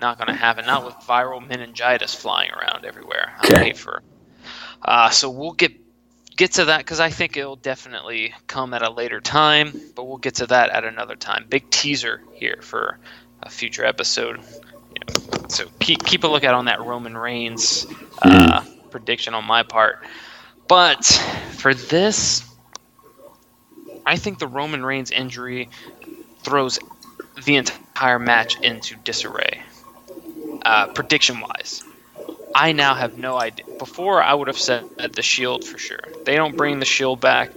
not 0.00 0.18
going 0.18 0.28
to 0.28 0.34
happen. 0.34 0.66
Not 0.66 0.84
with 0.84 0.94
viral 0.96 1.46
meningitis 1.46 2.14
flying 2.14 2.50
around 2.50 2.84
everywhere. 2.84 3.32
I 3.40 3.46
Okay. 3.46 3.72
for. 3.72 4.02
Uh, 4.82 5.10
so 5.10 5.30
we'll 5.30 5.52
get 5.52 5.72
get 6.36 6.52
to 6.52 6.64
that 6.64 6.78
because 6.78 6.98
I 6.98 7.10
think 7.10 7.36
it'll 7.36 7.56
definitely 7.56 8.34
come 8.46 8.74
at 8.74 8.82
a 8.82 8.90
later 8.90 9.20
time, 9.20 9.80
but 9.94 10.04
we'll 10.04 10.16
get 10.18 10.36
to 10.36 10.46
that 10.46 10.70
at 10.70 10.84
another 10.84 11.14
time. 11.14 11.46
Big 11.48 11.70
teaser 11.70 12.22
here 12.32 12.58
for 12.62 12.98
a 13.42 13.50
future 13.50 13.84
episode. 13.84 14.40
So 15.48 15.66
keep 15.80 16.04
keep 16.04 16.24
a 16.24 16.26
lookout 16.26 16.54
on 16.54 16.66
that 16.66 16.80
Roman 16.80 17.16
Reigns 17.16 17.86
uh, 18.22 18.64
prediction 18.90 19.34
on 19.34 19.44
my 19.44 19.62
part. 19.62 19.96
But 20.68 21.04
for 21.56 21.74
this, 21.74 22.42
I 24.06 24.16
think 24.16 24.38
the 24.38 24.46
Roman 24.46 24.84
Reigns 24.84 25.10
injury 25.10 25.68
throws 26.42 26.78
the 27.44 27.56
entire 27.56 28.18
match 28.18 28.62
into 28.62 28.96
disarray. 28.96 29.62
Uh, 30.64 30.86
prediction 30.88 31.40
wise, 31.40 31.82
I 32.54 32.72
now 32.72 32.94
have 32.94 33.18
no 33.18 33.36
idea. 33.36 33.66
Before, 33.78 34.22
I 34.22 34.34
would 34.34 34.48
have 34.48 34.58
said 34.58 34.84
the 35.12 35.22
Shield 35.22 35.64
for 35.64 35.78
sure. 35.78 36.00
They 36.24 36.36
don't 36.36 36.56
bring 36.56 36.78
the 36.78 36.84
Shield 36.86 37.20
back 37.20 37.50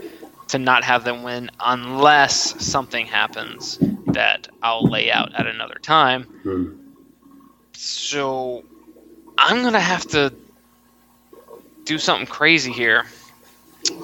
to 0.49 0.59
not 0.59 0.83
have 0.83 1.03
them 1.03 1.23
win 1.23 1.49
unless 1.59 2.65
something 2.65 3.05
happens 3.05 3.79
that 4.07 4.47
I'll 4.61 4.89
lay 4.89 5.11
out 5.11 5.33
at 5.35 5.47
another 5.47 5.77
time. 5.81 6.23
Hmm. 6.43 6.84
So 7.77 8.63
I'm 9.37 9.61
gonna 9.61 9.79
have 9.79 10.07
to 10.07 10.33
do 11.83 11.97
something 11.97 12.25
crazy 12.25 12.71
here 12.71 13.05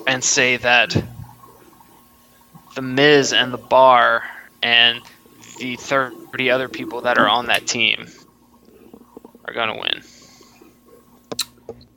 and 0.05 0.23
say 0.23 0.57
that 0.57 0.95
the 2.75 2.81
Miz 2.81 3.33
and 3.33 3.53
the 3.53 3.57
Bar 3.57 4.23
and 4.61 5.01
the 5.57 5.75
30 5.77 6.51
other 6.51 6.67
people 6.67 7.01
that 7.01 7.17
are 7.17 7.27
on 7.27 7.47
that 7.47 7.65
team 7.65 8.07
are 9.45 9.53
gonna 9.53 9.77
win. 9.77 10.01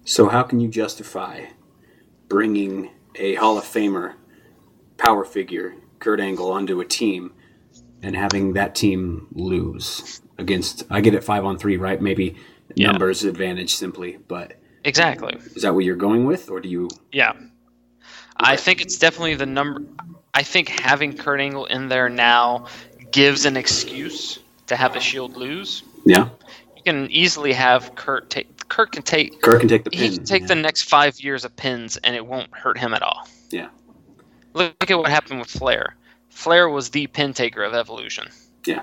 So 0.05 0.29
how 0.29 0.43
can 0.43 0.61
you 0.61 0.69
justify 0.69 1.47
bringing 2.29 2.91
a 3.17 3.35
Hall 3.35 3.59
of 3.59 3.65
Famer 3.65 4.15
power 4.97 5.25
figure, 5.25 5.75
Kurt 5.99 6.21
Angle, 6.21 6.51
onto 6.53 6.81
a 6.81 6.85
team 6.85 7.33
and 8.03 8.15
having 8.15 8.53
that 8.53 8.75
team 8.75 9.27
lose 9.33 10.21
against? 10.39 10.85
I 10.91 11.01
get 11.01 11.15
it, 11.15 11.25
five 11.25 11.45
on 11.45 11.59
three, 11.59 11.77
right? 11.77 12.01
Maybe 12.01 12.37
Yeah. 12.75 12.91
numbers 12.91 13.25
advantage 13.25 13.75
simply, 13.75 14.19
but 14.29 14.55
Exactly. 14.85 15.35
is 15.55 15.63
that 15.63 15.75
what 15.75 15.85
you're 15.85 15.97
going 15.97 16.25
with, 16.27 16.51
or 16.51 16.61
do 16.61 16.69
you? 16.69 16.89
Yeah. 17.13 17.33
I 18.37 18.57
think 18.57 18.81
it's 18.81 18.99
definitely 18.99 19.35
the 19.37 19.47
number. 19.47 19.83
I 20.35 20.43
think 20.43 20.69
having 20.69 21.17
Kurt 21.17 21.41
Angle 21.41 21.67
in 21.67 21.89
there 21.89 22.09
now 22.09 22.67
gives 23.13 23.45
an 23.45 23.57
excuse 23.57 24.41
to 24.67 24.77
have 24.77 24.93
the 24.93 25.01
Shield 25.01 25.37
lose. 25.37 25.83
Yeah, 26.05 26.29
You 26.77 26.83
can 26.85 27.11
easily 27.11 27.53
have 27.53 27.95
Kurt 27.95 28.29
take. 28.31 28.69
Kurt 28.69 28.93
can 28.93 29.03
take. 29.03 29.41
Kurt 29.41 29.61
can 29.61 29.69
take 29.69 29.85
the 29.85 29.97
He 29.97 30.17
can 30.17 30.25
take 30.25 30.43
yeah. 30.43 30.49
the 30.49 30.55
next 30.57 30.83
five 30.83 31.19
years 31.21 31.45
of 31.45 31.55
pins, 31.55 31.97
and 31.99 32.17
it 32.17 32.27
won't 32.27 32.53
hurt 32.55 32.77
him 32.77 32.93
at 32.93 33.03
all. 33.03 33.29
Yeah. 33.51 33.69
Look, 34.53 34.75
look 34.81 34.91
at 34.91 34.99
what 34.99 35.11
happened 35.11 35.39
with 35.39 35.49
Flair. 35.51 35.95
Flair 36.31 36.69
was 36.69 36.91
the 36.91 37.07
pin 37.07 37.33
taker 37.33 37.63
of 37.63 37.73
Evolution. 37.75 38.29
Yeah. 38.67 38.83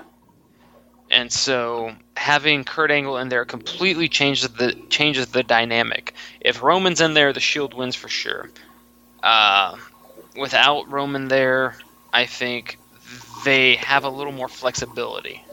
And 1.12 1.30
so 1.32 1.92
having 2.16 2.64
Kurt 2.64 2.90
Angle 2.90 3.18
in 3.18 3.28
there 3.28 3.44
completely 3.44 4.08
changes 4.08 4.48
the 4.48 4.74
changes 4.90 5.28
the 5.28 5.44
dynamic. 5.44 6.14
If 6.40 6.62
Roman's 6.62 7.00
in 7.02 7.14
there, 7.14 7.32
the 7.32 7.40
Shield 7.40 7.74
wins 7.74 7.94
for 7.96 8.08
sure. 8.08 8.50
Uh, 9.22 9.76
without 10.36 10.90
Roman 10.90 11.28
there, 11.28 11.76
I 12.12 12.26
think 12.26 12.78
they 13.44 13.76
have 13.76 14.04
a 14.04 14.10
little 14.10 14.32
more 14.32 14.48
flexibility. 14.48 15.44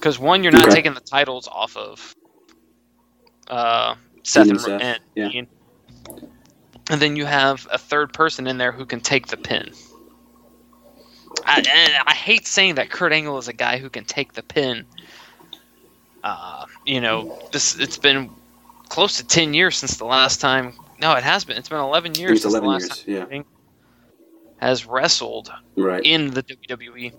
Because 0.00 0.18
one, 0.18 0.42
you're 0.42 0.52
not 0.52 0.70
Okay. 0.70 0.76
taking 0.76 0.94
the 0.94 1.00
titles 1.00 1.48
off 1.48 1.76
of 1.76 2.14
uh, 3.48 3.96
Seth 4.24 4.50
and, 4.50 4.60
Seth, 4.60 4.82
and 4.82 5.00
yeah. 5.14 5.30
And 6.90 7.00
then 7.00 7.16
you 7.16 7.26
have 7.26 7.66
a 7.70 7.78
third 7.78 8.12
person 8.14 8.46
in 8.46 8.58
there 8.58 8.72
who 8.72 8.86
can 8.86 9.00
take 9.00 9.28
the 9.28 9.36
pin. 9.36 9.72
I, 11.46 12.02
I 12.06 12.12
hate 12.14 12.46
saying 12.46 12.76
that 12.76 12.90
Kurt 12.90 13.12
Angle 13.12 13.38
is 13.38 13.48
a 13.48 13.52
guy 13.52 13.78
who 13.78 13.88
can 13.90 14.04
take 14.04 14.32
the 14.34 14.42
pin. 14.42 14.84
Uh, 16.22 16.66
you 16.84 17.00
know, 17.00 17.38
this 17.52 17.78
it's 17.78 17.96
been 17.98 18.30
close 18.88 19.16
to 19.18 19.26
ten 19.26 19.54
years 19.54 19.76
since 19.78 19.96
the 19.96 20.04
last 20.04 20.40
time. 20.40 20.74
No, 21.00 21.14
it 21.14 21.22
has 21.22 21.44
been. 21.44 21.56
It's 21.56 21.68
been 21.68 21.78
eleven 21.78 22.14
years 22.14 22.32
It's 22.32 22.42
since 22.42 22.54
eleven 22.54 22.68
the 22.68 22.72
last 22.74 23.06
years. 23.06 23.28
time 23.28 23.32
Yeah, 23.32 23.42
has 24.58 24.84
wrestled 24.86 25.50
right. 25.76 26.04
in 26.04 26.30
the 26.32 26.42
WWE. 26.42 27.12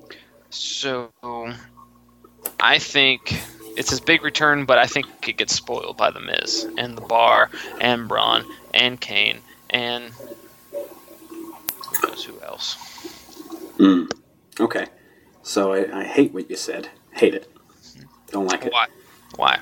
So 0.51 1.09
I 2.59 2.78
think 2.78 3.41
it's 3.78 3.89
his 3.89 3.99
big 4.01 4.24
return, 4.24 4.65
but 4.65 4.78
I 4.78 4.86
think 4.86 5.07
it 5.28 5.38
gets 5.38 5.55
spoiled 5.55 5.97
by 5.97 6.11
the 6.11 6.19
Miz 6.19 6.67
and 6.78 6.95
the 6.95 7.01
Bar 7.01 7.49
and 7.80 8.07
Braun 8.07 8.45
and 8.74 8.99
Kane 9.01 9.39
and 9.72 10.11
who 10.72 12.07
knows 12.07 12.24
who 12.24 12.39
else. 12.41 12.78
Mm. 13.82 14.12
Okay, 14.60 14.86
so 15.42 15.74
I, 15.74 16.02
I 16.02 16.04
hate 16.04 16.34
what 16.34 16.50
you 16.50 16.56
said. 16.56 16.90
Hate 17.12 17.34
it. 17.34 17.52
Don't 18.32 18.48
like 18.48 18.66
it. 18.66 18.72
Why? 18.72 18.88
Why? 19.36 19.60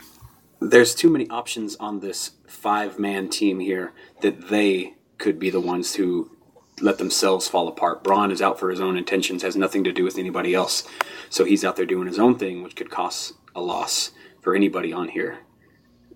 there's 0.62 0.94
too 0.94 1.10
many 1.10 1.28
options 1.30 1.76
on 1.78 2.00
this 2.00 2.32
five 2.48 3.00
man 3.00 3.30
team 3.30 3.60
here 3.60 3.94
that 4.22 4.50
they 4.50 4.94
could 5.18 5.40
be 5.40 5.50
the 5.50 5.60
ones 5.60 5.96
who 5.96 6.32
let 6.82 6.98
themselves 6.98 7.48
fall 7.48 7.68
apart. 7.68 8.04
Braun 8.04 8.32
is 8.32 8.42
out 8.42 8.60
for 8.60 8.70
his 8.70 8.80
own 8.80 8.98
intentions, 8.98 9.44
has 9.44 9.56
nothing 9.56 9.84
to 9.84 9.92
do 9.92 10.04
with 10.04 10.18
anybody 10.18 10.54
else. 10.54 10.88
So 11.30 11.44
he's 11.46 11.66
out 11.66 11.76
there 11.76 11.86
doing 11.86 12.08
his 12.08 12.20
own 12.20 12.38
thing, 12.38 12.64
which 12.64 12.76
could 12.76 12.90
cost 12.90 13.34
a 13.56 13.62
loss 13.62 14.12
for 14.42 14.56
anybody 14.56 14.94
on 14.94 15.10
here. 15.10 15.40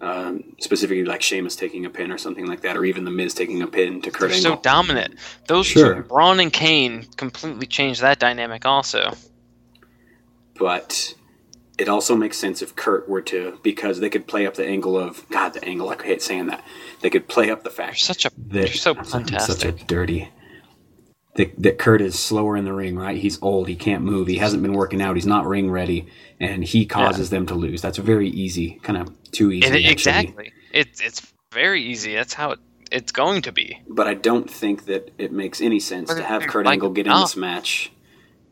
Um, 0.01 0.55
specifically, 0.59 1.05
like 1.05 1.21
Sheamus 1.21 1.55
taking 1.55 1.85
a 1.85 1.89
pin 1.89 2.11
or 2.11 2.17
something 2.17 2.45
like 2.45 2.61
that, 2.61 2.75
or 2.75 2.83
even 2.83 3.05
The 3.05 3.11
Miz 3.11 3.33
taking 3.33 3.61
a 3.61 3.67
pin 3.67 4.01
to 4.01 4.11
Kurt 4.11 4.29
They're 4.31 4.37
Angle. 4.37 4.55
so 4.57 4.61
dominant. 4.61 5.15
Those 5.47 5.65
Sure. 5.67 5.95
two, 5.95 6.01
Braun 6.01 6.41
and 6.41 6.51
Kane, 6.51 7.07
completely 7.15 7.67
changed 7.67 8.01
that 8.01 8.19
dynamic. 8.19 8.65
Also, 8.65 9.15
but 10.59 11.13
it 11.77 11.87
also 11.89 12.15
makes 12.15 12.37
sense 12.37 12.61
if 12.61 12.75
Kurt 12.75 13.07
were 13.09 13.21
to, 13.21 13.59
because 13.63 13.99
they 13.99 14.09
could 14.09 14.27
play 14.27 14.45
up 14.45 14.55
the 14.55 14.65
angle 14.65 14.97
of, 14.97 15.27
God, 15.29 15.53
the 15.53 15.63
angle, 15.65 15.89
I 15.89 16.01
hate 16.01 16.21
saying 16.21 16.47
that. 16.47 16.63
They 17.01 17.09
could 17.09 17.27
play 17.27 17.49
up 17.49 17.63
the 17.63 17.69
fact. 17.69 17.99
you're 17.99 18.07
fact 18.07 18.21
such 18.21 18.25
a 18.25 18.31
that 18.49 18.59
you're 18.59 18.67
so 18.73 18.95
I'm 19.13 19.27
such 19.39 19.65
a 19.65 19.71
dirty. 19.71 20.29
That, 21.35 21.51
that 21.63 21.79
Kurt 21.79 22.01
is 22.01 22.17
slower 22.19 22.55
in 22.55 22.63
the 22.63 22.73
ring, 22.73 22.95
right? 22.95 23.17
He's 23.17 23.41
old. 23.41 23.67
He 23.67 23.75
can't 23.75 24.03
move. 24.03 24.27
He 24.27 24.37
hasn't 24.37 24.61
been 24.61 24.73
working 24.73 25.01
out. 25.01 25.15
He's 25.15 25.25
not 25.25 25.47
ring 25.47 25.71
ready, 25.71 26.05
and 26.39 26.63
he 26.63 26.85
causes 26.85 27.31
them 27.31 27.47
to 27.47 27.55
lose. 27.55 27.81
That's 27.81 27.97
very 27.97 28.29
easy, 28.29 28.79
kind 28.83 28.99
of 28.99 29.31
too 29.31 29.51
easy. 29.51 29.67
It- 29.67 29.89
exactly. 29.91 30.51
It's 30.71 31.01
it's 31.01 31.33
very 31.51 31.81
easy. 31.81 32.13
That's 32.13 32.33
how 32.35 32.51
it, 32.51 32.59
it's 32.91 33.11
going 33.11 33.41
to 33.43 33.51
be. 33.51 33.81
But 33.87 34.07
I 34.07 34.13
don't 34.13 34.49
think 34.49 34.85
that 34.85 35.11
it 35.17 35.31
makes 35.31 35.59
any 35.61 35.79
sense 35.79 36.09
But 36.09 36.17
to 36.17 36.23
have 36.23 36.43
Kurt 36.43 36.67
Angle 36.67 36.91
get 36.91 37.07
in 37.07 37.13
this 37.13 37.35
match 37.35 37.91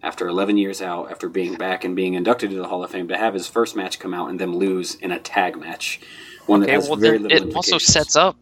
after 0.03 0.27
11 0.27 0.57
years 0.57 0.82
out, 0.82 1.11
after 1.11 1.29
being 1.29 1.55
back 1.55 1.84
and 1.84 1.95
being 1.95 2.15
inducted 2.15 2.49
to 2.49 2.55
the 2.55 2.67
Hall 2.67 2.84
of 2.84 2.89
Fame, 2.89 3.07
to 3.09 3.17
have 3.17 3.36
his 3.36 3.47
first 3.47 3.75
match 3.75 3.99
come 3.99 4.13
out 4.15 4.29
and 4.32 4.39
then 4.39 4.55
lose 4.55 4.95
in 4.95 5.11
a 5.11 5.19
tag 5.19 5.59
match, 5.59 5.99
one 6.47 6.61
that 6.61 6.67
Okay, 6.67 6.73
has 6.75 6.88
well 6.89 6.97
very 6.97 7.19
little 7.19 7.49
it 7.49 7.55
also 7.55 7.77
sets 7.77 8.15
up. 8.15 8.36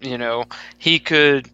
You 0.00 0.18
know, 0.18 0.44
he 0.78 0.98
could. 1.00 1.50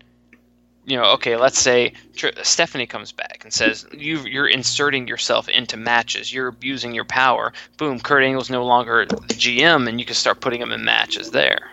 You 0.89 0.97
know, 0.97 1.13
okay, 1.13 1.37
let's 1.37 1.59
say 1.59 1.93
Tr- 2.17 2.29
Stephanie 2.43 2.87
comes 2.87 3.13
back 3.13 3.41
and 3.45 3.53
says 3.53 3.87
you 3.93 4.21
you're 4.21 4.47
inserting 4.47 5.07
yourself 5.07 5.47
into 5.51 5.77
matches. 5.77 6.33
You're 6.33 6.49
abusing 6.49 6.95
your 6.95 7.05
power. 7.05 7.53
Boom, 7.77 8.01
Kurt 8.01 8.25
Angle's 8.25 8.49
no 8.49 8.65
longer 8.65 9.05
the 9.05 9.35
GM, 9.35 9.87
and 9.87 10.01
you 10.01 10.07
can 10.07 10.15
start 10.15 10.41
putting 10.41 10.63
him 10.63 10.73
in 10.73 10.87
matches 10.87 11.31
there. 11.31 11.71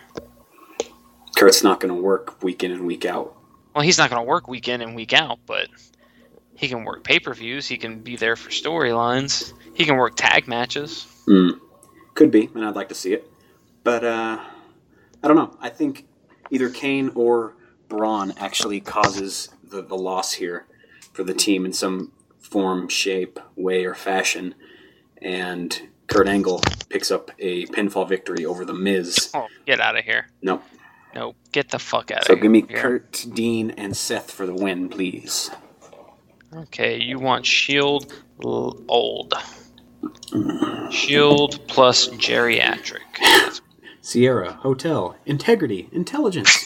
Kurt's 1.34 1.62
not 1.62 1.80
going 1.80 1.94
to 1.94 2.00
work 2.00 2.42
week 2.42 2.62
in 2.62 2.72
and 2.72 2.86
week 2.86 3.06
out. 3.06 3.34
Well, 3.74 3.82
he's 3.82 3.96
not 3.96 4.10
going 4.10 4.20
to 4.20 4.28
work 4.28 4.48
week 4.48 4.68
in 4.68 4.82
and 4.82 4.94
week 4.94 5.14
out, 5.14 5.38
but 5.46 5.68
he 6.54 6.68
can 6.68 6.84
work 6.84 7.02
pay 7.02 7.18
per 7.18 7.32
views. 7.32 7.66
He 7.66 7.78
can 7.78 8.00
be 8.00 8.16
there 8.16 8.36
for 8.36 8.50
storylines. 8.50 9.54
He 9.72 9.86
can 9.86 9.96
work 9.96 10.16
tag 10.16 10.46
matches. 10.46 11.06
Mm. 11.26 11.58
Could 12.12 12.30
be, 12.30 12.50
and 12.54 12.66
I'd 12.66 12.76
like 12.76 12.90
to 12.90 12.94
see 12.94 13.14
it. 13.14 13.26
But 13.82 14.04
uh, 14.04 14.40
I 15.22 15.26
don't 15.26 15.36
know. 15.36 15.56
I 15.58 15.70
think 15.70 16.04
either 16.50 16.68
Kane 16.68 17.12
or 17.14 17.55
Braun 17.88 18.32
actually 18.38 18.80
causes 18.80 19.50
the, 19.62 19.82
the 19.82 19.96
loss 19.96 20.34
here 20.34 20.66
for 21.12 21.24
the 21.24 21.34
team 21.34 21.64
in 21.64 21.72
some 21.72 22.12
form, 22.38 22.88
shape, 22.88 23.38
way, 23.56 23.84
or 23.84 23.94
fashion. 23.94 24.54
And 25.20 25.88
Kurt 26.06 26.28
Angle 26.28 26.60
picks 26.88 27.10
up 27.10 27.30
a 27.38 27.66
pinfall 27.66 28.08
victory 28.08 28.44
over 28.44 28.64
The 28.64 28.74
Miz. 28.74 29.30
Oh, 29.34 29.48
get 29.66 29.80
out 29.80 29.96
of 29.96 30.04
here! 30.04 30.28
No. 30.42 30.62
No, 31.14 31.34
get 31.52 31.70
the 31.70 31.78
fuck 31.78 32.10
out 32.10 32.24
So 32.24 32.34
of 32.34 32.38
here. 32.38 32.42
So 32.42 32.42
give 32.42 32.50
me 32.52 32.62
Kurt, 32.62 33.26
Dean, 33.32 33.70
and 33.72 33.96
Seth 33.96 34.30
for 34.30 34.46
the 34.46 34.54
win, 34.54 34.88
please. 34.88 35.50
Okay, 36.54 37.00
you 37.00 37.18
want 37.18 37.46
Shield 37.46 38.12
old. 38.42 39.34
Shield 40.90 41.60
plus 41.68 42.08
geriatric. 42.08 43.00
Sierra, 44.00 44.52
Hotel, 44.52 45.16
Integrity, 45.26 45.88
Intelligence. 45.92 46.65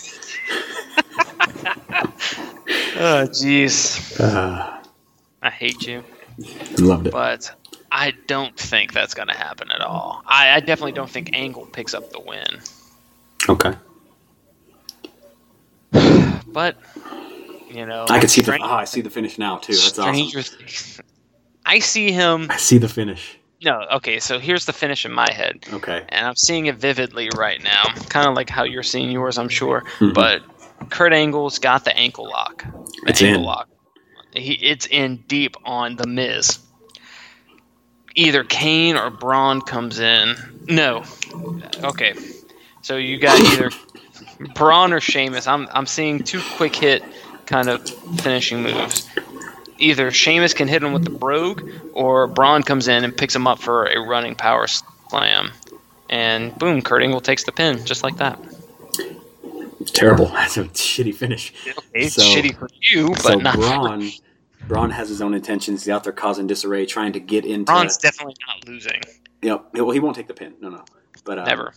Oh, 3.03 3.27
jeez. 3.31 4.21
Uh, 4.21 4.79
I 5.43 5.51
hate 5.51 5.87
you, 5.87 6.05
loved 6.79 7.07
it. 7.07 7.13
but 7.13 7.51
I 7.91 8.13
don't 8.27 8.55
think 8.57 8.93
that's 8.93 9.15
going 9.15 9.29
to 9.29 9.35
happen 9.37 9.71
at 9.71 9.81
all. 9.81 10.23
I, 10.27 10.51
I 10.57 10.61
definitely 10.61 10.93
don't 10.93 11.09
think 11.11 11.31
Angle 11.33 11.67
picks 11.67 11.95
up 11.95 12.11
the 12.11 12.21
win. 12.21 12.61
Okay. 13.49 13.75
But, 16.53 16.77
you 17.69 17.87
know. 17.87 18.07
I 18.09 18.19
can 18.19 18.29
see 18.29 18.41
the. 18.41 18.47
Stran- 18.47 18.61
Ah, 18.63 18.79
I 18.79 18.85
see 18.85 19.01
the 19.03 19.11
finish 19.11 19.39
now 19.39 19.59
too. 19.59 19.73
That's 19.73 19.99
awesome. 19.99 20.15
Things. 20.15 21.01
I 21.67 21.79
see 21.79 22.11
him. 22.11 22.49
I 22.51 22.57
see 22.57 22.79
the 22.79 22.89
finish. 22.89 23.39
No, 23.63 23.85
okay, 23.93 24.19
so 24.19 24.39
here's 24.39 24.65
the 24.65 24.73
finish 24.73 25.05
in 25.05 25.13
my 25.13 25.31
head. 25.31 25.65
Okay. 25.73 26.03
and 26.09 26.27
I'm 26.27 26.35
seeing 26.37 26.67
it 26.67 26.77
vividly 26.77 27.29
right 27.37 27.63
now, 27.63 27.85
kind 28.09 28.27
of 28.27 28.35
like 28.35 28.49
how 28.51 28.65
you're 28.65 28.83
seeing 28.83 29.11
yours, 29.11 29.37
I'm 29.39 29.51
sure. 29.51 29.85
Mhm. 29.99 30.15
But 30.15 30.43
Kurt 30.89 31.13
Angle's 31.13 31.59
got 31.59 31.85
the 31.85 31.97
ankle 31.97 32.29
lock. 32.29 32.65
The 33.05 33.11
It's 33.11 33.23
ankle 33.23 33.41
in. 33.41 33.47
lock. 33.47 33.69
He, 34.33 34.53
it's 34.55 34.87
in 34.87 35.17
deep 35.29 35.57
on 35.65 35.97
the 35.97 36.07
Miz. 36.07 36.59
Either 38.15 38.45
Kane 38.45 38.97
or 38.97 39.11
Braun 39.11 39.61
comes 39.61 39.99
in. 39.99 40.37
No. 40.69 41.05
Okay. 41.83 42.15
So 42.83 42.97
you 42.97 43.19
got 43.19 43.39
either 43.53 43.71
Braun 44.55 44.93
or 44.93 45.01
Sheamus. 45.01 45.47
I'm 45.47 45.69
I'm 45.73 45.87
seeing 45.87 46.23
two 46.23 46.41
quick 46.57 46.75
hit 46.75 47.03
kind 47.47 47.69
of 47.69 47.89
finishing 48.21 48.63
moves. 48.63 49.09
Either 49.79 50.11
Sheamus 50.11 50.55
can 50.55 50.69
hit 50.69 50.83
him 50.83 50.93
with 50.93 51.05
the 51.05 51.11
brogue, 51.11 51.63
or 51.95 52.27
Braun 52.27 52.63
comes 52.63 52.87
in 52.87 53.03
and 53.03 53.17
picks 53.17 53.35
him 53.35 53.47
up 53.47 53.59
for 53.59 53.87
a 53.87 53.99
running 54.01 54.35
power 54.35 54.67
slam. 54.67 55.51
And 56.11 56.57
boom, 56.59 56.83
Kurt 56.83 57.03
Angle 57.03 57.21
takes 57.21 57.45
the 57.45 57.53
pin, 57.53 57.85
just 57.87 58.03
like 58.03 58.17
that. 58.19 58.39
Terrible. 59.91 60.27
That's 60.33 60.57
a 60.57 60.65
shitty 60.65 61.15
finish. 61.15 61.53
It's 61.95 62.15
So- 62.15 62.23
shitty 62.23 62.59
for 62.59 62.69
you, 62.81 63.09
but 63.11 63.21
so 63.21 63.35
not 63.37 63.55
for 63.55 63.61
Braun, 63.61 64.11
Braun 64.69 64.91
has 64.91 65.09
his 65.09 65.21
own 65.23 65.35
intentions. 65.35 65.85
He's 65.85 65.89
out 65.91 66.05
there 66.05 66.13
causing 66.13 66.47
disarray, 66.47 66.87
trying 66.87 67.13
to 67.15 67.21
get 67.21 67.45
into. 67.45 67.65
Braun's 67.65 67.97
definitely 67.97 68.35
not 68.47 68.67
losing. 68.69 69.01
Yep. 69.43 69.71
Well, 69.75 69.91
he 69.91 70.01
won't 70.01 70.17
take 70.17 70.29
the 70.29 70.35
pin. 70.35 70.55
No, 70.61 70.69
no. 70.69 70.85
But 71.25 71.39
uh, 71.39 71.45
Never. 71.45 71.73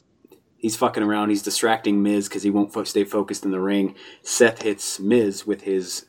He's 0.57 0.75
fucking 0.77 1.03
around. 1.03 1.29
He's 1.29 1.41
distracting 1.41 2.03
Miz 2.03 2.27
because 2.29 2.43
he 2.43 2.49
won't 2.49 2.71
fo- 2.71 2.83
stay 2.85 3.03
focused 3.03 3.43
in 3.45 3.51
the 3.51 3.59
ring. 3.59 3.95
Seth 4.21 4.61
hits 4.61 4.99
Miz 4.99 5.45
with 5.45 5.61
his 5.61 6.05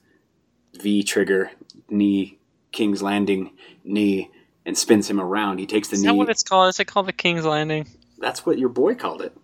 V 0.81 1.03
trigger 1.03 1.51
knee, 1.89 2.39
King's 2.73 3.03
Landing 3.03 3.51
knee, 3.85 4.31
and 4.67 4.77
spins 4.79 5.09
him 5.11 5.21
around. 5.21 5.59
He 5.59 5.67
takes 5.67 5.89
the 5.89 5.95
Is 5.95 6.03
knee. 6.03 6.09
that 6.09 6.15
what 6.15 6.29
it's 6.29 6.43
called? 6.45 6.69
Is 6.69 6.79
it 6.81 6.87
called 6.87 7.07
the 7.07 7.13
King's 7.13 7.45
Landing? 7.45 7.89
That's 8.19 8.47
what 8.47 8.59
your 8.59 8.69
boy 8.69 8.95
called 8.95 9.23
it. 9.23 9.37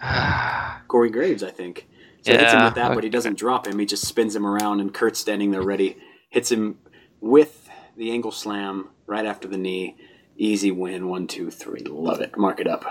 Corey 0.88 1.10
Graves, 1.10 1.42
I 1.42 1.50
think. 1.50 1.88
So 2.28 2.34
he 2.34 2.38
hits 2.38 2.52
him 2.52 2.64
with 2.64 2.74
that, 2.74 2.94
but 2.94 3.04
he 3.04 3.10
doesn't 3.10 3.38
drop 3.38 3.66
him. 3.66 3.78
He 3.78 3.86
just 3.86 4.06
spins 4.06 4.36
him 4.36 4.46
around, 4.46 4.80
and 4.80 4.92
Kurt's 4.92 5.18
standing 5.18 5.50
there 5.50 5.62
ready. 5.62 5.96
Hits 6.30 6.52
him 6.52 6.78
with 7.20 7.68
the 7.96 8.10
angle 8.10 8.32
slam 8.32 8.88
right 9.06 9.26
after 9.26 9.48
the 9.48 9.56
knee. 9.58 9.96
Easy 10.36 10.70
win. 10.70 11.08
One, 11.08 11.26
two, 11.26 11.50
three. 11.50 11.80
Love 11.80 12.20
it. 12.20 12.36
Mark 12.36 12.60
it 12.60 12.68
up. 12.68 12.84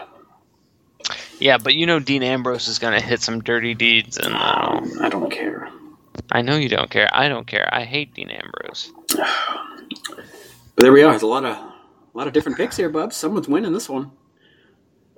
Yeah, 1.39 1.57
but 1.59 1.75
you 1.75 1.85
know 1.85 1.99
Dean 1.99 2.23
Ambrose 2.23 2.67
is 2.67 2.79
going 2.79 2.99
to 2.99 3.05
hit 3.05 3.21
some 3.21 3.41
dirty 3.41 3.73
deeds, 3.75 4.17
and 4.17 4.33
uh, 4.33 4.81
I 5.01 5.09
don't 5.09 5.31
care. 5.31 5.69
I 6.31 6.41
know 6.41 6.55
you 6.55 6.67
don't 6.67 6.89
care. 6.89 7.09
I 7.13 7.29
don't 7.29 7.45
care. 7.45 7.69
I 7.71 7.83
hate 7.83 8.13
Dean 8.15 8.31
Ambrose. 8.31 8.91
But 9.15 10.83
there 10.83 10.91
we 10.91 11.03
are. 11.03 11.11
There's 11.11 11.21
a 11.21 11.27
lot 11.27 11.45
of 11.45 11.55
a 11.55 12.17
lot 12.17 12.27
of 12.27 12.33
different 12.33 12.57
picks 12.57 12.75
here, 12.75 12.89
Bubs. 12.89 13.15
Someone's 13.15 13.47
winning 13.47 13.71
this 13.71 13.87
one. 13.87 14.11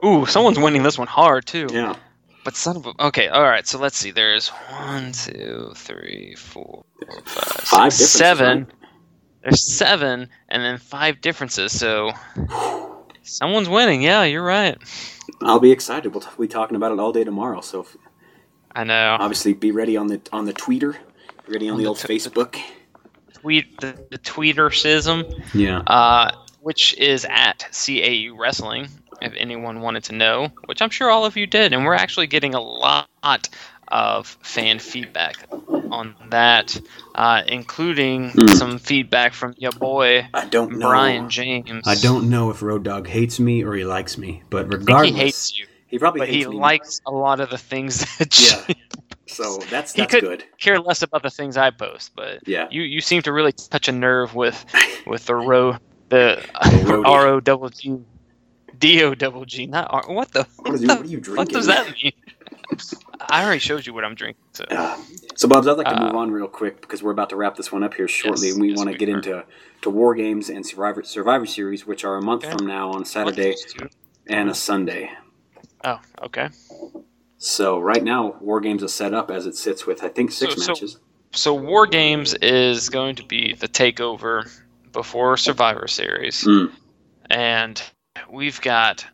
Ooh, 0.05 0.25
someone's 0.25 0.59
winning 0.59 0.83
this 0.83 0.97
one 0.97 1.07
hard 1.07 1.45
too. 1.45 1.67
Yeah. 1.71 1.95
But 2.43 2.55
son 2.55 2.77
of 2.77 2.85
a. 2.85 2.93
Okay, 3.07 3.27
all 3.27 3.43
right. 3.43 3.67
So 3.67 3.77
let's 3.79 3.97
see. 3.97 4.11
There's 4.11 4.47
one, 4.49 5.11
two, 5.11 5.71
three, 5.75 6.35
four, 6.37 6.85
five, 7.25 7.27
six, 7.27 7.69
Five 7.69 7.91
differences, 7.91 8.11
seven. 8.11 8.57
right? 8.59 8.67
There's 9.43 9.75
seven, 9.77 10.29
and 10.49 10.63
then 10.63 10.77
five 10.77 11.21
differences. 11.21 11.77
So 11.77 12.11
someone's 13.23 13.69
winning. 13.69 14.01
Yeah, 14.01 14.23
you're 14.23 14.43
right. 14.43 14.77
I'll 15.41 15.59
be 15.59 15.71
excited. 15.71 16.13
We'll 16.13 16.21
t- 16.21 16.29
be 16.39 16.47
talking 16.47 16.75
about 16.75 16.91
it 16.91 16.99
all 16.99 17.11
day 17.13 17.23
tomorrow. 17.23 17.61
So 17.61 17.81
if, 17.81 17.95
I 18.73 18.83
know. 18.83 19.17
obviously, 19.19 19.53
be 19.53 19.71
ready 19.71 19.95
on 19.97 20.07
the 20.07 20.21
on 20.31 20.45
the 20.45 20.53
tweeter. 20.53 20.93
Be 21.47 21.53
ready 21.53 21.67
on, 21.69 21.73
On 21.73 21.77
the 21.77 21.83
the 21.83 21.87
old 21.89 21.99
t- 21.99 22.07
Facebook. 22.07 22.59
Tweet 23.33 23.79
the, 23.79 23.97
the 24.11 24.17
tweetercism. 24.17 25.41
Yeah. 25.53 25.79
uh, 25.87 26.31
which 26.61 26.93
is 26.97 27.25
at 27.29 27.59
CAE 27.71 28.31
Wrestling, 28.37 28.89
if 29.21 29.33
anyone 29.37 29.81
wanted 29.81 30.03
to 30.05 30.13
know, 30.15 30.49
which 30.65 30.81
I'm 30.81 30.89
sure 30.89 31.09
all 31.09 31.25
of 31.25 31.35
you 31.37 31.47
did. 31.47 31.73
And 31.73 31.85
we're 31.85 31.93
actually 31.95 32.27
getting 32.27 32.53
a 32.55 32.61
lot 32.61 33.49
of 33.87 34.37
fan 34.43 34.77
feedback 34.79 35.35
on 35.91 36.15
that, 36.29 36.79
uh, 37.15 37.41
including 37.47 38.29
Hmm. 38.31 38.47
some 38.47 38.77
feedback 38.79 39.33
from 39.33 39.55
your 39.57 39.71
boy, 39.71 40.27
I 40.33 40.45
don't 40.45 40.77
know. 40.77 40.87
Brian 40.89 41.29
James. 41.29 41.87
I 41.87 41.95
don't 41.95 42.29
know 42.29 42.51
if 42.51 42.61
Road 42.61 42.83
Dog 42.83 43.07
hates 43.07 43.39
me 43.39 43.63
or 43.63 43.73
he 43.73 43.83
likes 43.85 44.17
me, 44.17 44.43
but 44.49 44.59
I 44.65 44.69
think 44.69 44.73
regardless, 44.81 45.09
he 45.11 45.17
hates 45.17 45.57
you, 45.57 45.65
he 45.87 45.97
probably 45.97 46.19
but 46.19 46.29
he 46.29 46.45
me. 46.45 46.55
likes 46.55 47.01
a 47.07 47.11
lot 47.11 47.39
of 47.39 47.49
the 47.49 47.57
things 47.57 48.05
that 48.19 48.39
Yeah. 48.39 48.63
you 48.67 48.75
So 49.25 49.57
that's 49.69 49.93
that's 49.93 49.93
He 49.93 50.05
could- 50.05 50.21
good. 50.23 50.43
care 50.59 50.79
less 50.79 51.01
about 51.01 51.23
the 51.23 51.29
things 51.31 51.57
I 51.57 51.71
post. 51.71 52.11
But 52.15 52.47
Yeah. 52.47 52.67
you, 52.69 52.81
you 52.83 53.01
seem 53.01 53.21
to 53.23 53.31
really 53.33 53.51
touch 53.53 53.87
a 53.87 53.91
nerve 53.91 54.35
with 54.35 54.63
with 55.07 55.25
the 55.25 55.35
row 55.35 55.77
the 56.09 56.43
roadie. 56.63 57.05
R 57.07 57.27
O 57.27 57.39
double 57.39 57.69
G 57.69 57.97
D 58.79 59.03
O 59.03 59.13
double 59.13 59.45
G, 59.45 59.67
not 59.67 59.87
R. 59.91 60.03
What 60.07 60.31
the? 60.31 60.47
What, 60.57 60.75
is, 60.75 60.81
the 60.81 60.87
what 60.87 61.01
are 61.01 61.05
you 61.05 61.19
drinking? 61.19 61.35
What 61.37 61.49
does 61.49 61.67
that 61.67 61.93
mean? 62.01 62.13
I 63.29 63.43
already 63.43 63.59
showed 63.59 63.85
you 63.85 63.93
what 63.93 64.05
I'm 64.05 64.15
drinking. 64.15 64.41
So. 64.53 64.63
Uh, 64.69 64.97
so, 65.35 65.47
Bubs, 65.47 65.67
I'd 65.67 65.73
like 65.77 65.87
to 65.87 65.97
Uh, 66.01 66.05
move 66.05 66.15
on 66.15 66.31
real 66.31 66.47
quick 66.47 66.81
because 66.81 67.03
we're 67.03 67.11
about 67.11 67.29
to 67.29 67.35
wrap 67.35 67.55
this 67.55 67.71
one 67.71 67.83
up 67.83 67.93
here 67.93 68.07
shortly, 68.07 68.47
Yes, 68.47 68.53
and 68.55 68.61
we 68.61 68.69
yes, 68.69 68.77
want 68.77 68.91
to 68.91 68.97
get 68.97 69.09
into 69.09 69.43
to 69.81 69.89
War 69.89 70.15
Games 70.15 70.49
and 70.49 70.65
Survivor 70.65 71.03
Survivor 71.03 71.45
Series, 71.45 71.85
which 71.85 72.03
are 72.05 72.15
a 72.15 72.21
month 72.21 72.45
Okay. 72.45 72.55
from 72.55 72.65
now 72.67 72.91
on 72.91 73.05
Saturday 73.05 73.55
and 74.27 74.49
a 74.49 74.55
Sunday. 74.55 75.11
Oh, 75.83 75.99
okay. 76.23 76.49
So, 77.37 77.79
right 77.79 78.03
now, 78.03 78.35
War 78.41 78.59
Games 78.59 78.83
is 78.83 78.93
set 78.93 79.13
up 79.13 79.31
as 79.31 79.45
it 79.45 79.55
sits 79.55 79.85
with 79.85 80.03
I 80.03 80.09
think 80.09 80.31
six 80.31 80.55
So- 80.55 80.61
so- 80.61 80.71
matches. 80.73 80.97
So 81.31 81.53
War 81.53 81.85
Games 81.85 82.33
is 82.41 82.89
going 82.89 83.15
to 83.17 83.23
be 83.23 83.53
the 83.53 83.67
takeover 83.67 84.49
before 84.93 85.37
Survivor 85.37 85.87
Series, 85.87 86.43
Mm. 86.43 86.71
and 87.29 87.81
we've 88.29 88.59
got 88.61 89.05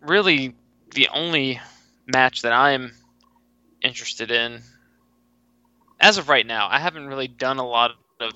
really 0.00 0.54
the 0.94 1.08
only 1.14 1.60
match 2.06 2.42
that 2.42 2.52
I'm 2.52 2.92
interested 3.82 4.30
in 4.30 4.60
as 6.00 6.18
of 6.18 6.28
right 6.28 6.46
now. 6.46 6.68
I 6.70 6.78
haven't 6.78 7.06
really 7.06 7.28
done 7.28 7.58
a 7.58 7.66
lot 7.66 7.92
of 8.20 8.32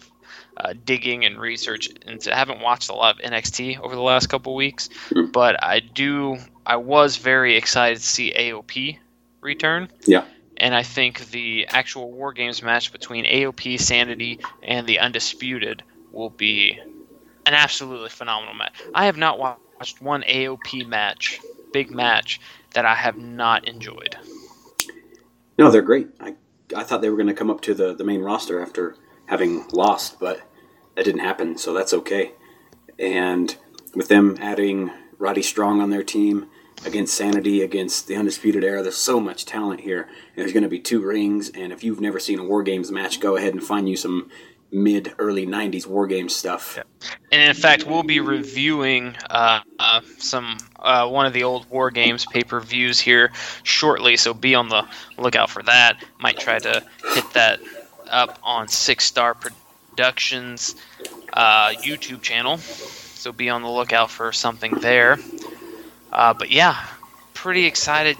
uh, 0.56 0.74
digging 0.84 1.24
and 1.24 1.38
research 1.38 1.88
into. 2.06 2.32
I 2.32 2.38
haven't 2.38 2.60
watched 2.60 2.88
a 2.90 2.94
lot 2.94 3.16
of 3.16 3.30
NXT 3.32 3.80
over 3.80 3.94
the 3.94 4.00
last 4.02 4.28
couple 4.28 4.54
weeks, 4.54 4.88
Mm. 5.10 5.32
but 5.32 5.62
I 5.62 5.80
do. 5.80 6.36
I 6.66 6.76
was 6.76 7.16
very 7.16 7.56
excited 7.56 7.98
to 7.98 8.06
see 8.06 8.32
AOP 8.32 8.98
return. 9.40 9.88
Yeah. 10.06 10.24
And 10.56 10.74
I 10.74 10.82
think 10.84 11.26
the 11.30 11.66
actual 11.68 12.12
War 12.12 12.32
Games 12.32 12.62
match 12.62 12.92
between 12.92 13.24
AOP, 13.24 13.78
Sanity, 13.78 14.38
and 14.62 14.86
the 14.86 15.00
Undisputed 15.00 15.82
will 16.12 16.30
be 16.30 16.78
an 17.44 17.52
absolutely 17.54 18.08
phenomenal 18.08 18.54
match. 18.54 18.72
I 18.94 19.06
have 19.06 19.16
not 19.16 19.38
wa- 19.38 19.56
watched 19.84 20.00
one 20.00 20.22
AOP 20.22 20.86
match, 20.86 21.42
big 21.70 21.90
match, 21.90 22.40
that 22.72 22.86
I 22.86 22.94
have 22.94 23.18
not 23.18 23.68
enjoyed. 23.68 24.16
No, 25.58 25.70
they're 25.70 25.82
great. 25.82 26.08
I 26.18 26.36
I 26.74 26.84
thought 26.84 27.02
they 27.02 27.10
were 27.10 27.18
going 27.18 27.28
to 27.28 27.34
come 27.34 27.50
up 27.50 27.60
to 27.62 27.74
the, 27.74 27.94
the 27.94 28.02
main 28.02 28.22
roster 28.22 28.62
after 28.62 28.96
having 29.26 29.68
lost, 29.72 30.18
but 30.18 30.40
that 30.94 31.04
didn't 31.04 31.20
happen, 31.20 31.58
so 31.58 31.74
that's 31.74 31.92
okay. 31.92 32.32
And 32.98 33.54
with 33.94 34.08
them 34.08 34.38
adding 34.40 34.90
Roddy 35.18 35.42
Strong 35.42 35.82
on 35.82 35.90
their 35.90 36.02
team 36.02 36.46
against 36.86 37.14
Sanity, 37.14 37.60
against 37.60 38.06
the 38.06 38.16
Undisputed 38.16 38.64
Era, 38.64 38.82
there's 38.82 38.96
so 38.96 39.20
much 39.20 39.44
talent 39.44 39.80
here. 39.80 40.08
There's 40.34 40.54
going 40.54 40.62
to 40.62 40.70
be 40.70 40.80
two 40.80 41.02
rings, 41.02 41.50
and 41.50 41.74
if 41.74 41.84
you've 41.84 42.00
never 42.00 42.18
seen 42.18 42.38
a 42.38 42.44
War 42.44 42.62
Games 42.62 42.90
match, 42.90 43.20
go 43.20 43.36
ahead 43.36 43.52
and 43.52 43.62
find 43.62 43.86
you 43.86 43.98
some 43.98 44.30
mid 44.74 45.14
early 45.18 45.46
90s 45.46 45.86
War 45.86 46.06
Games 46.06 46.34
stuff. 46.34 46.78
And 47.30 47.42
in 47.42 47.54
fact, 47.54 47.86
we'll 47.86 48.02
be 48.02 48.20
reviewing 48.20 49.16
uh, 49.30 49.60
uh, 49.78 50.00
some 50.18 50.58
uh, 50.78 51.08
one 51.08 51.26
of 51.26 51.32
the 51.32 51.44
old 51.44 51.68
War 51.70 51.90
Games 51.90 52.26
pay 52.26 52.42
per 52.42 52.60
views 52.60 53.00
here 53.00 53.32
shortly, 53.62 54.16
so 54.16 54.34
be 54.34 54.54
on 54.54 54.68
the 54.68 54.84
lookout 55.16 55.48
for 55.50 55.62
that. 55.62 56.04
Might 56.18 56.38
try 56.38 56.58
to 56.58 56.82
hit 57.14 57.30
that 57.32 57.60
up 58.10 58.38
on 58.42 58.68
Six 58.68 59.04
Star 59.04 59.34
Productions 59.34 60.74
uh, 61.32 61.70
YouTube 61.70 62.22
channel, 62.22 62.58
so 62.58 63.32
be 63.32 63.48
on 63.48 63.62
the 63.62 63.70
lookout 63.70 64.10
for 64.10 64.32
something 64.32 64.72
there. 64.80 65.18
Uh, 66.12 66.34
but 66.34 66.50
yeah, 66.50 66.84
pretty 67.32 67.64
excited. 67.64 68.16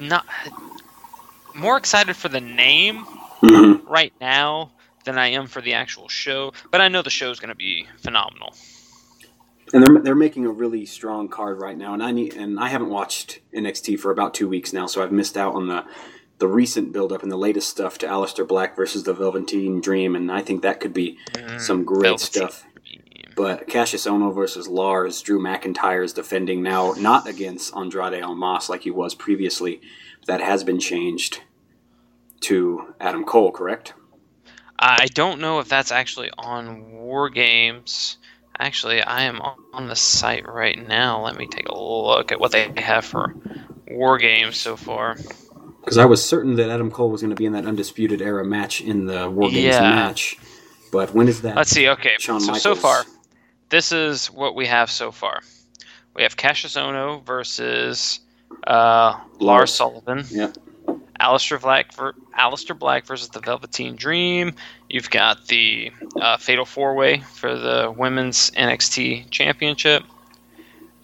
Not 0.00 0.26
more 1.54 1.76
excited 1.76 2.16
for 2.16 2.28
the 2.28 2.40
name 2.40 3.06
Mhm. 3.42 3.82
right 3.86 4.12
now 4.20 4.70
than 5.04 5.18
I 5.18 5.28
am 5.28 5.46
for 5.46 5.60
the 5.60 5.74
actual 5.74 6.08
show, 6.08 6.52
but 6.70 6.80
I 6.80 6.88
know 6.88 7.02
the 7.02 7.10
show 7.10 7.30
is 7.30 7.40
going 7.40 7.50
to 7.50 7.54
be 7.54 7.86
phenomenal. 7.98 8.54
And 9.72 9.84
they're 9.84 10.02
they're 10.02 10.14
making 10.14 10.46
a 10.46 10.50
really 10.50 10.84
strong 10.86 11.28
card 11.28 11.58
right 11.58 11.76
now, 11.76 11.94
and 11.94 12.02
I 12.02 12.10
need 12.10 12.34
and 12.34 12.60
I 12.60 12.68
haven't 12.68 12.90
watched 12.90 13.40
NXT 13.54 13.98
for 13.98 14.10
about 14.10 14.34
two 14.34 14.48
weeks 14.48 14.72
now, 14.72 14.86
so 14.86 15.02
I've 15.02 15.12
missed 15.12 15.36
out 15.36 15.54
on 15.54 15.68
the 15.68 15.84
the 16.38 16.48
recent 16.48 16.92
build 16.92 17.12
up 17.12 17.22
and 17.22 17.30
the 17.32 17.36
latest 17.36 17.70
stuff 17.70 17.96
to 17.98 18.06
Aleister 18.06 18.46
Black 18.46 18.76
versus 18.76 19.04
the 19.04 19.14
Velveteen 19.14 19.80
Dream, 19.80 20.14
and 20.14 20.30
I 20.30 20.42
think 20.42 20.62
that 20.62 20.80
could 20.80 20.92
be 20.92 21.18
mm-hmm. 21.32 21.58
some 21.58 21.84
great 21.84 22.02
Velveteen 22.02 22.18
stuff. 22.18 22.66
But 23.36 23.66
Kassius 23.66 24.08
Ohno 24.08 24.34
versus 24.34 24.68
Lars, 24.68 25.20
Drew 25.20 25.40
McIntyre 25.40 26.04
is 26.04 26.12
defending 26.12 26.62
now, 26.62 26.92
not 26.92 27.26
against 27.26 27.74
Andrade 27.74 28.22
Almas 28.22 28.68
like 28.68 28.82
he 28.82 28.90
was 28.90 29.14
previously. 29.14 29.80
That 30.26 30.40
has 30.40 30.62
been 30.64 30.78
changed 30.78 31.40
to 32.42 32.94
Adam 33.00 33.24
Cole, 33.24 33.50
correct? 33.50 33.94
I 34.84 35.08
don't 35.14 35.40
know 35.40 35.60
if 35.60 35.68
that's 35.68 35.92
actually 35.92 36.30
on 36.38 36.92
War 36.92 37.30
Games. 37.30 38.18
Actually, 38.58 39.02
I 39.02 39.24
am 39.24 39.40
on 39.72 39.88
the 39.88 39.96
site 39.96 40.48
right 40.48 40.78
now. 40.78 41.22
Let 41.24 41.36
me 41.36 41.48
take 41.48 41.68
a 41.68 41.78
look 41.78 42.32
at 42.32 42.40
what 42.40 42.52
they 42.52 42.70
have 42.76 43.04
for 43.06 43.34
War 43.88 44.18
Games 44.18 44.58
so 44.58 44.76
far. 44.76 45.18
Because 45.80 45.98
I 45.98 46.06
was 46.06 46.24
certain 46.24 46.56
that 46.56 46.70
Adam 46.70 46.90
Cole 46.90 47.10
was 47.10 47.22
going 47.22 47.30
to 47.30 47.36
be 47.36 47.46
in 47.46 47.54
that 47.54 47.66
Undisputed 47.66 48.22
Era 48.22 48.44
match 48.44 48.80
in 48.82 49.06
the 49.06 49.30
War 49.30 49.50
Games 49.50 49.80
Yeah. 49.80 49.80
match. 49.80 50.36
But 50.92 51.14
when 51.14 51.28
is 51.28 51.42
that? 51.42 51.56
Let's 51.56 51.70
see. 51.70 51.88
Okay, 51.90 52.16
Shawn 52.18 52.40
so 52.40 52.52
Michaels. 52.52 52.64
so 52.74 52.74
far, 52.76 53.06
this 53.70 53.92
is 53.92 54.28
what 54.28 54.54
we 54.56 54.66
have 54.66 54.90
so 54.90 55.12
far. 55.12 55.42
We 56.16 56.22
have 56.24 56.36
Kassius 56.36 56.76
Ohno 56.80 57.24
versus 57.24 58.20
uh, 58.66 59.20
Lars 59.40 59.70
Lars. 59.70 59.72
Sullivan. 59.72 60.26
Yep. 60.30 60.58
Aleister 61.24 61.58
Black, 61.60 61.92
ver- 61.94 62.14
Aleister 62.38 62.78
Black 62.78 63.06
versus 63.06 63.28
the 63.30 63.40
Velveteen 63.40 63.96
Dream. 63.96 64.54
You've 64.90 65.08
got 65.10 65.46
the 65.46 65.90
uh, 66.20 66.36
Fatal 66.36 66.66
Four 66.66 66.94
Way 66.94 67.20
for 67.20 67.56
the 67.56 67.92
Women's 67.96 68.50
NXT 68.50 69.30
Championship, 69.30 70.02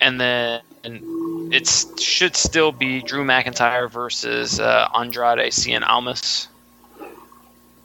and 0.01 0.21
then 0.21 0.61
it 0.85 1.67
should 1.99 2.37
still 2.37 2.71
be 2.73 3.01
Drew 3.03 3.25
McIntyre 3.25 3.91
versus 3.91 4.61
uh, 4.61 4.89
Andrade 4.95 5.39
Cien 5.53 5.83
Almas, 5.87 6.49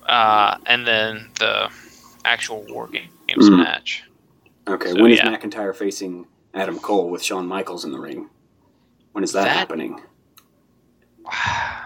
uh, 0.08 0.58
and 0.66 0.86
then 0.86 1.30
the 1.40 1.70
actual 2.26 2.66
War 2.70 2.88
Games 2.88 3.06
Mhm. 3.50 3.58
match. 3.58 4.04
Okay, 4.68 4.90
So, 4.92 5.02
when 5.02 5.12
is 5.12 5.20
yeah. 5.20 5.36
McIntyre 5.38 5.74
facing 5.76 6.26
Adam 6.54 6.80
Cole 6.80 7.10
with 7.10 7.24
Shawn 7.24 7.48
Michaels 7.48 7.86
in 7.86 7.92
the 7.92 8.00
ring? 8.00 8.30
When 9.14 9.24
is 9.24 9.32
that, 9.34 9.46
That- 9.46 9.56
happening? 9.56 10.02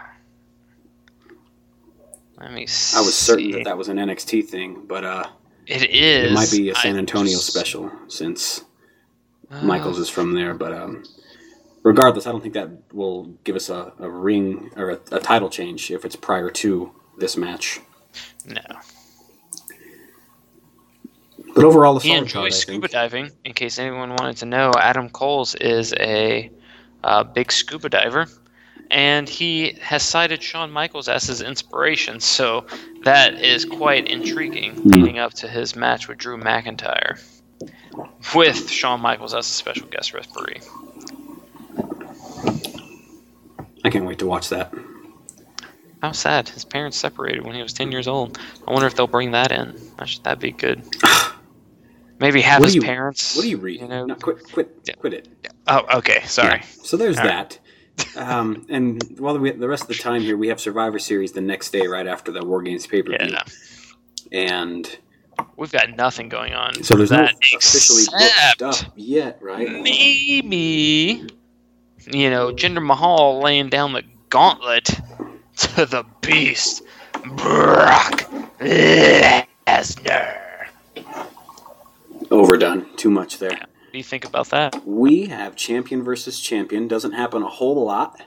Let 2.39 2.53
me 2.53 2.65
see. 2.67 2.97
I 2.97 3.01
was 3.01 3.15
certain 3.15 3.51
that 3.51 3.63
that 3.65 3.77
was 3.77 3.89
an 3.89 3.97
NXT 3.97 4.45
thing, 4.45 4.85
but 4.87 5.03
uh, 5.03 5.25
it 5.67 5.89
is. 5.89 6.31
it 6.31 6.33
might 6.33 6.51
be 6.51 6.69
a 6.69 6.75
San 6.75 6.97
Antonio 6.97 7.31
just- 7.33 7.47
special 7.47 7.91
since 8.07 8.63
Uh, 9.51 9.61
Michaels 9.63 9.99
is 9.99 10.09
from 10.09 10.33
there. 10.33 10.53
But 10.53 10.73
um, 10.73 11.03
regardless, 11.83 12.27
I 12.27 12.31
don't 12.31 12.41
think 12.41 12.53
that 12.53 12.69
will 12.93 13.25
give 13.43 13.55
us 13.55 13.69
a, 13.69 13.91
a 13.99 14.09
ring 14.09 14.71
or 14.77 14.91
a, 14.91 14.99
a 15.11 15.19
title 15.19 15.49
change 15.49 15.91
if 15.91 16.05
it's 16.05 16.15
prior 16.15 16.49
to 16.51 16.91
this 17.17 17.35
match. 17.35 17.79
No. 18.45 18.61
But 21.55 21.65
overall, 21.65 21.97
a 21.97 21.99
He 21.99 22.09
solid 22.09 22.21
enjoys 22.21 22.33
card, 22.33 22.53
scuba 22.53 22.87
diving. 22.87 23.31
In 23.43 23.53
case 23.53 23.79
anyone 23.79 24.11
wanted 24.11 24.37
to 24.37 24.45
know, 24.45 24.71
Adam 24.79 25.09
Coles 25.09 25.55
is 25.55 25.93
a 25.99 26.51
uh, 27.03 27.23
big 27.23 27.51
scuba 27.51 27.89
diver, 27.89 28.27
and 28.91 29.29
he 29.29 29.73
has 29.81 30.03
cited 30.03 30.41
Shawn 30.41 30.71
Michaels 30.71 31.07
as 31.07 31.23
his 31.25 31.41
inspiration. 31.41 32.19
So 32.19 32.65
that 33.03 33.35
is 33.35 33.65
quite 33.65 34.07
intriguing, 34.07 34.73
Hmm. 34.75 34.89
leading 34.89 35.19
up 35.19 35.33
to 35.35 35.47
his 35.47 35.75
match 35.75 36.07
with 36.07 36.17
Drew 36.17 36.37
McIntyre, 36.37 37.19
with 38.35 38.69
Shawn 38.69 38.99
Michaels 39.01 39.33
as 39.33 39.47
a 39.47 39.51
special 39.51 39.87
guest 39.87 40.13
referee. 40.13 40.61
I 43.83 43.89
can't 43.89 44.05
wait 44.05 44.19
to 44.19 44.25
watch 44.25 44.49
that. 44.49 44.73
How 46.01 46.11
sad! 46.13 46.47
His 46.49 46.63
parents 46.63 46.97
separated 46.97 47.45
when 47.45 47.55
he 47.55 47.61
was 47.61 47.73
ten 47.73 47.91
years 47.91 48.07
old. 48.07 48.39
I 48.67 48.71
wonder 48.71 48.87
if 48.87 48.95
they'll 48.95 49.07
bring 49.07 49.31
that 49.31 49.51
in. 49.51 49.75
That'd 50.23 50.39
be 50.39 50.51
good. 50.51 50.81
Maybe 52.19 52.41
have 52.41 52.59
What 52.61 52.67
his 52.67 52.75
you- 52.75 52.81
parents. 52.81 53.35
What 53.35 53.43
do 53.43 53.49
you 53.49 53.57
read? 53.57 53.81
You 53.81 53.87
know, 53.87 54.05
no, 54.05 54.15
quit, 54.15 54.43
quit, 54.51 54.77
Yeah. 54.85 54.93
quit 54.95 55.13
it. 55.13 55.27
Oh, 55.67 55.85
okay. 55.97 56.21
Sorry. 56.25 56.59
Yeah. 56.59 56.65
So 56.83 56.97
there's 56.97 57.17
All 57.17 57.25
that. 57.25 57.59
Um, 58.17 58.65
and 58.69 59.01
while 59.19 59.37
we, 59.37 59.51
the 59.51 59.67
rest 59.67 59.83
of 59.83 59.87
the 59.89 59.95
time 59.95 60.21
here, 60.21 60.37
we 60.37 60.47
have 60.49 60.59
Survivor 60.59 60.99
Series 60.99 61.31
the 61.31 61.41
next 61.41 61.71
day, 61.71 61.87
right 61.87 62.07
after 62.07 62.31
the 62.31 62.43
War 62.45 62.61
Games 62.61 62.85
pay 62.87 63.01
per 63.01 63.09
view, 63.17 63.29
Yeah. 63.31 63.43
and 64.31 64.97
We've 65.55 65.71
got 65.71 65.95
nothing 65.95 66.27
going 66.29 66.53
on. 66.53 66.83
so 66.83 66.95
there's 66.95 67.11
no 67.11 67.17
that 67.17 67.35
officially 67.55 68.03
booked 68.11 68.33
stuff 68.75 68.91
yet, 68.95 69.37
right? 69.41 69.69
Maybe, 69.81 71.25
you 72.11 72.29
know, 72.29 72.51
Jinder 72.53 72.85
Mahal 72.85 73.39
laying 73.41 73.69
down 73.69 73.93
the 73.93 74.03
gauntlet 74.29 74.85
to 75.57 75.85
the 75.85 76.03
beast, 76.21 76.83
Brock 77.37 78.29
Lesnar. 78.59 80.35
Overdone, 82.31 82.85
too 82.95 83.09
much 83.09 83.39
there. 83.39 83.65
What 83.89 83.93
do 83.93 83.99
you 83.99 84.05
think 84.05 84.25
about 84.25 84.49
that? 84.51 84.85
We 84.85 85.27
have 85.27 85.55
champion 85.55 86.03
versus 86.03 86.39
champion. 86.39 86.87
Doesn't 86.87 87.13
happen 87.13 87.43
a 87.43 87.49
whole 87.49 87.85
lot, 87.85 88.21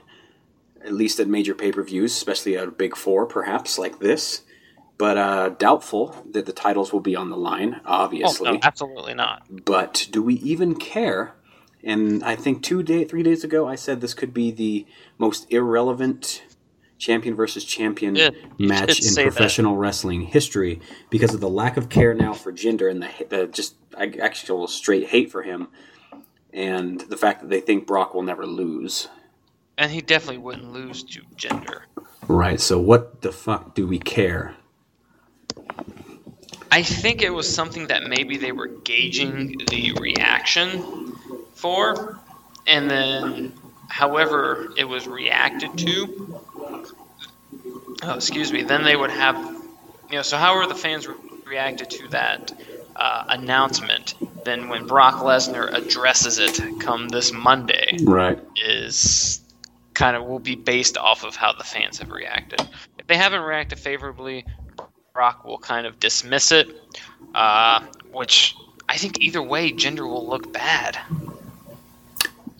at 0.83 0.93
least 0.93 1.19
at 1.21 1.27
major 1.29 1.55
pay 1.55 1.71
per 1.71 1.83
views, 1.83 2.13
especially 2.13 2.57
at 2.57 2.67
a 2.67 2.71
big 2.71 2.97
four, 2.97 3.25
perhaps 3.27 3.79
like 3.79 3.99
this. 3.99 4.43
But 4.97 5.17
uh, 5.17 5.49
doubtful 5.49 6.25
that 6.31 6.45
the 6.47 6.53
titles 6.53 6.93
will 6.93 7.01
be 7.01 7.15
on 7.15 7.29
the 7.29 7.37
line, 7.37 7.81
Oh, 7.85 7.93
obviously. 8.05 8.51
no, 8.51 8.59
absolutely 8.63 9.13
not. 9.15 9.43
But 9.65 10.07
do 10.11 10.21
we 10.23 10.35
even 10.35 10.75
care 10.75 11.35
And 11.83 12.23
I 12.23 12.35
think 12.35 12.63
two 12.63 12.83
day, 12.83 13.05
three 13.05 13.23
days 13.23 13.43
ago, 13.43 13.67
I 13.67 13.75
said 13.75 14.01
this 14.01 14.13
could 14.13 14.33
be 14.33 14.51
the 14.51 14.85
most 15.17 15.51
irrelevant 15.51 16.43
champion 17.03 17.35
versus 17.35 17.65
champion 17.65 18.15
Yeah, 18.15 18.29
match 18.57 18.89
in 18.89 18.95
say 18.95 19.23
that. 19.25 19.33
professional 19.33 19.75
wrestling 19.75 20.21
history 20.21 20.79
because 21.09 21.33
of 21.33 21.41
the 21.41 21.49
lack 21.49 21.75
of 21.75 21.89
care 21.89 22.13
now 22.13 22.33
for 22.33 22.51
Jinder 22.51 22.89
and 22.89 23.03
the, 23.03 23.25
the 23.29 23.47
just 23.47 23.75
actual 23.97 24.67
straight 24.67 25.07
hate 25.07 25.29
for 25.29 25.43
him, 25.43 25.67
and 26.53 27.01
the 27.01 27.17
fact 27.17 27.41
that 27.41 27.49
they 27.49 27.59
think 27.59 27.85
Brock 27.85 28.13
will 28.13 28.23
never 28.23 28.45
lose. 28.45 29.09
And 29.77 29.91
he 29.91 30.01
definitely 30.01 30.37
wouldn't 30.37 30.71
lose 30.71 31.03
to 31.03 31.21
Jinder. 31.35 31.81
Right. 32.27 32.61
So 32.61 32.79
what 32.79 33.21
the 33.21 33.31
fuck 33.31 33.75
do 33.75 33.85
we 33.85 33.99
care? 33.99 34.55
I 36.71 36.81
think 36.81 37.21
it 37.21 37.31
was 37.31 37.53
something 37.53 37.87
that 37.87 38.03
maybe 38.03 38.37
they 38.37 38.51
were 38.51 38.67
gauging 38.67 39.57
the 39.69 39.93
reaction 39.99 41.13
for, 41.53 42.19
and 42.65 42.89
then 42.89 43.53
however 43.89 44.69
it 44.77 44.85
was 44.85 45.07
reacted 45.07 45.77
to. 45.79 46.39
Oh, 48.01 48.15
excuse 48.15 48.51
me. 48.51 48.63
Then 48.63 48.83
they 48.83 48.95
would 48.95 49.11
have, 49.11 49.35
you 50.09 50.15
know, 50.17 50.21
so 50.21 50.37
however 50.37 50.67
the 50.67 50.75
fans 50.79 51.07
re- 51.07 51.15
reacted 51.45 51.89
to 51.91 52.07
that 52.09 52.51
uh, 52.95 53.25
announcement, 53.29 54.15
then 54.45 54.67
when 54.69 54.85
Brock 54.87 55.15
Lesnar 55.15 55.71
addresses 55.73 56.39
it 56.39 56.59
come 56.79 57.09
this 57.09 57.31
Monday, 57.31 57.97
Right. 58.03 58.39
is 58.55 59.41
kind 59.93 60.15
of 60.17 60.25
will 60.25 60.39
be 60.39 60.55
based 60.55 60.97
off 60.97 61.23
of 61.23 61.35
how 61.35 61.53
the 61.53 61.63
fans 61.63 61.99
have 61.99 62.09
reacted. 62.09 62.59
If 62.97 63.07
they 63.07 63.15
haven't 63.15 63.41
reacted 63.41 63.79
favorably, 63.79 64.45
Brock 65.13 65.45
will 65.45 65.59
kind 65.59 65.85
of 65.85 65.99
dismiss 65.99 66.51
it, 66.51 66.75
uh, 67.35 67.85
which 68.11 68.55
I 68.89 68.97
think 68.97 69.19
either 69.21 69.41
way, 69.41 69.71
Jinder 69.71 70.07
will 70.07 70.27
look 70.27 70.51
bad. 70.51 70.97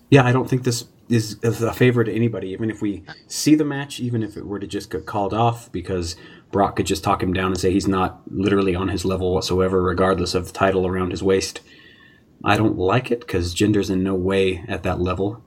Yeah, 0.09 0.23
I 0.25 0.31
don't 0.31 0.47
think 0.47 0.63
this 0.63 0.85
is 1.09 1.37
a 1.43 1.73
favor 1.73 2.03
to 2.03 2.13
anybody. 2.13 2.49
Even 2.49 2.69
if 2.69 2.81
we 2.81 3.03
see 3.27 3.55
the 3.55 3.65
match, 3.65 3.99
even 3.99 4.23
if 4.23 4.37
it 4.37 4.45
were 4.45 4.59
to 4.59 4.67
just 4.67 4.89
get 4.89 5.05
called 5.05 5.33
off, 5.33 5.71
because 5.71 6.15
Brock 6.51 6.75
could 6.75 6.85
just 6.85 7.03
talk 7.03 7.21
him 7.21 7.33
down 7.33 7.51
and 7.51 7.59
say 7.59 7.71
he's 7.71 7.87
not 7.87 8.21
literally 8.27 8.75
on 8.75 8.87
his 8.87 9.05
level 9.05 9.33
whatsoever, 9.33 9.81
regardless 9.81 10.33
of 10.33 10.47
the 10.47 10.53
title 10.53 10.87
around 10.87 11.11
his 11.11 11.23
waist. 11.23 11.61
I 12.43 12.57
don't 12.57 12.77
like 12.77 13.11
it 13.11 13.21
because 13.21 13.55
Jinder's 13.55 13.89
in 13.89 14.03
no 14.03 14.15
way 14.15 14.63
at 14.67 14.83
that 14.83 14.99
level. 14.99 15.43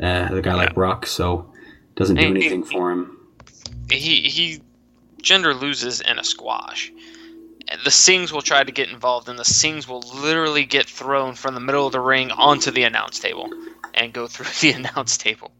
Uh, 0.00 0.28
a 0.30 0.40
guy 0.40 0.54
like 0.54 0.74
Brock, 0.74 1.06
so 1.06 1.52
doesn't 1.94 2.16
do 2.16 2.22
anything 2.22 2.62
hey, 2.62 2.70
for 2.70 2.90
him. 2.90 3.18
He 3.90 4.22
he, 4.22 4.62
Jinder 5.22 5.58
loses 5.58 6.00
in 6.00 6.18
a 6.18 6.24
squash. 6.24 6.92
And 7.70 7.80
The 7.84 7.90
Singhs 7.90 8.32
will 8.32 8.42
try 8.42 8.64
to 8.64 8.72
get 8.72 8.88
involved, 8.90 9.28
and 9.28 9.38
the 9.38 9.44
Singhs 9.44 9.86
will 9.86 10.00
literally 10.20 10.64
get 10.64 10.88
thrown 10.88 11.34
from 11.34 11.54
the 11.54 11.60
middle 11.60 11.86
of 11.86 11.92
the 11.92 12.00
ring 12.00 12.30
onto 12.32 12.70
the 12.70 12.82
announce 12.82 13.20
table 13.20 13.48
and 13.94 14.12
go 14.12 14.26
through 14.26 14.46
the 14.60 14.72
announce 14.76 15.16
table. 15.16 15.52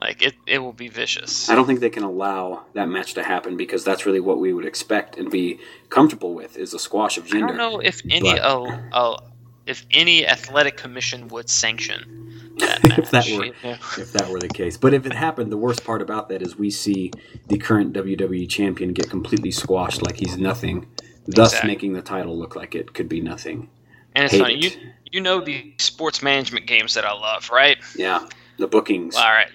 Like 0.00 0.20
it, 0.22 0.34
it 0.46 0.58
will 0.58 0.74
be 0.74 0.88
vicious. 0.88 1.48
I 1.48 1.54
don't 1.54 1.66
think 1.66 1.80
they 1.80 1.88
can 1.90 2.02
allow 2.02 2.64
that 2.74 2.86
match 2.88 3.14
to 3.14 3.22
happen 3.22 3.56
because 3.56 3.82
that's 3.82 4.04
really 4.04 4.20
what 4.20 4.38
we 4.38 4.52
would 4.52 4.66
expect 4.66 5.16
and 5.16 5.30
be 5.30 5.58
comfortable 5.88 6.34
with 6.34 6.58
is 6.58 6.74
a 6.74 6.78
squash 6.78 7.16
of 7.16 7.24
Jinder. 7.26 7.44
I 7.44 7.46
don't 7.48 7.56
know 7.56 7.78
if 7.80 8.02
any 8.10 8.32
But- 8.32 8.40
uh, 8.40 8.78
uh, 8.92 9.20
if 9.64 9.86
any 9.90 10.26
athletic 10.26 10.76
commission 10.76 11.28
would 11.28 11.48
sanction 11.48 12.54
that 12.58 12.84
match. 12.88 12.98
If 12.98 13.10
that 13.10 13.26
were- 13.38 13.44
you 13.46 13.54
if 13.62 14.12
that 14.12 14.28
were 14.28 14.38
the 14.38 14.48
case. 14.48 14.76
But 14.76 14.92
if 14.92 15.06
it 15.06 15.14
happened, 15.14 15.50
the 15.50 15.56
worst 15.56 15.82
part 15.82 16.02
about 16.02 16.28
that 16.28 16.42
is 16.42 16.56
we 16.58 16.70
see 16.70 17.10
the 17.48 17.56
current 17.58 17.94
WWE 17.94 18.46
champion 18.50 18.92
get 18.92 19.08
completely 19.08 19.50
squashed 19.50 20.02
like 20.02 20.16
he's 20.18 20.36
nothing, 20.36 20.86
thus 21.26 21.52
Exactly. 21.52 21.68
making 21.68 21.92
the 21.92 22.02
title 22.02 22.36
look 22.36 22.56
like 22.56 22.74
it 22.74 22.94
could 22.94 23.08
be 23.08 23.20
nothing. 23.20 23.68
And 24.14 24.24
it's 24.24 24.32
Hate 24.32 24.40
funny, 24.40 24.58
it. 24.58 24.62
you 24.76 24.90
you 25.12 25.20
know 25.20 25.40
the 25.40 25.74
sports 25.78 26.22
management 26.22 26.66
games 26.66 26.94
that 26.94 27.04
I 27.04 27.12
love, 27.12 27.50
right? 27.50 27.78
Yeah, 27.94 28.26
the 28.58 28.66
bookings. 28.66 29.14
All 29.16 29.22
right. 29.24 29.48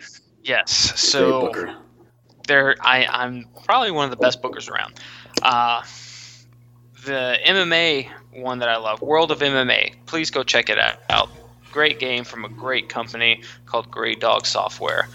Yes. 0.44 1.00
So 1.00 1.52
there, 2.48 2.76
I 2.82 3.06
I'm 3.06 3.48
probably 3.66 3.92
one 3.92 4.06
of 4.06 4.12
the 4.12 4.18
best 4.18 4.42
bookers 4.42 4.70
around. 4.70 5.00
Uh, 5.42 5.84
the 7.06 7.38
MMA 7.46 8.10
one 8.34 8.60
that 8.60 8.70
I 8.70 8.78
love, 8.78 9.02
World 9.02 9.32
of 9.32 9.40
MMA. 9.40 9.94
Please 10.06 10.30
go 10.32 10.44
check 10.44 10.70
it 10.70 10.78
out. 11.10 11.30
Great 11.72 12.00
game 12.00 12.24
from 12.24 12.46
a 12.46 12.50
great 12.50 12.90
company 12.90 13.44
called 13.66 13.90
Grey 13.90 14.16
Dog 14.16 14.46
Software. 14.46 15.08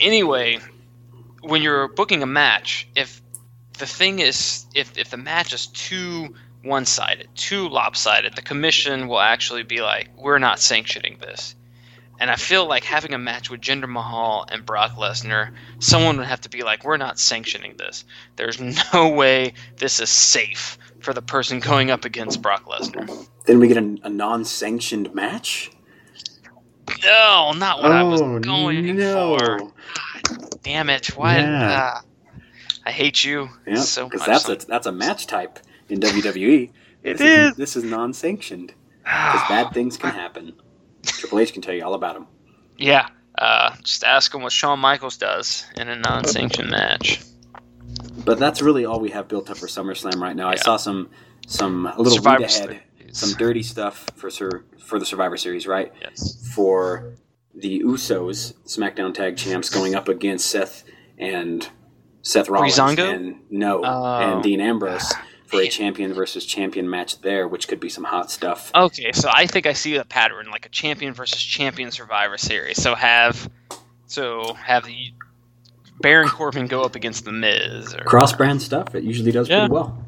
Anyway, 0.00 0.58
when 1.42 1.62
you're 1.62 1.88
booking 1.88 2.22
a 2.22 2.26
match, 2.26 2.88
if 2.94 3.20
the 3.78 3.86
thing 3.86 4.18
is, 4.18 4.66
if 4.74 4.96
if 4.98 5.10
the 5.10 5.16
match 5.16 5.52
is 5.52 5.66
too 5.68 6.34
one-sided, 6.62 7.28
too 7.34 7.68
lopsided, 7.68 8.34
the 8.34 8.42
commission 8.42 9.08
will 9.08 9.20
actually 9.20 9.62
be 9.62 9.80
like, 9.82 10.08
"We're 10.16 10.38
not 10.38 10.58
sanctioning 10.60 11.18
this." 11.20 11.54
And 12.18 12.30
I 12.30 12.36
feel 12.36 12.66
like 12.66 12.82
having 12.82 13.12
a 13.12 13.18
match 13.18 13.50
with 13.50 13.60
Jinder 13.60 13.88
Mahal 13.88 14.46
and 14.50 14.64
Brock 14.64 14.92
Lesnar, 14.92 15.50
someone 15.80 16.16
would 16.16 16.26
have 16.26 16.40
to 16.42 16.48
be 16.48 16.62
like, 16.62 16.82
"We're 16.84 16.96
not 16.96 17.18
sanctioning 17.18 17.76
this. 17.76 18.04
There's 18.36 18.58
no 18.94 19.08
way 19.14 19.52
this 19.76 20.00
is 20.00 20.08
safe 20.08 20.78
for 21.00 21.12
the 21.12 21.22
person 21.22 21.60
going 21.60 21.90
up 21.90 22.04
against 22.04 22.40
Brock 22.42 22.64
Lesnar." 22.64 23.08
Then 23.44 23.60
we 23.60 23.68
get 23.68 23.76
a, 23.76 23.98
a 24.04 24.08
non-sanctioned 24.08 25.14
match. 25.14 25.70
No, 27.04 27.52
not 27.56 27.82
what 27.82 27.92
I 27.92 28.02
was 28.02 28.20
Oh, 28.22 28.38
going 28.38 28.96
no. 28.96 29.38
for. 29.38 29.72
Damn 30.62 30.88
it! 30.90 31.06
Why? 31.16 31.38
Yeah. 31.38 31.92
ah, 31.94 32.02
I 32.86 32.92
hate 32.92 33.24
you 33.24 33.48
Yeah, 33.66 33.74
so 33.76 34.08
because 34.08 34.20
much. 34.26 34.44
that's 34.44 34.64
a 34.64 34.66
that's 34.66 34.86
a 34.86 34.92
match 34.92 35.26
type 35.26 35.58
in 35.88 36.00
WWE. 36.00 36.70
It 37.02 37.18
this 37.18 37.50
is. 37.50 37.56
This 37.56 37.76
is 37.76 37.84
non-sanctioned 37.84 38.72
because 39.04 39.40
bad 39.48 39.72
things 39.72 39.96
can 39.96 40.10
happen. 40.10 40.54
Triple 41.04 41.38
H 41.38 41.52
can 41.52 41.62
tell 41.62 41.74
you 41.74 41.84
all 41.84 41.94
about 41.94 42.14
them. 42.14 42.26
Yeah. 42.78 43.08
Uh, 43.38 43.76
just 43.84 44.02
ask 44.02 44.34
him 44.34 44.42
what 44.42 44.50
Shawn 44.50 44.80
Michaels 44.80 45.16
does 45.16 45.66
in 45.76 45.88
a 45.88 45.94
non-sanctioned 45.96 46.68
match. 46.70 47.20
But 48.24 48.40
that's 48.40 48.60
really 48.60 48.84
all 48.86 48.98
we 48.98 49.10
have 49.10 49.28
built 49.28 49.50
up 49.50 49.56
for 49.58 49.66
SummerSlam 49.68 50.20
right 50.20 50.34
now. 50.34 50.48
I 50.48 50.56
saw 50.56 50.76
some 50.78 51.10
some 51.46 51.86
a 51.86 51.96
little 51.96 52.14
Survivor 52.16 52.42
read 52.42 52.50
ahead, 52.50 52.82
Series. 52.98 53.18
some 53.18 53.38
dirty 53.38 53.62
stuff 53.62 54.06
for 54.16 54.28
Sur- 54.30 54.64
for 54.84 54.98
the 54.98 55.06
Survivor 55.06 55.36
Series, 55.36 55.66
right? 55.68 55.92
Yes. 56.00 56.50
For 56.54 57.14
the 57.54 57.82
Usos, 57.84 58.54
SmackDown 58.64 59.14
Tag 59.14 59.36
Champs, 59.36 59.70
going 59.70 59.94
up 59.94 60.08
against 60.08 60.46
Seth 60.50 60.82
and 61.18 61.68
Seth 62.26 62.48
Rollins 62.48 62.76
and 62.76 63.36
no 63.50 63.82
Oh. 63.84 64.04
and 64.18 64.42
Dean 64.42 64.60
Ambrose 64.60 65.12
ah, 65.14 65.24
for 65.46 65.60
a 65.60 65.68
champion 65.68 66.12
versus 66.12 66.44
champion 66.44 66.90
match 66.90 67.20
there, 67.20 67.46
which 67.46 67.68
could 67.68 67.78
be 67.78 67.88
some 67.88 68.02
hot 68.02 68.32
stuff. 68.32 68.72
Okay, 68.74 69.12
so 69.12 69.30
I 69.32 69.46
think 69.46 69.64
I 69.66 69.74
see 69.74 69.94
a 69.94 70.04
pattern, 70.04 70.50
like 70.50 70.66
a 70.66 70.68
champion 70.70 71.14
versus 71.14 71.40
champion 71.40 71.92
Survivor 71.92 72.36
Series. 72.36 72.82
So 72.82 72.96
have, 72.96 73.48
so 74.08 74.54
have 74.54 74.84
the 74.84 75.12
Baron 76.00 76.28
Corbin 76.28 76.66
go 76.66 76.82
up 76.82 76.96
against 76.96 77.24
the 77.24 77.30
Miz. 77.32 77.94
Or, 77.94 77.98
Cross 78.02 78.32
brand 78.32 78.60
stuff, 78.60 78.96
it 78.96 79.04
usually 79.04 79.30
does 79.30 79.48
Yeah. 79.48 79.60
pretty 79.60 79.74
well. 79.74 80.04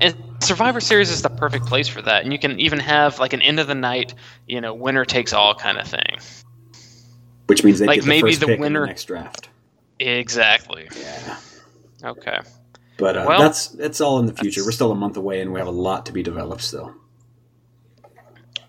And 0.00 0.14
Survivor 0.38 0.80
Series 0.80 1.10
is 1.10 1.22
the 1.22 1.28
perfect 1.30 1.66
place 1.66 1.88
for 1.88 2.02
that, 2.02 2.22
and 2.22 2.32
you 2.32 2.38
can 2.38 2.60
even 2.60 2.78
have 2.78 3.18
like 3.18 3.32
an 3.32 3.42
end 3.42 3.58
of 3.58 3.66
the 3.66 3.74
night, 3.74 4.14
you 4.46 4.60
know, 4.60 4.74
winner 4.74 5.04
takes 5.04 5.32
all 5.32 5.56
kind 5.56 5.76
of 5.78 5.88
thing. 5.88 6.18
Which 7.46 7.64
means 7.64 7.80
they 7.80 7.86
Like 7.86 7.96
get 7.96 8.02
the 8.04 8.08
maybe 8.08 8.28
first 8.30 8.40
the 8.40 8.46
pick 8.46 8.54
in 8.56 8.60
winner- 8.60 8.80
the 8.82 8.86
next 8.86 9.04
draft. 9.06 9.48
Exactly. 10.06 10.88
Yeah. 11.00 11.36
Okay. 12.04 12.38
But 12.98 13.16
uh, 13.16 13.24
Well- 13.28 13.40
that's 13.40 13.68
that's 13.68 14.00
all 14.00 14.18
in 14.18 14.26
the 14.26 14.34
future. 14.34 14.64
We're 14.64 14.72
still 14.72 14.92
a 14.92 14.96
month 14.96 15.16
away, 15.16 15.40
and 15.40 15.52
we 15.52 15.58
have 15.60 15.68
a 15.68 15.72
lot 15.72 16.06
to 16.06 16.12
be 16.12 16.22
developed 16.22 16.62
still. 16.62 16.94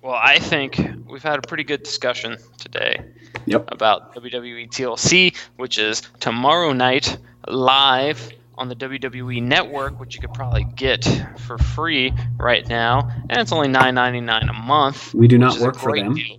Well, 0.01 0.13
I 0.21 0.38
think 0.39 0.81
we've 1.09 1.23
had 1.23 1.39
a 1.39 1.41
pretty 1.47 1.63
good 1.63 1.81
discussion 1.84 2.38
today 2.57 2.99
Yep. 3.45 3.69
about 3.71 4.13
WWE 4.15 4.67
TLC, 4.69 5.34
which 5.55 5.77
is 5.77 6.01
tomorrow 6.19 6.73
night 6.73 7.17
live 7.47 8.29
on 8.57 8.67
the 8.67 8.75
WWE 8.75 9.41
Network, 9.41 9.99
which 10.01 10.13
you 10.15 10.21
could 10.21 10.34
probably 10.34 10.65
get 10.75 11.05
for 11.39 11.57
free 11.57 12.13
right 12.38 12.67
now, 12.67 13.09
and 13.29 13.39
it's 13.39 13.51
only 13.53 13.69
nine 13.69 13.95
ninety 13.95 14.19
nine 14.19 14.49
a 14.49 14.53
month. 14.53 15.13
We 15.13 15.27
do 15.27 15.38
not 15.38 15.57
work 15.59 15.77
for 15.77 15.95
them. 15.97 16.15
deal. 16.15 16.38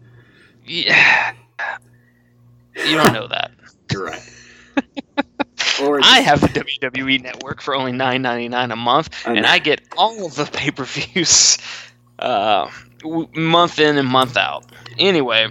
Yeah, 0.67 1.33
you 2.87 2.97
don't 2.97 3.13
know 3.15 3.27
that. 3.29 3.51
You're 3.91 4.05
right. 4.05 4.23
I 6.03 6.21
have 6.21 6.41
the 6.41 6.49
WWE 6.49 7.23
Network 7.23 7.61
for 7.61 7.75
only 7.75 7.93
nine 7.93 8.23
ninety 8.23 8.49
nine 8.49 8.71
a 8.71 8.77
month, 8.77 9.11
I 9.27 9.35
and. 9.35 9.47
I 9.47 9.59
get 9.59 9.81
all 9.97 10.25
of 10.27 10.35
the 10.37 10.45
pay 10.47 10.71
per 10.71 10.85
views, 10.85 11.59
uh, 12.19 12.71
w- 13.01 13.29
month 13.35 13.79
in 13.79 13.99
and 13.99 14.09
month 14.09 14.37
out. 14.37 14.65
Anyway, 14.99 15.49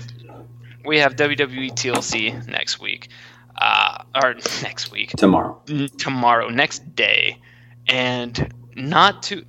we 0.85 0.99
have 0.99 1.15
WWE 1.15 1.71
TLC 1.71 2.47
next 2.47 2.79
week, 2.79 3.09
uh, 3.57 4.03
or 4.15 4.35
next 4.61 4.91
week, 4.91 5.09
tomorrow. 5.11 5.61
n- 5.67 5.89
tomorrow, 5.97 6.49
next 6.49 6.95
day, 6.95 7.39
and 7.87 8.53
not 8.75 9.23
too. 9.23 9.45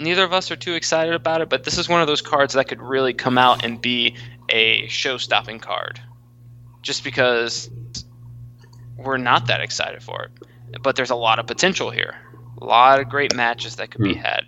Neither 0.00 0.24
of 0.24 0.32
us 0.32 0.50
are 0.50 0.56
too 0.56 0.74
excited 0.74 1.14
about 1.14 1.40
it, 1.42 1.48
but 1.50 1.62
this 1.64 1.76
is 1.78 1.88
one 1.88 2.00
of 2.00 2.06
those 2.06 2.22
cards 2.22 2.54
that 2.54 2.68
could 2.68 2.80
really 2.80 3.12
come 3.12 3.36
out 3.36 3.64
and 3.64 3.80
be 3.80 4.16
a 4.48 4.86
show-stopping 4.88 5.58
card, 5.60 6.00
just 6.82 7.04
because 7.04 7.68
we're 9.02 9.16
not 9.18 9.46
that 9.46 9.60
excited 9.60 10.02
for 10.02 10.24
it. 10.24 10.82
But 10.82 10.96
there's 10.96 11.10
a 11.10 11.16
lot 11.16 11.38
of 11.38 11.46
potential 11.46 11.90
here, 11.90 12.14
a 12.60 12.64
lot 12.64 13.00
of 13.00 13.08
great 13.08 13.34
matches 13.34 13.76
that 13.76 13.90
could 13.90 14.02
be 14.02 14.14
Hmm. 14.14 14.20
had, 14.20 14.44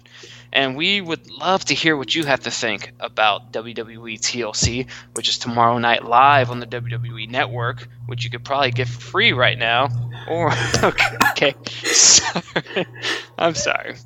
and 0.53 0.77
we 0.77 1.01
would 1.01 1.29
love 1.31 1.65
to 1.67 1.75
hear 1.75 1.97
what 1.97 2.15
you 2.15 2.25
have 2.25 2.41
to 2.41 2.51
think 2.51 2.93
about 3.01 3.53
WWE 3.53 4.19
TLC, 4.19 4.87
which 5.15 5.29
is 5.29 5.39
tomorrow 5.39 5.79
night 5.79 6.05
live 6.05 6.51
on 6.51 6.61
the 6.61 6.67
WWE 6.67 7.29
Network, 7.29 7.89
which 8.07 8.23
you 8.25 8.31
could 8.31 8.45
probably 8.45 8.71
get 8.71 8.87
for 8.89 9.01
free 9.01 9.33
right 9.33 9.59
now. 9.59 9.89
Or 10.29 10.53
okay, 10.83 11.17
okay. 11.31 11.55
Sorry. 11.65 12.87
I'm 13.39 13.55
sorry. 13.55 13.97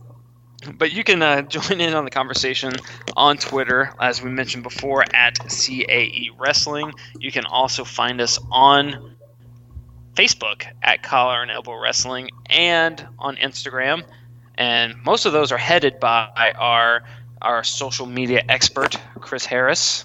But 0.79 0.93
you 0.93 1.05
can 1.05 1.23
uh, 1.23 1.43
join 1.43 1.81
in 1.81 1.95
on 1.95 2.05
the 2.05 2.11
conversation 2.11 2.73
on 3.17 3.37
Twitter, 3.37 3.93
as 4.01 4.23
we 4.23 4.31
mentioned 4.31 4.63
before, 4.63 5.05
at 5.15 5.35
CAE 5.49 6.31
Wrestling. 6.39 6.93
You 7.19 7.31
can 7.31 7.45
also 7.45 7.85
find 7.85 8.21
us 8.21 8.39
on 8.51 9.16
Facebook 10.17 10.67
at 10.83 11.03
Collar 11.03 11.43
and 11.43 11.51
Elbow 11.51 11.75
Wrestling 11.75 12.31
and 12.47 13.07
on 13.19 13.37
Instagram. 13.37 14.03
And 14.57 14.95
most 15.05 15.27
of 15.27 15.33
those 15.33 15.53
are 15.53 15.59
headed 15.59 16.01
by 16.01 16.55
our 16.59 17.05
our 17.43 17.62
social 17.62 18.07
media 18.07 18.43
expert, 18.49 18.97
Chris 19.21 19.45
Harris. 19.45 20.05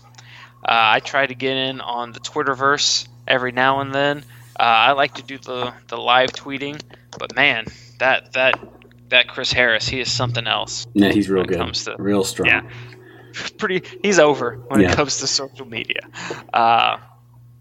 Uh, 0.64 0.68
I 0.70 1.00
try 1.00 1.26
to 1.26 1.34
get 1.34 1.56
in 1.56 1.82
on 1.82 2.12
the 2.12 2.20
Twitterverse 2.20 3.08
every 3.28 3.54
now 3.54 3.80
and 3.80 3.96
then. 3.96 4.20
Uh, 4.60 4.64
I 4.64 4.92
like 4.92 5.16
to 5.16 5.24
do 5.24 5.38
the, 5.38 5.74
the 5.88 5.98
live 5.98 6.32
tweeting, 6.32 6.80
but 7.18 7.36
man, 7.36 7.66
that 8.00 8.34
that 8.34 8.60
that 9.10 9.28
Chris 9.28 9.52
Harris, 9.52 9.88
he 9.88 10.02
is 10.02 10.12
something 10.12 10.46
else. 10.46 10.86
Yeah, 10.94 11.12
he's 11.12 11.30
real 11.30 11.46
good. 11.46 11.58
Comes 11.58 11.86
to, 11.86 11.96
real 11.98 12.24
strong. 12.24 12.48
Yeah, 12.50 12.70
pretty. 13.58 13.84
He's 14.04 14.20
over 14.20 14.58
when 14.68 14.82
yeah. 14.82 14.92
it 14.92 14.96
comes 14.96 15.20
to 15.20 15.28
social 15.28 15.66
media. 15.66 16.02
Uh, 16.54 16.98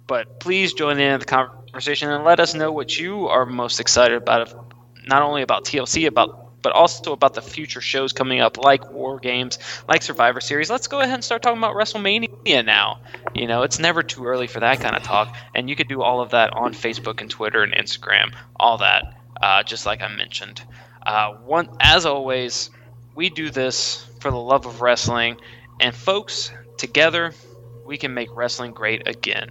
but 0.06 0.40
please 0.40 0.72
join 0.72 0.98
in 0.98 1.20
the 1.20 1.24
conversation 1.70 2.10
and 2.10 2.24
let 2.24 2.40
us 2.40 2.54
know 2.54 2.72
what 2.72 2.98
you 2.98 3.28
are 3.28 3.46
most 3.46 3.78
excited 3.78 4.16
about. 4.16 4.74
Not 5.06 5.22
only 5.22 5.42
about 5.42 5.64
TLC, 5.64 6.06
about 6.06 6.50
but 6.62 6.72
also 6.72 7.12
about 7.12 7.32
the 7.32 7.40
future 7.40 7.80
shows 7.80 8.12
coming 8.12 8.40
up, 8.40 8.58
like 8.58 8.90
War 8.90 9.18
Games, 9.18 9.58
like 9.88 10.02
Survivor 10.02 10.42
Series. 10.42 10.68
Let's 10.68 10.88
go 10.88 11.00
ahead 11.00 11.14
and 11.14 11.24
start 11.24 11.40
talking 11.42 11.56
about 11.56 11.74
WrestleMania 11.74 12.66
now. 12.66 13.00
You 13.34 13.46
know, 13.46 13.62
it's 13.62 13.78
never 13.78 14.02
too 14.02 14.26
early 14.26 14.46
for 14.46 14.60
that 14.60 14.80
kind 14.80 14.94
of 14.94 15.02
talk, 15.02 15.34
and 15.54 15.70
you 15.70 15.76
could 15.76 15.88
do 15.88 16.02
all 16.02 16.20
of 16.20 16.32
that 16.32 16.52
on 16.52 16.74
Facebook 16.74 17.22
and 17.22 17.30
Twitter 17.30 17.62
and 17.62 17.72
Instagram, 17.72 18.34
all 18.56 18.76
that, 18.76 19.14
uh, 19.40 19.62
just 19.62 19.86
like 19.86 20.02
I 20.02 20.08
mentioned. 20.08 20.62
Uh, 21.06 21.32
one, 21.36 21.70
as 21.80 22.04
always, 22.04 22.68
we 23.14 23.30
do 23.30 23.48
this 23.48 24.06
for 24.20 24.30
the 24.30 24.36
love 24.36 24.66
of 24.66 24.82
wrestling, 24.82 25.38
and 25.80 25.94
folks, 25.94 26.52
together 26.76 27.32
we 27.86 27.96
can 27.96 28.12
make 28.12 28.28
wrestling 28.36 28.72
great 28.72 29.08
again. 29.08 29.50